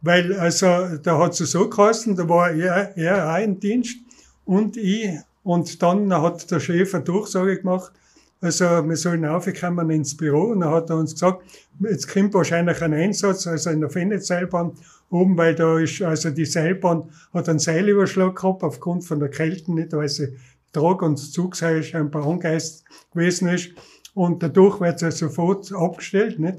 Weil, 0.00 0.34
also, 0.34 0.98
da 1.02 1.18
hat 1.18 1.40
es 1.40 1.50
so 1.50 1.68
geheißen, 1.68 2.14
da 2.14 2.28
war 2.28 2.50
er, 2.50 2.96
er 2.96 3.34
auch 3.34 3.42
im 3.42 3.58
Dienst 3.58 3.96
und 4.44 4.76
ich. 4.76 5.08
Und 5.44 5.82
dann 5.82 6.12
hat 6.12 6.50
der 6.50 6.58
Chef 6.58 6.94
eine 6.94 7.04
Durchsage 7.04 7.58
gemacht, 7.58 7.92
also 8.40 8.64
wir 8.64 8.96
sollen 8.96 9.24
aufkommen 9.24 9.90
ins 9.90 10.16
Büro. 10.16 10.50
Und 10.52 10.60
dann 10.60 10.70
hat 10.70 10.90
er 10.90 10.96
uns 10.96 11.12
gesagt, 11.12 11.42
jetzt 11.80 12.12
kommt 12.12 12.34
wahrscheinlich 12.34 12.82
ein 12.82 12.92
Einsatz, 12.92 13.46
also 13.46 13.70
in 13.70 13.80
der 13.80 13.90
Fennet-Seilbahn 13.90 14.72
oben, 15.10 15.38
weil 15.38 15.54
da 15.54 15.78
ist, 15.78 16.02
also 16.02 16.30
die 16.30 16.44
Seilbahn 16.44 17.08
hat 17.32 17.48
einen 17.48 17.58
Seilüberschlag 17.58 18.36
gehabt 18.36 18.62
aufgrund 18.62 19.04
von 19.04 19.20
der 19.20 19.30
Kälte, 19.30 19.72
nicht, 19.72 19.92
weil 19.92 20.08
sie 20.08 20.36
Trag- 20.72 21.02
und 21.02 21.16
Zugseil 21.16 21.82
scheinbar 21.82 22.26
angeist 22.26 22.84
gewesen 23.12 23.48
ist. 23.48 23.70
Und 24.12 24.42
dadurch 24.42 24.80
wird 24.80 24.98
sie 24.98 25.10
sofort 25.10 25.72
abgestellt, 25.72 26.38
nicht? 26.38 26.58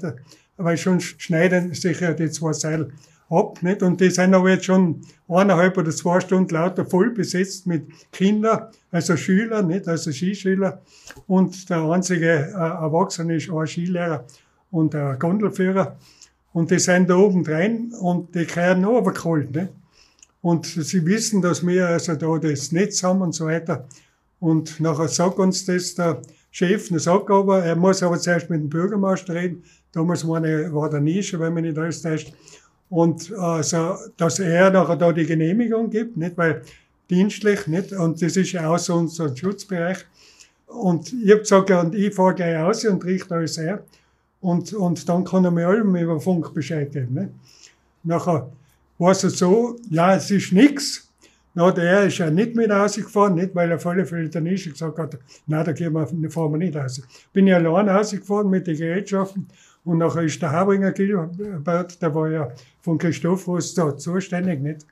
Weil 0.56 0.76
schon 0.76 1.00
schneiden 1.00 1.74
sich 1.74 2.00
ja 2.00 2.14
die 2.14 2.30
zwei 2.30 2.52
Seile 2.52 2.90
ab, 3.28 3.62
nicht? 3.62 3.82
Und 3.82 4.00
die 4.00 4.10
sind 4.10 4.34
aber 4.34 4.50
jetzt 4.50 4.66
schon 4.66 5.02
eineinhalb 5.28 5.76
oder 5.76 5.90
zwei 5.90 6.20
Stunden 6.20 6.52
lauter 6.54 6.86
voll 6.86 7.10
besetzt 7.10 7.66
mit 7.66 7.86
Kindern, 8.12 8.68
also 8.90 9.16
Schüler, 9.16 9.62
nicht? 9.62 9.88
Also 9.88 10.12
Skischüler. 10.12 10.82
Und 11.26 11.68
der 11.68 11.82
einzige 11.82 12.26
äh, 12.26 12.52
Erwachsene 12.52 13.36
ist 13.36 13.50
ein 13.50 13.66
Skilehrer 13.66 14.24
und 14.70 14.94
ein 14.94 15.18
Gondelführer. 15.18 15.96
Und 16.52 16.70
die 16.70 16.78
sind 16.78 17.10
da 17.10 17.16
oben 17.16 17.44
drin 17.44 17.92
und 18.00 18.34
die 18.34 18.46
kriegen 18.46 18.80
noch 18.80 18.92
runtergeholt, 18.92 19.54
nicht? 19.54 19.72
Und 20.40 20.66
sie 20.66 21.04
wissen, 21.04 21.42
dass 21.42 21.66
wir 21.66 21.88
also 21.88 22.14
da 22.14 22.38
das 22.38 22.70
Netz 22.70 23.02
haben 23.02 23.20
und 23.20 23.34
so 23.34 23.46
weiter. 23.46 23.86
Und 24.38 24.78
nachher 24.80 25.08
sagt 25.08 25.38
uns 25.38 25.64
das 25.64 25.94
der 25.94 26.22
Chef, 26.50 26.88
der 26.88 27.00
sagt 27.00 27.30
aber, 27.30 27.64
er 27.64 27.76
muss 27.76 28.02
aber 28.02 28.18
zuerst 28.18 28.48
mit 28.48 28.60
dem 28.60 28.68
Bürgermeister 28.68 29.34
reden. 29.34 29.64
Damals 29.92 30.26
war, 30.26 30.36
eine, 30.36 30.72
war 30.72 30.88
der 30.88 31.00
Nische, 31.00 31.40
wenn 31.40 31.52
man 31.52 31.64
nicht 31.64 31.76
alles 31.76 32.00
täuscht. 32.00 32.32
Und 32.88 33.32
also, 33.32 33.96
dass 34.16 34.38
er 34.38 34.70
nachher 34.70 34.96
da 34.96 35.12
die 35.12 35.26
Genehmigung 35.26 35.90
gibt, 35.90 36.16
nicht, 36.16 36.36
weil 36.36 36.62
dienstlich, 37.10 37.66
nicht, 37.66 37.92
und 37.92 38.22
das 38.22 38.36
ist 38.36 38.52
ja 38.52 38.70
auch 38.70 38.78
so 38.78 39.08
Schutzbereich. 39.08 40.06
Und 40.66 41.12
ich 41.12 41.32
hab 41.32 41.40
gesagt, 41.40 41.70
und 41.70 41.94
ich 41.94 42.14
fahre 42.14 42.34
gleich 42.34 42.58
aus 42.58 42.84
und 42.84 43.04
richte 43.04 43.34
alles 43.34 43.58
her. 43.58 43.82
Und, 44.40 44.72
und 44.72 45.08
dann 45.08 45.24
kann 45.24 45.44
er 45.44 45.50
mir 45.50 45.66
allem 45.66 45.94
über 45.96 46.20
Funk 46.20 46.52
Bescheid 46.54 46.92
geben. 46.92 47.14
Nicht? 47.14 47.30
Nachher 48.04 48.50
war 48.98 49.10
es 49.10 49.20
so, 49.20 49.76
ja, 49.90 50.14
es 50.14 50.30
ist 50.30 50.52
nix. 50.52 51.08
Na, 51.54 51.70
der 51.70 52.04
ist 52.06 52.18
ja 52.18 52.30
nicht 52.30 52.54
mit 52.54 52.70
rausgefahren, 52.70 53.34
nicht, 53.34 53.54
weil 53.54 53.70
er 53.70 53.78
voll 53.78 54.04
für 54.04 54.28
der 54.28 54.40
Nische 54.42 54.70
gesagt 54.70 54.98
hat, 54.98 55.16
na, 55.46 55.64
da 55.64 55.72
gehen 55.72 55.94
wir, 55.94 56.06
fahren 56.30 56.52
wir 56.52 56.58
nicht 56.58 56.76
raus. 56.76 57.00
Bin 57.32 57.46
ich 57.46 57.54
allein 57.54 57.88
rausgefahren 57.88 58.50
mit 58.50 58.66
den 58.66 58.76
Gerätschaften 58.76 59.46
und 59.86 59.98
nachher 59.98 60.22
ist 60.22 60.42
der 60.42 60.50
Habringer 60.50 60.90
Gilbert, 60.90 62.02
der 62.02 62.14
war 62.14 62.28
ja 62.28 62.48
von 62.82 62.98
Christophorus 62.98 63.72
da 63.72 63.96
zuständig, 63.96 64.60
nicht? 64.60 64.84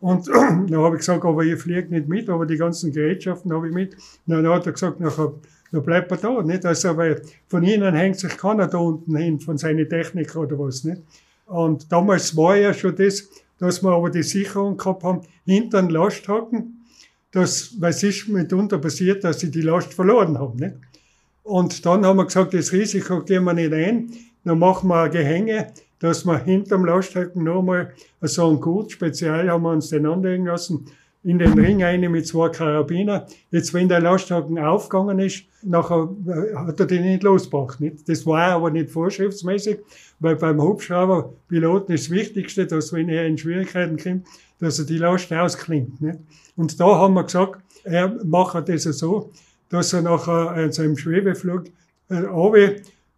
Und 0.00 0.26
dann 0.28 0.74
habe 0.74 0.96
ich 0.96 1.00
gesagt, 1.00 1.24
aber 1.24 1.44
ich 1.44 1.60
fliege 1.60 1.90
nicht 1.90 2.08
mit, 2.08 2.30
aber 2.30 2.46
die 2.46 2.56
ganzen 2.56 2.92
Gerätschaften 2.92 3.52
habe 3.52 3.68
ich 3.68 3.74
mit. 3.74 3.94
dann 4.26 4.48
hat 4.48 4.66
er 4.66 4.72
gesagt, 4.72 5.00
nachher, 5.00 5.34
dann 5.70 5.82
bleibt 5.82 6.10
er 6.10 6.16
da, 6.16 6.42
nicht? 6.42 6.64
Also, 6.64 6.96
weil 6.96 7.20
von 7.46 7.62
ihnen 7.62 7.94
hängt 7.94 8.18
sich 8.18 8.36
keiner 8.38 8.68
da 8.68 8.78
unten 8.78 9.14
hin, 9.16 9.38
von 9.38 9.58
seiner 9.58 9.86
Technik 9.86 10.34
oder 10.34 10.58
was, 10.58 10.82
nicht? 10.82 11.02
Und 11.44 11.92
damals 11.92 12.34
war 12.34 12.56
ja 12.56 12.72
schon 12.72 12.96
das, 12.96 13.28
dass 13.58 13.82
wir 13.82 13.90
aber 13.90 14.08
die 14.08 14.22
Sicherung 14.22 14.78
gehabt 14.78 15.04
haben, 15.04 15.20
hinter 15.44 15.82
den 15.82 15.90
Lasthaken, 15.90 16.86
dass, 17.32 17.78
weil 17.78 17.90
es 17.90 18.02
ist 18.02 18.28
mitunter 18.28 18.78
passiert, 18.78 19.24
dass 19.24 19.40
sie 19.40 19.50
die 19.50 19.60
Last 19.60 19.92
verloren 19.92 20.38
haben, 20.38 20.58
nicht? 20.58 20.76
Und 21.42 21.84
dann 21.84 22.06
haben 22.06 22.16
wir 22.16 22.26
gesagt, 22.26 22.54
das 22.54 22.72
Risiko 22.72 23.22
gehen 23.22 23.44
wir 23.44 23.52
nicht 23.52 23.72
ein. 23.72 24.12
Dann 24.44 24.58
machen 24.58 24.88
wir 24.88 25.02
ein 25.02 25.10
Gehänge, 25.10 25.72
dass 25.98 26.24
wir 26.24 26.38
hinterm 26.38 26.84
Lasthaken 26.84 27.44
nochmal 27.44 27.92
so 28.20 28.50
ein 28.50 28.60
Gut, 28.60 28.92
speziell 28.92 29.48
haben 29.48 29.62
wir 29.62 29.70
uns 29.70 29.90
den 29.90 30.06
anlegen 30.06 30.46
lassen, 30.46 30.86
in 31.24 31.38
den 31.38 31.52
Ring 31.52 31.82
rein 31.82 32.00
mit 32.10 32.26
zwei 32.26 32.48
Karabiner. 32.48 33.26
Jetzt, 33.50 33.72
wenn 33.72 33.88
der 33.88 34.00
Lastwagen 34.00 34.58
aufgegangen 34.58 35.20
ist, 35.20 35.44
nachher 35.62 36.08
äh, 36.26 36.54
hat 36.56 36.80
er 36.80 36.86
den 36.86 37.02
nicht 37.02 37.22
losgebracht. 37.22 37.80
Nicht? 37.80 38.08
Das 38.08 38.26
war 38.26 38.50
aber 38.50 38.70
nicht 38.70 38.90
vorschriftsmäßig, 38.90 39.78
weil 40.18 40.36
beim 40.36 40.60
Hubschrauberpiloten 40.60 41.94
ist 41.94 42.08
das 42.08 42.10
Wichtigste, 42.10 42.66
dass 42.66 42.92
wenn 42.92 43.08
er 43.08 43.26
in 43.26 43.38
Schwierigkeiten 43.38 43.96
kommt, 43.96 44.26
dass 44.58 44.78
er 44.80 44.84
die 44.84 44.98
Last 44.98 45.32
ausklingt. 45.32 46.00
Nicht? 46.00 46.18
Und 46.56 46.78
da 46.80 46.86
haben 46.86 47.14
wir 47.14 47.24
gesagt, 47.24 47.62
er 47.84 48.08
macht 48.24 48.68
das 48.68 48.82
so, 48.82 49.30
dass 49.68 49.92
er 49.92 50.02
nachher 50.02 50.56
in 50.56 50.72
seinem 50.72 50.96
Schwebeflug 50.96 51.66
äh, 52.08 52.16
runter 52.16 52.74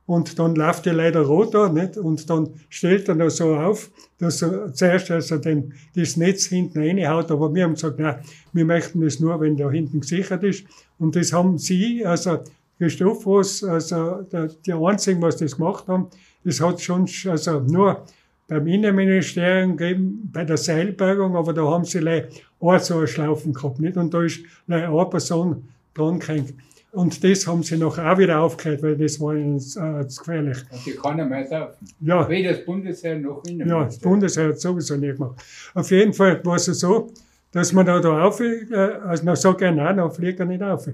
und 0.06 0.38
dann 0.38 0.54
läuft 0.54 0.86
ja 0.86 0.92
leider 0.92 1.22
Rotor, 1.22 1.70
nicht? 1.70 1.96
Und 1.96 2.28
dann 2.28 2.50
stellt 2.68 3.08
er 3.08 3.14
das 3.14 3.36
so 3.36 3.54
auf, 3.54 3.90
dass 4.18 4.42
er 4.42 4.72
zuerst 4.72 5.10
also 5.10 5.38
den, 5.38 5.72
das 5.94 6.16
Netz 6.16 6.46
hinten 6.46 6.78
reinhaut, 6.78 7.30
aber 7.30 7.54
wir 7.54 7.64
haben 7.64 7.74
gesagt, 7.74 7.98
nein, 7.98 8.18
wir 8.52 8.64
möchten 8.64 9.00
das 9.00 9.18
nur, 9.18 9.40
wenn 9.40 9.56
da 9.56 9.70
hinten 9.70 10.00
gesichert 10.00 10.44
ist. 10.44 10.64
Und 10.98 11.16
das 11.16 11.32
haben 11.32 11.56
sie, 11.58 12.04
also 12.04 12.40
Christophos, 12.78 13.64
also 13.64 14.22
der, 14.30 14.48
die 14.66 14.72
einzigen, 14.72 15.22
was 15.22 15.38
das 15.38 15.56
gemacht 15.56 15.88
haben, 15.88 16.08
das 16.44 16.60
hat 16.60 16.80
schon, 16.82 17.08
also 17.26 17.60
nur 17.60 18.04
beim 18.46 18.66
Innenministerium 18.66 19.76
gegeben, 19.76 20.28
bei 20.30 20.44
der 20.44 20.58
Seilbergung, 20.58 21.34
aber 21.34 21.54
da 21.54 21.62
haben 21.62 21.84
sie 21.84 22.00
leider 22.00 22.28
auch 22.60 22.78
so 22.78 22.98
eine 22.98 23.06
Schlaufen 23.06 23.54
gehabt, 23.54 23.80
nicht? 23.80 23.96
Und 23.96 24.12
da 24.12 24.22
ist 24.22 24.40
leider 24.66 24.88
eine 24.88 25.06
Person 25.06 25.68
dran 25.94 26.18
gehängt. 26.18 26.52
Und 26.94 27.24
das 27.24 27.46
haben 27.46 27.64
sie 27.64 27.76
noch 27.76 27.98
auch 27.98 28.18
wieder 28.18 28.40
aufgehört, 28.40 28.80
weil 28.82 28.96
das 28.96 29.20
war 29.20 29.34
ihnen 29.34 29.56
äh, 29.56 30.06
zu 30.06 30.20
gefährlich. 30.20 30.58
Und 30.70 30.86
die 30.86 30.92
kann 30.92 31.18
er 31.18 31.26
mehr 31.26 31.44
saufen. 31.44 31.88
Ja. 32.00 32.28
Weder 32.28 32.52
das 32.52 32.64
Bundesheer 32.64 33.18
noch 33.18 33.42
Innenministerium. 33.44 33.80
Ja, 33.80 33.84
das 33.86 33.98
Bundesheer 33.98 34.48
hat 34.48 34.60
sowieso 34.60 34.96
nicht 34.96 35.16
gemacht. 35.16 35.42
Auf 35.74 35.90
jeden 35.90 36.12
Fall 36.12 36.40
war 36.44 36.54
es 36.54 36.66
so, 36.66 37.10
dass 37.50 37.72
man 37.72 37.84
da, 37.84 37.98
da 37.98 38.24
auf, 38.24 38.40
äh, 38.40 38.64
also 39.06 39.24
dann 39.24 39.34
sag 39.34 39.60
ich, 39.60 39.70
nein, 39.72 39.96
dann 39.96 40.10
fliegt 40.12 40.38
er 40.38 40.46
nicht 40.46 40.62
auf. 40.62 40.88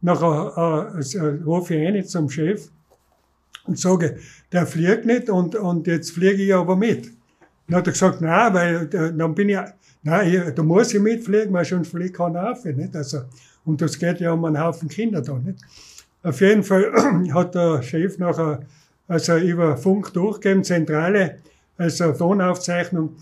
Nachher 0.00 0.94
äh, 0.96 1.16
äh, 1.18 1.42
rufe 1.44 1.74
ich 1.74 1.86
rein 1.86 2.04
zum 2.04 2.30
Chef 2.30 2.68
und 3.64 3.76
sage, 3.76 4.18
der 4.52 4.66
fliegt 4.66 5.04
nicht 5.04 5.28
und, 5.28 5.56
und 5.56 5.86
jetzt 5.88 6.12
fliege 6.12 6.42
ich 6.42 6.54
aber 6.54 6.76
mit. 6.76 7.10
Dann 7.70 7.78
hat 7.78 7.86
er 7.86 7.92
gesagt, 7.92 8.20
nein, 8.20 8.54
weil 8.54 8.88
äh, 8.92 9.12
dann 9.16 9.34
bin 9.34 9.48
ich, 9.48 9.58
nein, 10.02 10.52
da 10.54 10.62
muss 10.62 10.92
ich 10.92 11.00
mitfliegen, 11.00 11.52
weil 11.52 11.64
sonst 11.64 11.88
fliegt 11.88 12.16
keiner 12.16 12.50
auf. 12.50 12.64
Nicht? 12.64 12.96
Also, 12.96 13.20
und 13.64 13.80
das 13.80 13.98
geht 13.98 14.20
ja 14.20 14.32
um 14.32 14.44
einen 14.44 14.60
Haufen 14.60 14.88
Kinder 14.88 15.22
da. 15.22 15.38
Nicht? 15.38 15.60
Auf 16.22 16.40
jeden 16.40 16.64
Fall 16.64 16.92
hat 17.34 17.54
der 17.54 17.82
Chef 17.82 18.18
nachher 18.18 18.60
also 19.06 19.36
über 19.36 19.76
Funk 19.76 20.12
durchgegeben, 20.12 20.62
Zentrale, 20.62 21.38
also 21.76 22.12
Tonaufzeichnung, 22.12 23.16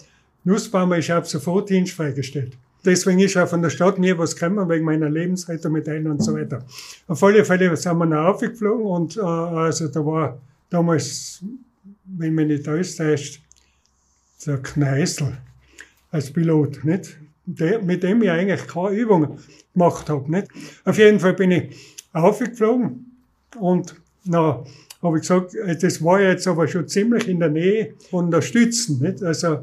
Nussbaumer 0.44 0.98
ist 0.98 1.10
ab 1.10 1.26
sofort 1.26 1.70
Dienst 1.70 1.92
freigestellt. 1.92 2.56
Deswegen 2.84 3.18
ist 3.18 3.36
auch 3.36 3.48
von 3.48 3.62
der 3.62 3.70
Stadt 3.70 3.98
nie 3.98 4.16
was 4.16 4.34
gekommen, 4.34 4.68
wegen 4.68 4.84
meiner 4.84 5.06
ein 5.06 6.06
und 6.06 6.22
so 6.22 6.34
weiter. 6.34 6.64
Auf 7.06 7.22
alle 7.22 7.44
Fälle 7.44 7.76
sind 7.76 7.98
wir 7.98 8.06
noch 8.06 8.34
aufgeflogen 8.34 8.86
und 8.86 9.16
äh, 9.16 9.20
also 9.20 9.88
da 9.88 10.04
war 10.04 10.38
damals, 10.70 11.42
wenn 12.04 12.34
man 12.34 12.46
nicht 12.46 12.68
alles 12.68 12.96
täuscht, 12.96 13.42
der 14.46 14.58
Kneißl 14.58 15.36
als 16.10 16.32
Pilot, 16.32 16.84
nicht? 16.84 17.18
Der, 17.44 17.80
mit 17.80 18.02
dem 18.02 18.22
ich 18.22 18.30
eigentlich 18.30 18.66
keine 18.66 18.90
Übung 18.90 19.38
gemacht 19.72 20.08
habe, 20.10 20.30
nicht? 20.30 20.48
Auf 20.84 20.98
jeden 20.98 21.18
Fall 21.18 21.34
bin 21.34 21.50
ich 21.50 21.76
aufgeflogen 22.12 23.06
und 23.58 23.94
na, 24.24 24.64
habe 25.02 25.16
ich 25.16 25.22
gesagt, 25.22 25.54
das 25.80 26.04
war 26.04 26.20
jetzt 26.20 26.46
aber 26.46 26.66
schon 26.68 26.88
ziemlich 26.88 27.28
in 27.28 27.40
der 27.40 27.50
Nähe 27.50 27.94
von 28.10 28.30
der 28.30 28.42
Stützen, 28.42 29.00
nicht? 29.00 29.22
Also, 29.22 29.60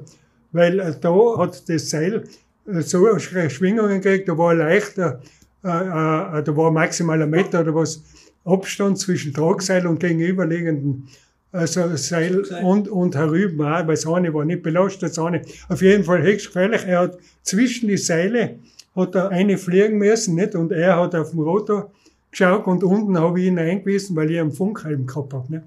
weil 0.52 0.80
äh, 0.80 0.96
da 1.00 1.38
hat 1.38 1.68
das 1.70 1.90
Seil 1.90 2.24
äh, 2.68 2.82
so 2.82 3.20
Schwingungen 3.20 4.02
gekriegt, 4.02 4.30
da 4.30 4.38
war 4.38 4.56
leichter, 4.56 5.22
äh, 5.64 5.68
äh, 5.68 6.44
da 6.44 6.58
war 6.58 6.72
maximal 6.72 7.22
ein 7.22 7.30
Meter 7.30 7.62
oder 7.62 7.76
was 7.76 8.02
Abstand 8.46 9.00
zwischen 9.00 9.34
Tragseil 9.34 9.86
und 9.88 10.00
gegenüberliegenden 10.00 11.08
also 11.52 11.96
Seil 11.96 12.44
und, 12.64 12.88
und 12.88 13.16
herüben 13.16 13.62
auch, 13.62 13.88
weil 13.88 13.96
das 13.96 14.06
eine 14.06 14.34
war 14.34 14.46
nicht 14.46 14.64
belastet, 14.64 15.04
das 15.12 15.20
eine 15.20 15.42
auf 15.70 15.82
jeden 15.82 16.04
Fall 16.04 16.22
höchst 16.22 16.48
gefährlich. 16.48 16.84
Er 16.86 17.00
hat 17.00 17.18
zwischen 17.44 17.88
die 17.88 17.98
Seile 17.98 18.60
hat 18.96 19.16
er 19.16 19.30
eine 19.30 19.58
fliegen 19.58 19.98
müssen, 19.98 20.36
nicht? 20.36 20.56
Und 20.56 20.72
er 20.72 20.98
hat 20.98 21.16
auf 21.16 21.32
dem 21.32 21.40
Rotor 21.42 21.92
geschaut 22.32 22.66
und 22.68 22.84
unten 22.84 23.18
habe 23.20 23.40
ich 23.40 23.48
ihn 23.48 23.60
eingewiesen, 23.60 24.16
weil 24.16 24.32
ich 24.32 24.40
einen 24.40 24.52
Funkhelm 24.52 25.06
gehabt 25.06 25.34
habe, 25.34 25.52
nicht? 25.52 25.64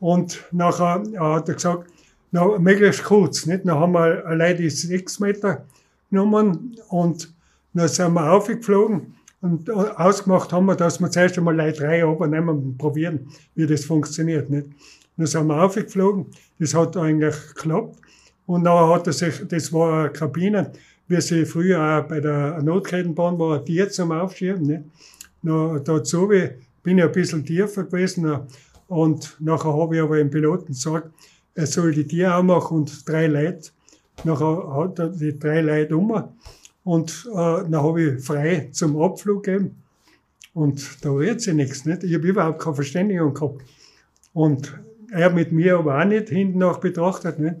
Und 0.00 0.44
nachher 0.50 1.02
hat 1.18 1.48
er 1.48 1.54
gesagt, 1.54 1.88
na, 2.30 2.58
möglichst 2.58 3.04
kurz, 3.04 3.46
nicht? 3.46 3.66
Dann 3.66 3.78
haben 3.78 3.92
wir 3.92 4.26
allein 4.26 4.56
die 4.56 4.70
sechs 4.70 5.20
Meter 5.20 5.64
genommen 6.10 6.76
und 6.88 7.32
dann 7.74 7.88
sind 7.88 8.12
wir 8.12 8.32
aufgeflogen 8.32 9.14
und 9.42 9.68
ausgemacht 9.70 10.52
haben 10.52 10.66
wir, 10.66 10.76
dass 10.76 11.00
wir 11.00 11.10
zuerst 11.10 11.36
einmal 11.36 11.56
Leute 11.56 11.80
drei 11.80 12.04
runternehmen 12.04 12.48
und 12.48 12.78
probieren, 12.78 13.28
wie 13.56 13.66
das 13.66 13.84
funktioniert, 13.84 14.48
nicht? 14.48 14.68
Dann 15.16 15.26
sind 15.26 15.46
wir 15.48 15.62
aufgeflogen, 15.62 16.26
das 16.58 16.74
hat 16.74 16.96
eigentlich 16.96 17.34
geklappt. 17.48 17.98
Und 18.46 18.64
dann 18.64 18.88
hat 18.88 19.06
er 19.08 19.12
sich, 19.12 19.46
das 19.48 19.72
war 19.72 20.04
eine 20.04 20.10
Kabine, 20.10 20.72
wie 21.08 21.20
sie 21.20 21.44
früher 21.44 21.80
auch 21.80 22.08
bei 22.08 22.20
der 22.20 22.62
Notkettenbahn 22.62 23.38
war, 23.38 23.58
ein 23.58 23.64
Tier 23.64 23.90
zum 23.90 24.12
Aufschieben. 24.12 24.62
Nicht? 24.62 24.84
Dann, 25.42 25.82
dazu 25.84 26.28
bin 26.28 26.98
ich 26.98 27.04
ein 27.04 27.12
bisschen 27.12 27.44
tiefer 27.44 27.84
gewesen 27.84 28.46
und 28.86 29.36
nachher 29.40 29.72
habe 29.72 29.96
ich 29.96 30.02
aber 30.02 30.18
dem 30.18 30.30
Piloten 30.30 30.68
gesagt, 30.68 31.10
er 31.54 31.66
soll 31.66 31.92
die 31.92 32.06
Tier 32.06 32.36
auch 32.36 32.42
machen 32.42 32.78
und 32.78 33.08
drei 33.08 33.26
Leute. 33.26 33.70
Nachher 34.24 34.72
hat 34.74 34.98
er 35.00 35.08
die 35.08 35.36
drei 35.36 35.60
Leute 35.62 35.96
um 35.96 36.12
und 36.84 37.28
äh, 37.30 37.34
dann 37.34 37.76
habe 37.76 38.02
ich 38.02 38.24
frei 38.24 38.68
zum 38.72 39.00
Abflug 39.00 39.44
gegeben. 39.44 39.82
Und 40.54 41.04
da 41.04 41.10
rührt 41.10 41.40
sich 41.40 41.54
nichts. 41.54 41.84
Nicht? 41.84 42.04
Ich 42.04 42.14
habe 42.14 42.26
überhaupt 42.26 42.60
keine 42.60 42.74
Verständigung 42.74 43.32
gehabt. 43.32 43.62
Und 44.32 44.78
er 45.10 45.30
mit 45.30 45.52
mir 45.52 45.78
aber 45.78 45.98
auch 45.98 46.04
nicht 46.04 46.28
hinten 46.28 46.58
nach 46.58 46.78
betrachtet. 46.78 47.38
Nicht? 47.38 47.56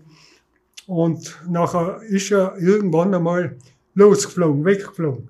Und 0.86 1.38
nachher 1.48 2.02
ist 2.02 2.30
er 2.32 2.56
irgendwann 2.58 3.14
einmal 3.14 3.56
losgeflogen, 3.94 4.64
weggeflogen. 4.64 5.28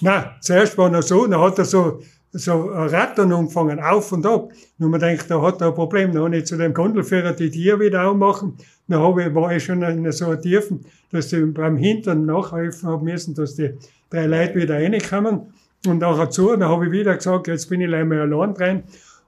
Na, 0.00 0.36
zuerst 0.40 0.76
war 0.76 0.92
er 0.92 1.02
so, 1.02 1.26
dann 1.26 1.40
hat 1.40 1.58
er 1.58 1.64
so, 1.64 2.00
so 2.36 2.64
Rattern 2.66 3.32
angefangen, 3.32 3.80
auf 3.80 4.10
und 4.12 4.26
ab. 4.26 4.50
Und 4.78 4.90
man 4.90 5.00
denkt, 5.00 5.30
da 5.30 5.40
hat 5.40 5.60
er 5.60 5.68
ein 5.68 5.74
Problem. 5.74 6.12
Dann 6.12 6.24
habe 6.24 6.36
ich 6.36 6.46
zu 6.46 6.56
dem 6.56 6.74
Gondelführer 6.74 7.32
die 7.32 7.50
Tiere 7.50 7.78
wieder 7.80 8.08
aufmachen. 8.08 8.56
Dann 8.88 9.00
habe 9.00 9.22
ich, 9.22 9.34
war 9.34 9.54
ich 9.54 9.64
schon 9.64 9.82
in 9.82 10.10
so 10.12 10.26
einer 10.26 10.40
Tiefen, 10.40 10.84
dass 11.10 11.32
ich 11.32 11.54
beim 11.54 11.76
Hintern 11.76 12.26
nachhelfen 12.26 12.88
haben 12.88 13.04
müssen, 13.04 13.34
dass 13.34 13.54
die 13.54 13.74
drei 14.10 14.26
Leute 14.26 14.56
wieder 14.56 14.74
reinkommen. 14.74 15.52
Und 15.86 15.98
nachher 15.98 16.30
zu, 16.30 16.48
dann 16.48 16.68
habe 16.68 16.86
ich 16.86 16.92
wieder 16.92 17.14
gesagt, 17.14 17.46
jetzt 17.46 17.68
bin 17.68 17.80
ich 17.80 17.88
leider 17.88 18.04
mal 18.04 18.20
allein 18.20 18.54
drin. 18.54 18.82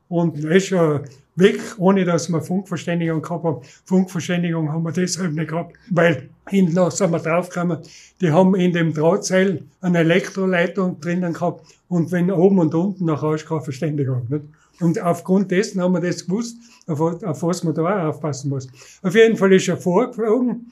Und 0.09 0.43
er 0.45 0.51
ist 0.53 0.67
schon 0.67 1.01
weg, 1.37 1.61
ohne 1.79 2.05
dass 2.05 2.29
wir 2.29 2.41
Funkverständigung 2.41 3.23
gehabt 3.23 3.45
haben. 3.45 3.61
Funkverständigung 3.85 4.73
haben 4.73 4.85
wir 4.85 4.93
deshalb 4.93 5.33
nicht 5.33 5.49
gehabt, 5.49 5.77
weil 5.91 6.29
hinten 6.49 6.91
sind 6.91 7.11
wir 7.11 7.19
draufgekommen, 7.19 7.79
die 8.21 8.31
haben 8.31 8.55
in 8.55 8.73
dem 8.73 8.95
Drahtseil 8.95 9.63
eine 9.81 9.99
Elektroleitung 9.99 11.01
drinnen 11.01 11.33
gehabt 11.33 11.67
und 11.89 12.11
wenn 12.13 12.31
oben 12.31 12.59
und 12.59 12.75
unten 12.75 13.05
nachher 13.05 13.35
ist 13.35 13.47
keine 13.47 13.61
Verständigung. 13.61 14.27
Nicht? 14.29 14.45
Und 14.81 15.01
aufgrund 15.01 15.51
dessen 15.51 15.81
haben 15.81 15.95
wir 15.95 16.01
das 16.01 16.27
gewusst, 16.27 16.57
auf, 16.87 17.01
auf 17.01 17.43
was 17.43 17.65
man 17.65 17.75
da 17.75 17.83
auch 17.83 18.15
aufpassen 18.15 18.51
muss. 18.51 18.69
Auf 19.03 19.15
jeden 19.15 19.37
Fall 19.37 19.53
ist 19.53 19.69
er 19.69 19.77
vorgeflogen, 19.77 20.71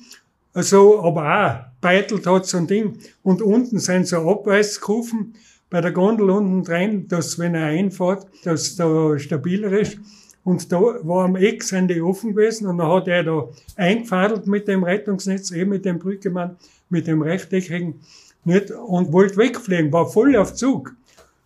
also, 0.53 1.03
aber 1.03 1.23
auch 1.23 1.81
beitelt 1.81 2.27
hat 2.27 2.47
so 2.47 2.59
ein 2.59 2.69
Ding 2.69 2.97
und 3.25 3.43
unten 3.43 3.81
sind 3.81 4.07
so 4.07 4.19
Abweiskufen 4.19 5.35
bei 5.75 5.81
der 5.81 5.91
Gondel 5.91 6.31
unten 6.31 6.63
drin, 6.63 7.09
dass 7.09 7.37
wenn 7.37 7.57
er 7.57 7.67
einfahrt, 7.67 8.29
dass 8.45 8.77
da 8.77 9.19
stabiler 9.19 9.73
ist. 9.73 9.99
Und 10.45 10.71
da 10.71 10.81
war 10.81 11.25
am 11.25 11.35
Eck 11.35 11.65
sind 11.65 11.89
die 11.89 12.01
offen 12.01 12.33
gewesen 12.33 12.69
und 12.69 12.79
dann 12.79 12.87
hat 12.87 13.09
er 13.09 13.25
da 13.25 13.49
eingefadelt 13.75 14.47
mit 14.47 14.69
dem 14.69 14.85
Rettungsnetz, 14.85 15.51
eben 15.51 15.71
mit 15.71 15.85
dem 15.85 15.99
Brückemann, 15.99 16.55
mit 16.91 17.09
dem 17.09 17.23
rechteckigen, 17.23 17.95
nicht, 18.45 18.71
und 18.71 19.13
wollte 19.13 19.37
wegfliegen, 19.37 19.93
war 19.93 20.07
voll 20.07 20.37
auf 20.37 20.55
Zug. 20.55 20.95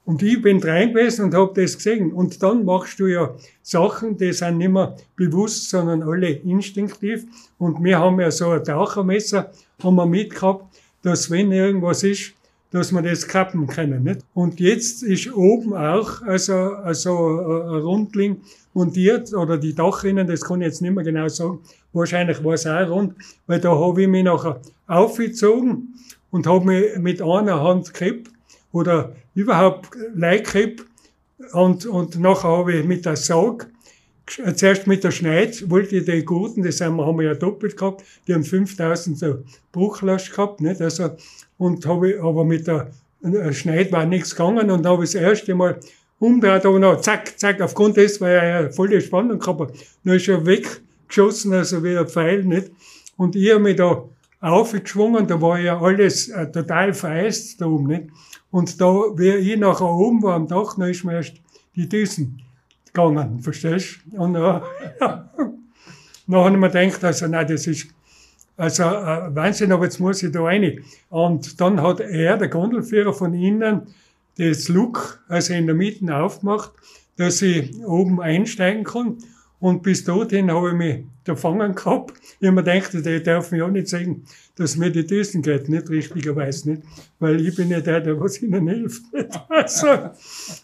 Und 0.05 0.22
ich 0.22 0.43
bin 0.43 0.62
rein 0.62 0.93
gewesen 0.93 1.24
und 1.24 1.35
habe 1.35 1.59
das 1.59 1.76
gesehen. 1.76 2.12
Und 2.12 2.43
dann 2.43 2.66
machst 2.66 3.01
du 3.01 3.07
ja 3.07 3.35
Sachen, 3.62 4.18
die 4.18 4.35
sind 4.35 4.59
nicht 4.59 4.70
mehr 4.70 4.95
bewusst, 5.16 5.70
sondern 5.70 6.03
alle 6.03 6.33
instinktiv. 6.33 7.24
Und 7.57 7.83
wir 7.83 7.99
haben 7.99 8.20
ja 8.20 8.31
so 8.31 8.51
ein 8.51 8.62
Tauchermesser, 8.62 9.51
haben 9.83 9.97
wir 9.97 10.05
mitgehabt, 10.05 10.66
dass 11.01 11.31
wenn 11.31 11.51
irgendwas 11.51 12.03
ist, 12.03 12.35
dass 12.71 12.93
wir 12.93 13.03
das 13.03 13.27
kappen 13.27 13.66
können. 13.66 14.03
Nicht? 14.05 14.21
Und 14.35 14.61
jetzt 14.61 15.03
ist 15.03 15.33
oben 15.33 15.75
auch 15.75 16.23
also, 16.23 16.55
also 16.55 17.39
ein 17.41 17.81
Rundling 17.83 18.41
montiert 18.75 19.33
oder 19.33 19.57
die 19.57 19.75
Dachrinnen, 19.75 20.27
das 20.27 20.43
kann 20.43 20.61
ich 20.61 20.66
jetzt 20.66 20.83
nicht 20.83 20.95
mehr 20.95 21.05
genau 21.05 21.29
sagen. 21.29 21.61
Wahrscheinlich 21.93 22.45
war 22.45 22.55
es 22.55 22.66
auch 22.66 22.89
rund, 22.91 23.14
weil 23.47 23.61
da 23.61 23.71
habe 23.75 24.03
ich 24.03 24.09
mich 24.09 24.25
nachher 24.25 24.61
aufgezogen 24.87 25.95
und 26.31 26.47
habe 26.47 26.66
mich 26.66 26.99
mit 26.99 27.23
einer 27.23 27.62
Hand 27.62 27.93
gekippt 27.95 28.31
oder 28.73 29.12
überhaupt 29.35 29.89
leicht 30.14 30.45
gekippt 30.53 30.85
und, 31.53 31.87
und 31.87 32.19
nachher 32.21 32.49
habe 32.51 32.75
ich 32.75 32.85
mit 32.85 33.07
der 33.07 33.16
Saug 33.16 33.66
gesch- 34.27 34.55
zuerst 34.57 34.87
mit 34.87 35.03
der 35.05 35.11
Schneid 35.11 35.71
wollte 35.71 35.97
ich 35.97 36.05
die 36.05 36.25
Guten, 36.25 36.62
das 36.62 36.81
haben 36.83 36.97
wir, 36.97 37.23
ja 37.25 37.35
doppelt 37.35 37.77
gehabt, 37.77 38.05
die 38.27 38.35
haben 38.35 38.45
5000 38.45 39.19
so 39.19 39.39
Bruchlast 39.73 40.31
gehabt, 40.33 40.61
nicht? 40.61 40.83
Also, 40.83 41.11
und 41.59 41.84
habe 41.86 42.20
aber 42.22 42.44
mit 42.44 42.66
der 42.66 42.90
äh, 43.22 43.52
Schneid 43.52 43.92
war 43.92 44.06
nichts 44.06 44.30
gegangen 44.34 44.70
und 44.70 44.86
habe 44.86 45.02
das 45.02 45.14
erste 45.14 45.54
Mal 45.54 45.78
umgedreht, 46.18 46.64
aber 46.64 46.78
noch 46.78 47.00
zack, 47.00 47.38
zack, 47.38 47.61
aufgrund 47.61 47.96
des, 47.96 48.20
weil 48.20 48.36
er 48.36 48.62
ja 48.62 48.70
voll 48.70 48.88
die 48.88 49.00
Spannung 49.00 49.38
gehabt 49.38 49.61
hat, 49.61 49.72
dann 50.04 50.16
ist 50.16 50.28
er 50.28 50.44
weggeschossen, 50.46 51.52
also 51.52 51.82
wie 51.84 51.96
ein 51.96 52.09
Pfeil, 52.09 52.44
nicht? 52.44 52.70
Und 53.16 53.36
ich 53.36 53.50
habe 53.50 53.61
mich 53.61 53.76
da 53.76 54.04
aufgeschwungen, 54.40 55.26
da 55.26 55.40
war 55.40 55.59
ja 55.59 55.80
alles 55.80 56.28
äh, 56.28 56.50
total 56.50 56.94
vereist 56.94 57.61
da 57.61 57.66
oben, 57.66 57.86
nicht? 57.86 58.04
Und 58.50 58.80
da, 58.80 58.86
wie 59.16 59.30
ich 59.30 59.59
nachher 59.59 59.86
oben 59.86 60.22
war 60.22 60.34
am 60.34 60.46
Dach, 60.46 60.76
dann 60.76 60.88
ist 60.88 61.04
mir 61.04 61.14
erst 61.14 61.34
die 61.74 61.88
Düsen 61.88 62.40
gegangen, 62.86 63.40
verstehst? 63.40 63.98
Und 64.12 64.34
äh, 64.36 64.38
ja. 64.38 64.62
dann 65.00 66.36
habe 66.36 66.50
ich 66.50 66.56
mir 66.56 66.70
gedacht, 66.70 67.04
also 67.04 67.26
nein, 67.26 67.46
das 67.46 67.66
ist 67.66 67.88
also 68.59 68.82
äh, 68.82 69.34
Wahnsinn, 69.34 69.72
aber 69.72 69.84
jetzt 69.84 70.00
muss 70.00 70.22
ich 70.22 70.32
da 70.32 70.42
rein. 70.42 70.80
Und 71.11 71.61
dann 71.61 71.80
hat 71.80 72.00
er, 72.00 72.36
der 72.36 72.48
Gondelführer 72.48 73.12
von 73.14 73.32
innen, 73.32 73.82
das 74.36 74.68
Look, 74.68 75.22
also 75.28 75.54
in 75.54 75.66
der 75.66 75.76
Mitte 75.76 76.14
aufgemacht, 76.14 76.72
dass 77.16 77.40
ich 77.40 77.74
oben 77.84 78.20
einsteigen 78.20 78.84
kann. 78.84 79.18
Und 79.61 79.82
bis 79.82 80.04
dorthin 80.04 80.52
habe 80.52 80.68
ich 80.68 80.74
mich 80.74 81.04
da 81.24 81.34
fangen 81.34 81.74
gehabt. 81.74 82.14
Ich 82.40 82.46
habe 82.46 82.62
mir 82.62 82.62
gedacht, 82.62 83.26
darf 83.26 83.50
mir 83.50 83.64
auch 83.64 83.70
nicht 83.70 83.88
sagen, 83.88 84.24
dass 84.56 84.76
mir 84.76 84.90
die 84.90 85.06
Düsen 85.06 85.42
geht, 85.42 85.68
nicht 85.68 85.88
richtigerweise 85.88 86.70
nicht. 86.70 86.82
Weil 87.18 87.44
ich 87.46 87.54
bin 87.54 87.70
ja 87.70 87.80
der, 87.80 88.00
der 88.00 88.20
was 88.20 88.42
ihnen 88.42 88.68
hilft. 88.68 89.02
Also, 89.48 90.11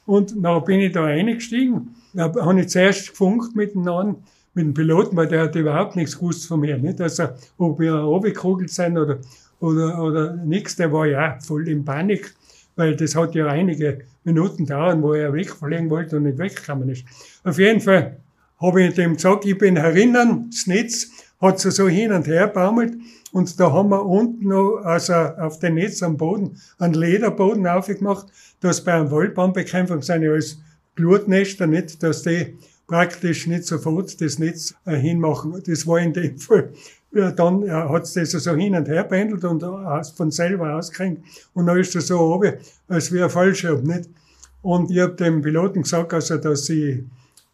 und 0.07 0.35
dann 0.43 0.65
bin 0.65 0.81
ich 0.81 0.93
da 0.93 1.05
eingestiegen. 1.05 1.95
Da 2.13 2.33
habe 2.33 2.61
ich 2.61 2.69
zuerst 2.69 3.11
gefunkt 3.11 3.57
miteinander, 3.57 4.17
mit 4.55 4.65
dem 4.65 4.75
Piloten, 4.75 5.17
weil 5.17 5.29
der 5.29 5.43
hat 5.43 5.57
überhaupt 5.57 5.97
nichts 5.97 6.19
gewusst 6.19 6.47
von 6.47 6.61
mir. 6.61 6.79
Nicht? 6.79 7.01
Also, 7.01 7.29
ob 7.59 7.79
wir 7.79 7.95
runtergekugelt 7.95 8.71
sind 8.71 8.97
oder, 8.97 9.19
oder, 9.61 10.03
oder 10.03 10.37
nichts, 10.37 10.77
der 10.77 10.93
war 10.93 11.07
ja 11.07 11.39
voll 11.41 11.69
in 11.69 11.85
Panik, 11.85 12.35
weil 12.77 12.97
das 12.97 13.15
hat 13.15 13.35
ja 13.35 13.47
einige 13.47 14.05
Minuten 14.25 14.67
dauern, 14.67 15.03
wo 15.03 15.13
er 15.13 15.33
wegfliegen 15.33 15.91
wollte 15.91 16.17
und 16.17 16.25
nicht 16.25 16.39
weggekommen 16.39 16.89
ist. 16.89 17.05
Auf 17.43 17.59
jeden 17.59 17.81
Fall 17.81 18.17
habe 18.61 18.83
ich 18.83 18.95
dem 18.95 19.15
gesagt, 19.15 19.45
ich 19.45 19.59
bin 19.59 19.77
herinnen, 19.77 20.49
das 20.51 20.67
Netz 20.67 21.11
hat 21.41 21.61
so, 21.61 21.71
so 21.71 21.89
hin 21.89 22.13
und 22.13 22.27
her 22.27 22.47
baumelt 22.47 22.95
und 23.33 23.59
da 23.59 23.73
haben 23.73 23.91
wir 23.91 24.07
unten 24.07 24.49
noch, 24.49 24.77
also 24.85 25.13
auf 25.13 25.59
dem 25.59 25.75
Netz 25.75 26.03
am 26.03 26.17
Boden, 26.17 26.57
einen 26.79 26.95
Lederboden 26.95 27.67
aufgemacht, 27.67 28.27
dass 28.61 28.83
bei 28.83 28.95
einem 28.95 29.11
Waldbaumbekämpfung 29.11 30.03
sind 30.03 30.23
ja 30.23 30.31
alles 30.31 30.61
Glutnester, 30.95 31.67
nicht, 31.67 32.03
dass 32.03 32.23
die 32.23 32.57
praktisch 32.87 33.47
nicht 33.47 33.65
sofort 33.65 34.21
das 34.21 34.39
Netz 34.39 34.75
hinmachen. 34.85 35.63
Das 35.67 35.87
war 35.87 35.99
in 35.99 36.13
dem 36.13 36.39
Fall. 36.39 36.71
Ja, 37.13 37.31
dann 37.31 37.63
äh, 37.63 37.71
hat's 37.71 38.15
das 38.15 38.33
so 38.33 38.55
hin 38.57 38.75
und 38.75 38.89
her 38.89 39.05
pendelt 39.05 39.45
und 39.45 39.65
von 40.17 40.31
selber 40.33 40.75
ausgehängt. 40.75 41.21
Und 41.55 41.67
dann 41.67 41.79
ist 41.79 41.95
das 41.95 42.09
so 42.09 42.19
oben, 42.19 42.55
als 42.89 43.13
wie 43.13 43.23
ein 43.23 43.31
Fallschirm, 43.31 43.85
nicht? 43.85 44.11
Und 44.63 44.91
ich 44.91 44.99
habe 44.99 45.15
dem 45.15 45.41
Piloten 45.41 45.83
gesagt, 45.83 46.13
also, 46.13 46.39
dass 46.39 46.69
ich 46.71 47.05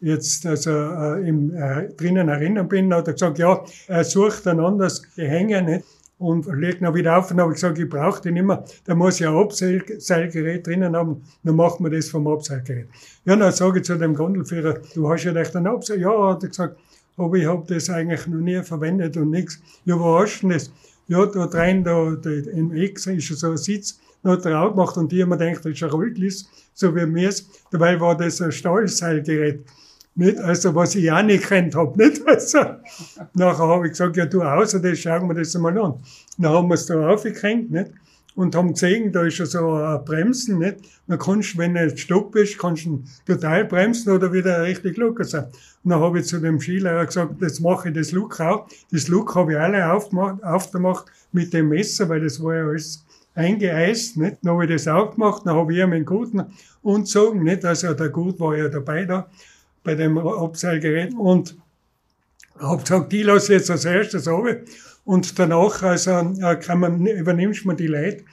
jetzt 0.01 0.47
also, 0.47 0.71
äh, 0.71 1.29
im, 1.29 1.55
äh, 1.55 1.93
drinnen 1.93 2.29
erinnern 2.29 2.69
bin, 2.69 2.95
hat 2.95 3.09
er 3.09 3.13
gesagt, 3.13 3.39
ja, 3.39 3.63
er 3.87 4.05
sucht 4.05 4.47
ein 4.47 4.61
anderes 4.61 5.03
Gehänge, 5.15 5.61
nicht? 5.61 5.85
Und 6.21 6.47
legt 6.55 6.83
noch 6.83 6.95
wieder 6.95 7.17
auf 7.17 7.31
und 7.31 7.41
habe 7.41 7.51
ich 7.51 7.55
gesagt, 7.55 7.79
ich 7.79 7.89
brauche 7.89 8.21
den 8.21 8.47
mehr. 8.47 8.63
Da 8.85 8.95
muss 8.95 9.19
ich 9.19 9.27
ein 9.27 9.35
Abseilgerät 9.35 10.67
drinnen 10.67 10.95
haben, 10.95 11.23
dann 11.43 11.57
macht 11.57 11.81
man 11.81 11.91
das 11.91 12.11
vom 12.11 12.29
Abseilgerät. 12.29 12.89
Ja, 13.25 13.37
dann 13.37 13.51
sage 13.53 13.79
ich 13.79 13.87
zu 13.87 13.97
dem 13.97 14.15
Gondelführer, 14.15 14.81
du 14.95 15.09
hast 15.09 15.25
ja 15.25 15.35
echt 15.35 15.57
ein 15.57 15.67
Abseil. 15.67 15.99
Ja, 15.99 16.29
hat 16.29 16.43
er 16.43 16.51
gesagt, 16.51 16.77
aber 17.17 17.37
ich 17.37 17.47
habe 17.47 17.65
das 17.67 17.89
eigentlich 17.89 18.27
noch 18.27 18.39
nie 18.39 18.63
verwendet 18.63 19.17
und 19.17 19.31
nichts. 19.31 19.59
Ja, 19.87 19.99
wo 19.99 20.19
hast 20.19 20.43
du 20.43 20.49
denn 20.49 20.59
das? 20.59 20.71
Ja, 21.09 21.25
da 21.25 21.45
rein, 21.47 21.83
da, 21.85 22.15
da 22.21 22.31
im 22.31 22.77
X 22.77 23.07
ist 23.07 23.29
so 23.29 23.53
ein 23.53 23.57
Sitz, 23.57 23.99
er 24.23 24.63
auch 24.63 24.73
gemacht 24.73 24.99
und 24.99 25.11
die 25.11 25.23
haben 25.23 25.31
mir 25.31 25.39
gedacht, 25.39 25.65
das 25.65 25.73
ist 25.73 25.83
ein 25.83 25.89
Rollglis, 25.89 26.51
so 26.75 26.95
wie 26.95 27.07
mir 27.07 27.31
es. 27.31 27.49
Dabei 27.71 27.99
war 27.99 28.15
das 28.15 28.43
ein 28.43 28.53
Stahlseilgerät. 28.53 29.65
Nicht? 30.15 30.39
Also, 30.39 30.75
was 30.75 30.95
ich 30.95 31.11
auch 31.11 31.23
nicht 31.23 31.45
kennt 31.45 31.75
hab, 31.75 31.97
nicht? 31.97 32.23
Also, 32.27 32.59
nachher 33.35 33.69
habe 33.69 33.87
ich 33.87 33.93
gesagt, 33.93 34.17
ja, 34.17 34.27
du 34.27 34.43
außer 34.43 34.81
das, 34.81 34.99
schauen 34.99 35.29
wir 35.29 35.35
das 35.35 35.55
einmal 35.55 35.79
an. 35.79 35.95
Dann 36.39 36.53
haben 36.53 36.69
wir 36.69 36.75
es 36.75 36.87
da 36.87 37.09
aufgehängt, 37.09 37.71
nicht? 37.71 37.93
Und 38.35 38.55
haben 38.55 38.73
gesehen, 38.73 39.13
da 39.13 39.25
ist 39.25 39.39
ja 39.39 39.47
so 39.47 39.73
ein 39.73 40.05
Bremsen, 40.05 40.59
nicht? 40.59 40.77
Dann 41.07 41.19
kannst 41.19 41.59
wenn 41.59 41.75
du 41.75 41.81
jetzt 41.81 42.01
Stopp 42.01 42.33
bist, 42.33 42.59
kannst 42.59 42.87
du 42.87 43.03
total 43.27 43.65
bremsen 43.65 44.13
oder 44.13 44.33
wieder 44.33 44.63
richtig 44.63 44.97
locker 44.97 45.25
sein. 45.25 45.47
Und 45.83 45.91
dann 45.91 46.01
habe 46.01 46.21
ich 46.21 46.27
zu 46.27 46.39
dem 46.39 46.61
Skilehrer 46.61 47.07
gesagt, 47.07 47.41
jetzt 47.41 47.61
mache 47.61 47.89
ich 47.89 47.95
das 47.95 48.13
Look 48.13 48.41
auch. 48.41 48.69
Das 48.93 49.09
Look 49.09 49.35
habe 49.35 49.53
ich 49.53 49.59
alle 49.59 49.93
aufgemacht, 49.93 50.43
aufgemacht 50.45 51.07
mit 51.33 51.53
dem 51.53 51.69
Messer, 51.69 52.09
weil 52.09 52.21
das 52.21 52.43
war 52.43 52.57
ja 52.57 52.67
alles 52.67 53.05
eingeeist, 53.35 54.17
nicht? 54.17 54.39
Dann 54.43 54.53
habe 54.53 54.65
ich 54.65 54.71
das 54.71 54.89
auch 54.89 55.13
gemacht, 55.13 55.43
dann 55.45 55.57
habe 55.57 55.73
ich 55.73 55.79
ihm 55.81 55.93
einen 55.93 56.05
guten 56.05 56.45
umgezogen, 56.83 57.43
nicht? 57.43 57.65
Also 57.65 57.95
der 57.95 58.09
Gut 58.09 58.39
war 58.39 58.57
ja 58.57 58.69
dabei 58.69 59.05
da 59.05 59.29
bei 59.83 59.95
dem 59.95 60.19
Abseilgerät 60.19 61.15
und 61.15 61.57
habe 62.59 62.83
gesagt, 62.83 63.13
die 63.13 63.23
lasse 63.23 63.53
ich 63.53 63.61
jetzt 63.61 63.71
als 63.71 63.85
erstes 63.85 64.29
runter 64.29 64.59
und 65.05 65.39
danach 65.39 65.83
also, 65.83 66.11
äh, 66.11 66.57
kann 66.57 66.81
man, 66.81 67.07
übernimmst 67.07 67.65
man 67.65 67.77
die 67.77 67.87
Leute 67.87 68.25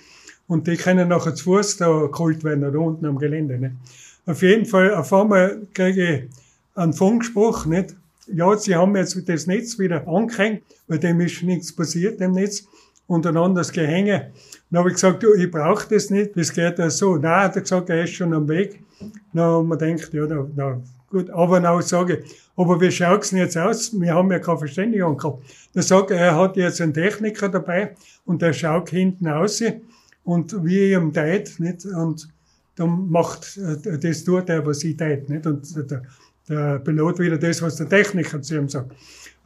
und 0.47 0.67
die 0.67 0.77
können 0.77 1.09
nachher 1.09 1.35
zu 1.35 1.45
Fuß 1.45 1.77
da 1.77 2.07
geholt 2.11 2.43
werden, 2.43 2.61
da 2.61 2.77
unten 2.77 3.05
am 3.05 3.17
Gelände. 3.17 3.57
Nicht? 3.57 3.73
Auf 4.25 4.41
jeden 4.41 4.65
Fall, 4.65 4.93
auf 4.93 5.13
einmal 5.13 5.61
kriege 5.73 6.13
ich 6.13 6.23
einen 6.75 6.93
Funkspruch, 6.93 7.65
nicht? 7.65 7.95
Ja, 8.27 8.57
sie 8.57 8.75
haben 8.75 8.95
jetzt 8.97 9.17
das 9.29 9.47
Netz 9.47 9.79
wieder 9.79 10.05
angehängt, 10.05 10.61
weil 10.87 10.99
dem 10.99 11.21
ist 11.21 11.43
nichts 11.43 11.73
passiert, 11.73 12.19
dem 12.19 12.33
Netz, 12.33 12.65
und 13.07 13.25
ein 13.25 13.37
anderes 13.37 13.71
Gehänge. 13.71 14.31
Dann 14.69 14.79
habe 14.79 14.89
ich 14.89 14.95
gesagt, 14.95 15.23
du, 15.23 15.33
ich 15.33 15.49
brauche 15.49 15.87
das 15.89 16.09
nicht, 16.09 16.35
das 16.35 16.53
geht 16.53 16.77
ja 16.77 16.89
so. 16.89 17.15
Nein, 17.15 17.43
hat 17.43 17.55
er 17.55 17.61
gesagt, 17.61 17.89
er 17.89 18.03
ist 18.03 18.13
schon 18.13 18.33
am 18.33 18.47
Weg. 18.47 18.81
Dann 19.33 19.43
haben 19.43 19.69
wir 19.69 19.77
gedacht, 19.77 20.13
ja, 20.13 20.25
na, 20.27 20.47
na, 20.55 20.81
gut, 21.09 21.29
aber 21.29 21.59
dann 21.59 21.81
sage 21.81 22.17
ich, 22.17 22.37
aber 22.55 22.79
wie 22.81 22.91
schaut's 22.91 23.29
denn 23.29 23.39
jetzt 23.39 23.57
aus? 23.57 23.91
Wir 23.99 24.13
haben 24.13 24.31
ja 24.31 24.39
keine 24.39 24.57
Verständigung 24.57 25.17
gehabt. 25.17 25.43
Dann 25.73 25.83
sagt 25.83 26.11
er, 26.11 26.17
er 26.17 26.35
hat 26.35 26.57
jetzt 26.57 26.81
einen 26.81 26.93
Techniker 26.93 27.49
dabei 27.49 27.95
und 28.25 28.41
der 28.41 28.53
schaut 28.53 28.89
hinten 28.89 29.27
aus 29.27 29.61
und 30.23 30.65
wie 30.65 30.79
ich 30.79 30.93
ihm 30.93 31.13
tät, 31.13 31.59
nicht? 31.59 31.85
Und 31.85 32.27
dann 32.75 33.09
macht, 33.09 33.57
äh, 33.57 33.97
das 33.97 34.23
tut 34.23 34.49
er, 34.49 34.65
was 34.65 34.83
ich 34.83 34.97
tät, 34.97 35.29
nicht? 35.29 35.45
Und 35.45 35.91
der, 35.91 36.01
der 36.49 36.79
Pilot 36.79 37.19
wieder 37.19 37.37
das, 37.37 37.61
was 37.61 37.75
der 37.75 37.89
Techniker 37.89 38.41
zu 38.41 38.57
ihm 38.57 38.67
sagt. 38.67 38.91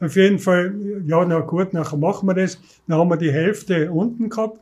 Auf 0.00 0.16
jeden 0.16 0.38
Fall, 0.38 0.74
ja, 1.06 1.24
na 1.24 1.38
gut, 1.40 1.72
nachher 1.72 1.96
machen 1.96 2.28
wir 2.28 2.34
das. 2.34 2.58
Dann 2.88 2.98
haben 2.98 3.08
wir 3.08 3.16
die 3.16 3.30
Hälfte 3.30 3.92
unten 3.92 4.28
gehabt 4.28 4.60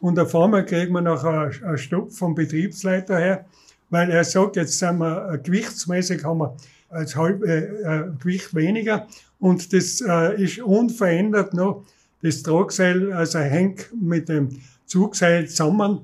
und 0.00 0.18
auf 0.18 0.34
einmal 0.34 0.66
kriegen 0.66 0.92
wir 0.92 1.00
nachher 1.00 1.50
einen 1.64 1.78
Stopp 1.78 2.12
vom 2.12 2.34
Betriebsleiter 2.34 3.18
her, 3.18 3.46
weil 3.92 4.10
er 4.10 4.24
sagt, 4.24 4.56
jetzt 4.56 4.78
sind 4.78 4.98
wir 4.98 5.32
äh, 5.32 5.38
gewichtsmäßig 5.38 6.24
haben 6.24 6.38
wir 6.38 6.56
als 6.88 7.14
halb 7.14 7.44
äh, 7.44 7.58
äh, 7.58 8.04
Gewicht 8.18 8.54
weniger 8.54 9.06
und 9.38 9.72
das 9.72 10.00
ist 10.36 10.58
unverändert 10.60 11.52
noch. 11.52 11.84
Das 12.22 12.42
Tragseil, 12.42 13.12
also 13.12 13.40
hängt 13.40 13.88
mit 14.00 14.28
dem 14.28 14.48
Zugseil 14.86 15.48
zusammen. 15.48 16.02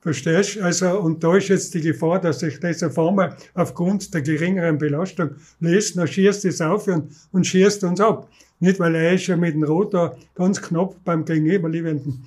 Verstehst? 0.00 0.58
Also, 0.60 0.98
und 0.98 1.22
da 1.22 1.36
ist 1.36 1.46
jetzt 1.46 1.72
die 1.74 1.80
Gefahr, 1.80 2.20
dass 2.20 2.40
sich 2.40 2.58
das 2.58 2.82
auf 2.82 2.98
einmal 2.98 3.36
aufgrund 3.54 4.12
der 4.12 4.22
geringeren 4.22 4.76
Belastung 4.76 5.30
löst, 5.60 5.96
dann 5.96 6.08
schießt 6.08 6.44
es 6.46 6.60
auf 6.60 6.88
und, 6.88 7.12
und 7.30 7.46
schießt 7.46 7.84
uns 7.84 8.00
ab. 8.00 8.28
Nicht, 8.58 8.80
weil 8.80 8.96
er 8.96 9.12
ist 9.12 9.28
ja 9.28 9.36
mit 9.36 9.54
dem 9.54 9.62
Rotor 9.62 10.16
ganz 10.34 10.60
knapp 10.60 10.96
beim 11.04 11.24
gegenüberliegenden 11.24 12.24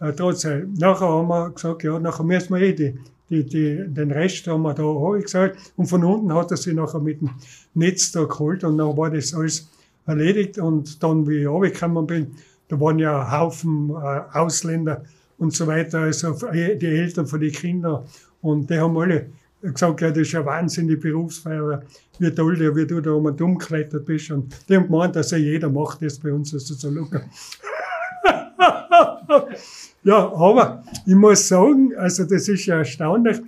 äh, 0.00 0.12
Drahtseil. 0.14 0.66
Nachher 0.78 1.08
haben 1.08 1.28
wir 1.28 1.50
gesagt, 1.50 1.82
ja, 1.82 1.98
nachher 1.98 2.24
müssen 2.24 2.54
wir 2.54 2.62
eh 2.62 2.72
die, 2.72 2.98
die, 3.30 3.44
die, 3.44 3.84
den 3.88 4.10
Rest 4.10 4.46
haben 4.46 4.62
wir 4.62 4.74
da 4.74 4.84
angesagt. 4.84 5.58
Und 5.76 5.86
von 5.86 6.04
unten 6.04 6.32
hat 6.32 6.50
er 6.50 6.56
sich 6.56 6.74
nachher 6.74 7.00
mit 7.00 7.20
dem 7.20 7.30
Netz 7.74 8.12
da 8.12 8.24
geholt 8.24 8.64
und 8.64 8.78
dann 8.78 8.96
war 8.96 9.10
das 9.10 9.34
alles 9.34 9.68
erledigt. 10.06 10.58
Und 10.58 11.02
dann, 11.02 11.28
wie 11.28 11.42
ich 11.42 11.46
runtergekommen 11.46 12.06
bin, 12.06 12.26
da 12.68 12.80
waren 12.80 12.98
ja 12.98 13.22
ein 13.22 13.30
Haufen 13.30 13.90
äh, 13.90 14.20
Ausländer 14.32 15.04
und 15.38 15.54
so 15.54 15.66
weiter, 15.66 16.00
also 16.00 16.34
die 16.52 16.86
Eltern 16.86 17.26
von 17.26 17.40
den 17.40 17.52
Kindern. 17.52 18.04
Und 18.40 18.68
die 18.70 18.78
haben 18.78 18.96
alle 18.96 19.26
gesagt, 19.62 20.00
ja, 20.00 20.10
das 20.10 20.18
ist 20.18 20.32
ja 20.32 20.44
Wahnsinn, 20.44 20.88
die 20.88 20.96
Berufsfeuerwehr, 20.96 21.82
wie 22.18 22.30
toll 22.30 22.56
der, 22.56 22.74
wie 22.76 22.86
du 22.86 23.00
da 23.00 23.12
um 23.12 23.24
und 23.24 23.40
umgeklettert 23.40 24.04
bist. 24.04 24.30
Und 24.30 24.54
die 24.68 24.76
haben 24.76 24.86
gemeint, 24.86 25.16
dass 25.16 25.30
ja 25.30 25.38
jeder 25.38 25.68
macht 25.68 26.02
das 26.02 26.18
bei 26.18 26.32
uns, 26.32 26.52
also 26.54 26.74
so 26.74 26.90
locker. 26.90 27.22
Ja, 30.04 30.32
aber 30.32 30.84
ich 31.06 31.14
muss 31.14 31.48
sagen, 31.48 31.94
also 31.96 32.24
das 32.24 32.48
ist 32.48 32.66
ja 32.66 32.78
erstaunlich. 32.78 33.38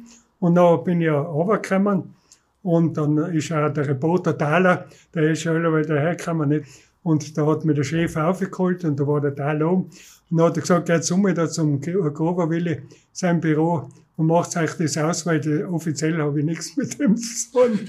Und 0.40 0.54
dann 0.54 0.82
bin 0.84 1.00
ich 1.00 1.06
ja 1.06 1.20
runtergekommen 1.20 2.14
und 2.62 2.96
dann 2.96 3.16
ist 3.34 3.52
auch 3.52 3.72
der 3.72 3.88
Reporter 3.88 4.36
Thaler, 4.36 4.86
der 5.14 5.30
ist 5.30 5.44
ja 5.44 5.52
alle 5.52 5.82
dahergekommen, 5.82 6.48
nicht? 6.48 6.66
Und 7.02 7.36
da 7.36 7.46
hat 7.46 7.64
mir 7.64 7.74
der 7.74 7.84
Chef 7.84 8.16
aufgeholt 8.16 8.84
und 8.84 9.00
da 9.00 9.06
war 9.06 9.20
der 9.20 9.34
Tal 9.34 9.62
oben. 9.62 9.90
Und 10.30 10.36
dann 10.36 10.46
hat 10.46 10.56
er 10.56 10.60
gesagt, 10.60 10.88
jetzt 10.88 11.10
um 11.10 11.34
da 11.34 11.48
zum 11.48 11.80
Groverwille, 11.80 12.82
sein 13.12 13.40
Büro. 13.40 13.88
und 14.20 14.26
macht 14.26 14.54
euch 14.58 14.74
das 14.74 14.98
aus, 14.98 15.24
weil 15.24 15.64
offiziell 15.64 16.18
habe 16.18 16.40
ich 16.40 16.44
nichts 16.44 16.76
mit 16.76 17.00
dem 17.00 17.16
zu 17.16 17.52
tun. 17.52 17.80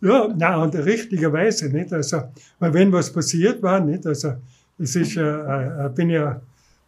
Ja, 0.00 0.28
nein, 0.36 0.58
und 0.58 0.74
richtigerweise, 0.74 1.68
nicht? 1.68 1.92
Also, 1.92 2.22
weil 2.58 2.74
wenn 2.74 2.92
was 2.92 3.12
passiert 3.12 3.62
war, 3.62 3.78
nicht? 3.78 4.04
Also, 4.04 4.32
es 4.76 4.96
ist 4.96 5.14
ja, 5.14 5.86
äh, 5.86 5.88
bin 5.90 6.10
ja, 6.10 6.40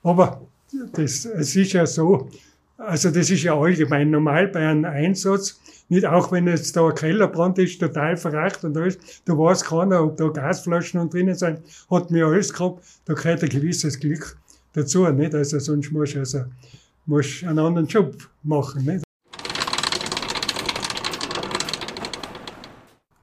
aber 0.02 0.40
das, 0.92 1.24
es 1.24 1.56
ist 1.56 1.72
ja 1.72 1.86
so, 1.86 2.28
also 2.76 3.10
das 3.10 3.30
ist 3.30 3.42
ja 3.42 3.58
allgemein 3.58 4.10
normal 4.10 4.48
bei 4.48 4.66
einem 4.66 4.84
Einsatz, 4.84 5.60
nicht 5.88 6.06
auch 6.06 6.30
wenn 6.32 6.46
jetzt 6.46 6.76
da 6.76 6.88
ein 6.88 6.94
Kellerbrand 6.94 7.58
ist, 7.58 7.80
total 7.80 8.16
verracht 8.16 8.64
und 8.64 8.76
alles, 8.76 8.98
da 9.24 9.36
weiß 9.36 9.64
keiner, 9.64 10.04
ob 10.04 10.16
da 10.16 10.28
Gasflaschen 10.28 11.00
und 11.00 11.12
drinnen 11.12 11.34
sind, 11.34 11.60
hat 11.90 12.10
mir 12.10 12.26
alles 12.26 12.52
gehabt, 12.52 12.84
da 13.04 13.14
gehört 13.14 13.42
ein 13.42 13.48
gewisses 13.48 13.98
Glück 13.98 14.36
dazu, 14.72 15.06
nicht? 15.08 15.34
Also 15.34 15.58
sonst 15.58 15.90
musst 15.90 16.14
du 16.14 16.20
also, 16.20 16.44
musst 17.06 17.44
einen 17.44 17.58
anderen 17.58 17.86
Job 17.86 18.16
machen, 18.42 18.84
nicht? 18.84 19.09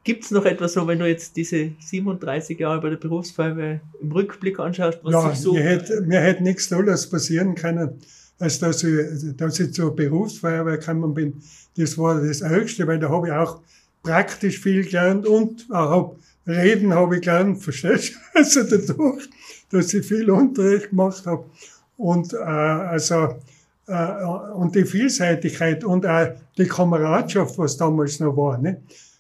Gibt 0.07 0.23
es 0.23 0.31
noch 0.31 0.45
etwas 0.45 0.71
so, 0.71 0.87
wenn 0.87 0.99
du 0.99 1.05
jetzt 1.05 1.35
diese 1.35 1.71
37 1.81 2.57
Jahre 2.57 2.79
bei 2.79 2.91
der 2.91 2.95
Berufsfeuerwehr 2.95 3.81
im 4.01 4.09
Rückblick 4.09 4.57
anschaust, 4.57 4.99
was 5.03 5.11
ja, 5.11 5.29
sich 5.31 5.39
so... 5.41 5.51
Mir 5.51 5.63
hätte, 5.63 5.99
mir 5.99 6.21
hätte 6.21 6.43
nichts 6.43 6.69
Tolles 6.69 7.09
passieren 7.09 7.55
können, 7.55 7.99
als 8.39 8.57
dass 8.59 8.85
ich, 8.85 9.35
dass 9.35 9.59
ich 9.59 9.73
zur 9.73 9.93
Berufsfeuerwehr 9.93 10.77
gekommen 10.77 11.13
bin. 11.13 11.33
Das 11.75 11.97
war 11.97 12.21
das 12.21 12.41
Höchste, 12.41 12.87
weil 12.87 12.99
da 12.99 13.09
habe 13.09 13.27
ich 13.27 13.33
auch 13.33 13.59
praktisch 14.01 14.59
viel 14.59 14.85
gelernt 14.85 15.27
und 15.27 15.65
auch 15.71 16.15
Reden 16.47 16.93
habe 16.93 17.17
ich 17.17 17.23
gelernt, 17.23 17.61
verstehst 17.61 18.13
du? 18.13 18.39
Also 18.39 18.63
dadurch, 18.63 19.27
dass 19.71 19.93
ich 19.93 20.05
viel 20.05 20.31
Unterricht 20.31 20.91
gemacht 20.91 21.25
habe. 21.25 21.43
Und 21.97 22.31
äh, 22.31 22.37
also 22.37 23.35
äh, 23.87 24.23
und 24.53 24.73
die 24.73 24.85
Vielseitigkeit 24.85 25.83
und 25.83 26.05
auch 26.05 26.29
die 26.57 26.65
Kameradschaft, 26.65 27.57
was 27.57 27.75
damals 27.75 28.21
noch 28.21 28.37
war. 28.37 28.57
Nicht? 28.57 28.77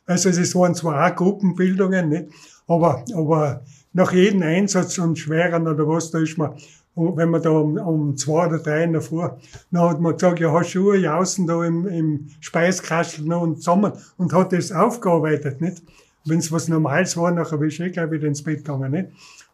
Also 0.07 0.29
es 0.29 0.55
waren 0.55 0.73
zwar 0.73 1.05
auch 1.05 1.15
Gruppenbildungen, 1.15 2.09
nicht? 2.09 2.27
Aber, 2.67 3.03
aber 3.13 3.61
nach 3.93 4.11
jedem 4.13 4.41
Einsatz 4.41 4.97
und 4.97 5.19
schweren 5.19 5.67
oder 5.67 5.87
was, 5.87 6.11
da 6.11 6.19
ist 6.19 6.37
man, 6.37 6.53
wenn 6.95 7.29
man 7.29 7.41
da 7.41 7.49
um, 7.49 7.77
um 7.77 8.17
zwei 8.17 8.47
oder 8.47 8.59
drei 8.59 8.83
in 8.83 8.93
der 8.93 9.01
Früh, 9.01 9.27
dann 9.71 9.81
hat 9.81 9.99
man 9.99 10.13
gesagt, 10.13 10.39
ja, 10.39 10.51
hast 10.51 10.73
du 10.73 10.89
Uhr 10.89 11.13
außen 11.13 11.45
da 11.45 11.63
im, 11.63 11.87
im 11.87 12.27
Speiskastel 12.39 13.25
noch 13.25 13.41
und 13.41 13.57
zusammen 13.57 13.91
und 14.17 14.33
hat 14.33 14.53
das 14.53 14.71
aufgearbeitet, 14.71 15.61
nicht? 15.61 15.83
Wenn 16.25 16.39
es 16.39 16.51
was 16.51 16.67
Normales 16.67 17.15
war, 17.15 17.31
nachher 17.31 17.57
bin 17.57 17.69
ich 17.69 17.79
eh 17.79 17.89
gleich 17.89 18.11
wieder 18.11 18.27
ins 18.27 18.43
Bett 18.43 18.65
gegangen, 18.65 18.91
nicht? 18.91 19.09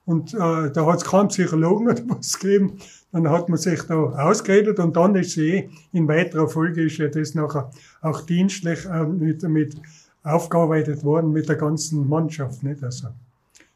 Und 0.05 0.33
äh, 0.33 0.71
da 0.71 0.85
hat 0.85 0.97
es 0.97 1.05
keinen 1.05 1.29
Psychologen 1.29 1.87
oder 1.89 2.01
was 2.07 2.39
gegeben. 2.39 2.77
Dann 3.11 3.29
hat 3.29 3.47
man 3.47 3.57
sich 3.57 3.81
da 3.83 3.95
ausgeredet 3.95 4.79
und 4.79 4.95
dann 4.95 5.15
ist 5.15 5.31
sie 5.31 5.49
eh, 5.49 5.69
in 5.91 6.07
weiterer 6.07 6.47
Folge 6.47 6.83
ist 6.83 6.97
ja 6.97 7.07
das 7.07 7.35
nachher 7.35 7.69
auch 8.01 8.21
dienstlich 8.21 8.85
äh, 8.85 9.05
mit, 9.05 9.43
mit 9.43 9.75
aufgearbeitet 10.23 11.03
worden 11.03 11.31
mit 11.31 11.49
der 11.49 11.55
ganzen 11.55 12.07
Mannschaft. 12.07 12.63
Nicht? 12.63 12.83
Also, 12.83 13.09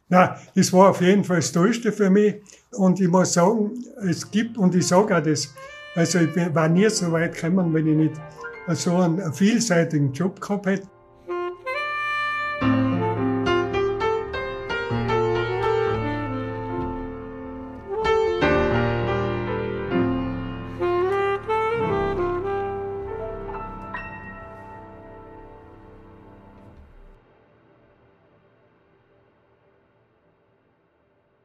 na, 0.08 0.36
das 0.54 0.72
war 0.72 0.90
auf 0.90 1.00
jeden 1.00 1.24
Fall 1.24 1.36
das 1.36 1.52
Tollste 1.52 1.92
für 1.92 2.10
mich. 2.10 2.36
Und 2.72 3.00
ich 3.00 3.08
muss 3.08 3.32
sagen, 3.32 3.72
es 4.08 4.30
gibt, 4.30 4.56
und 4.56 4.74
ich 4.74 4.86
sage 4.86 5.16
auch 5.16 5.22
das, 5.22 5.54
also 5.94 6.20
ich 6.20 6.54
war 6.54 6.68
nie 6.68 6.88
so 6.88 7.12
weit 7.12 7.34
gekommen, 7.34 7.72
wenn 7.74 7.86
ich 7.86 7.96
nicht 7.96 8.20
so 8.68 8.96
einen 8.96 9.32
vielseitigen 9.32 10.12
Job 10.12 10.40
gehabt 10.40 10.66
hätte. 10.66 10.86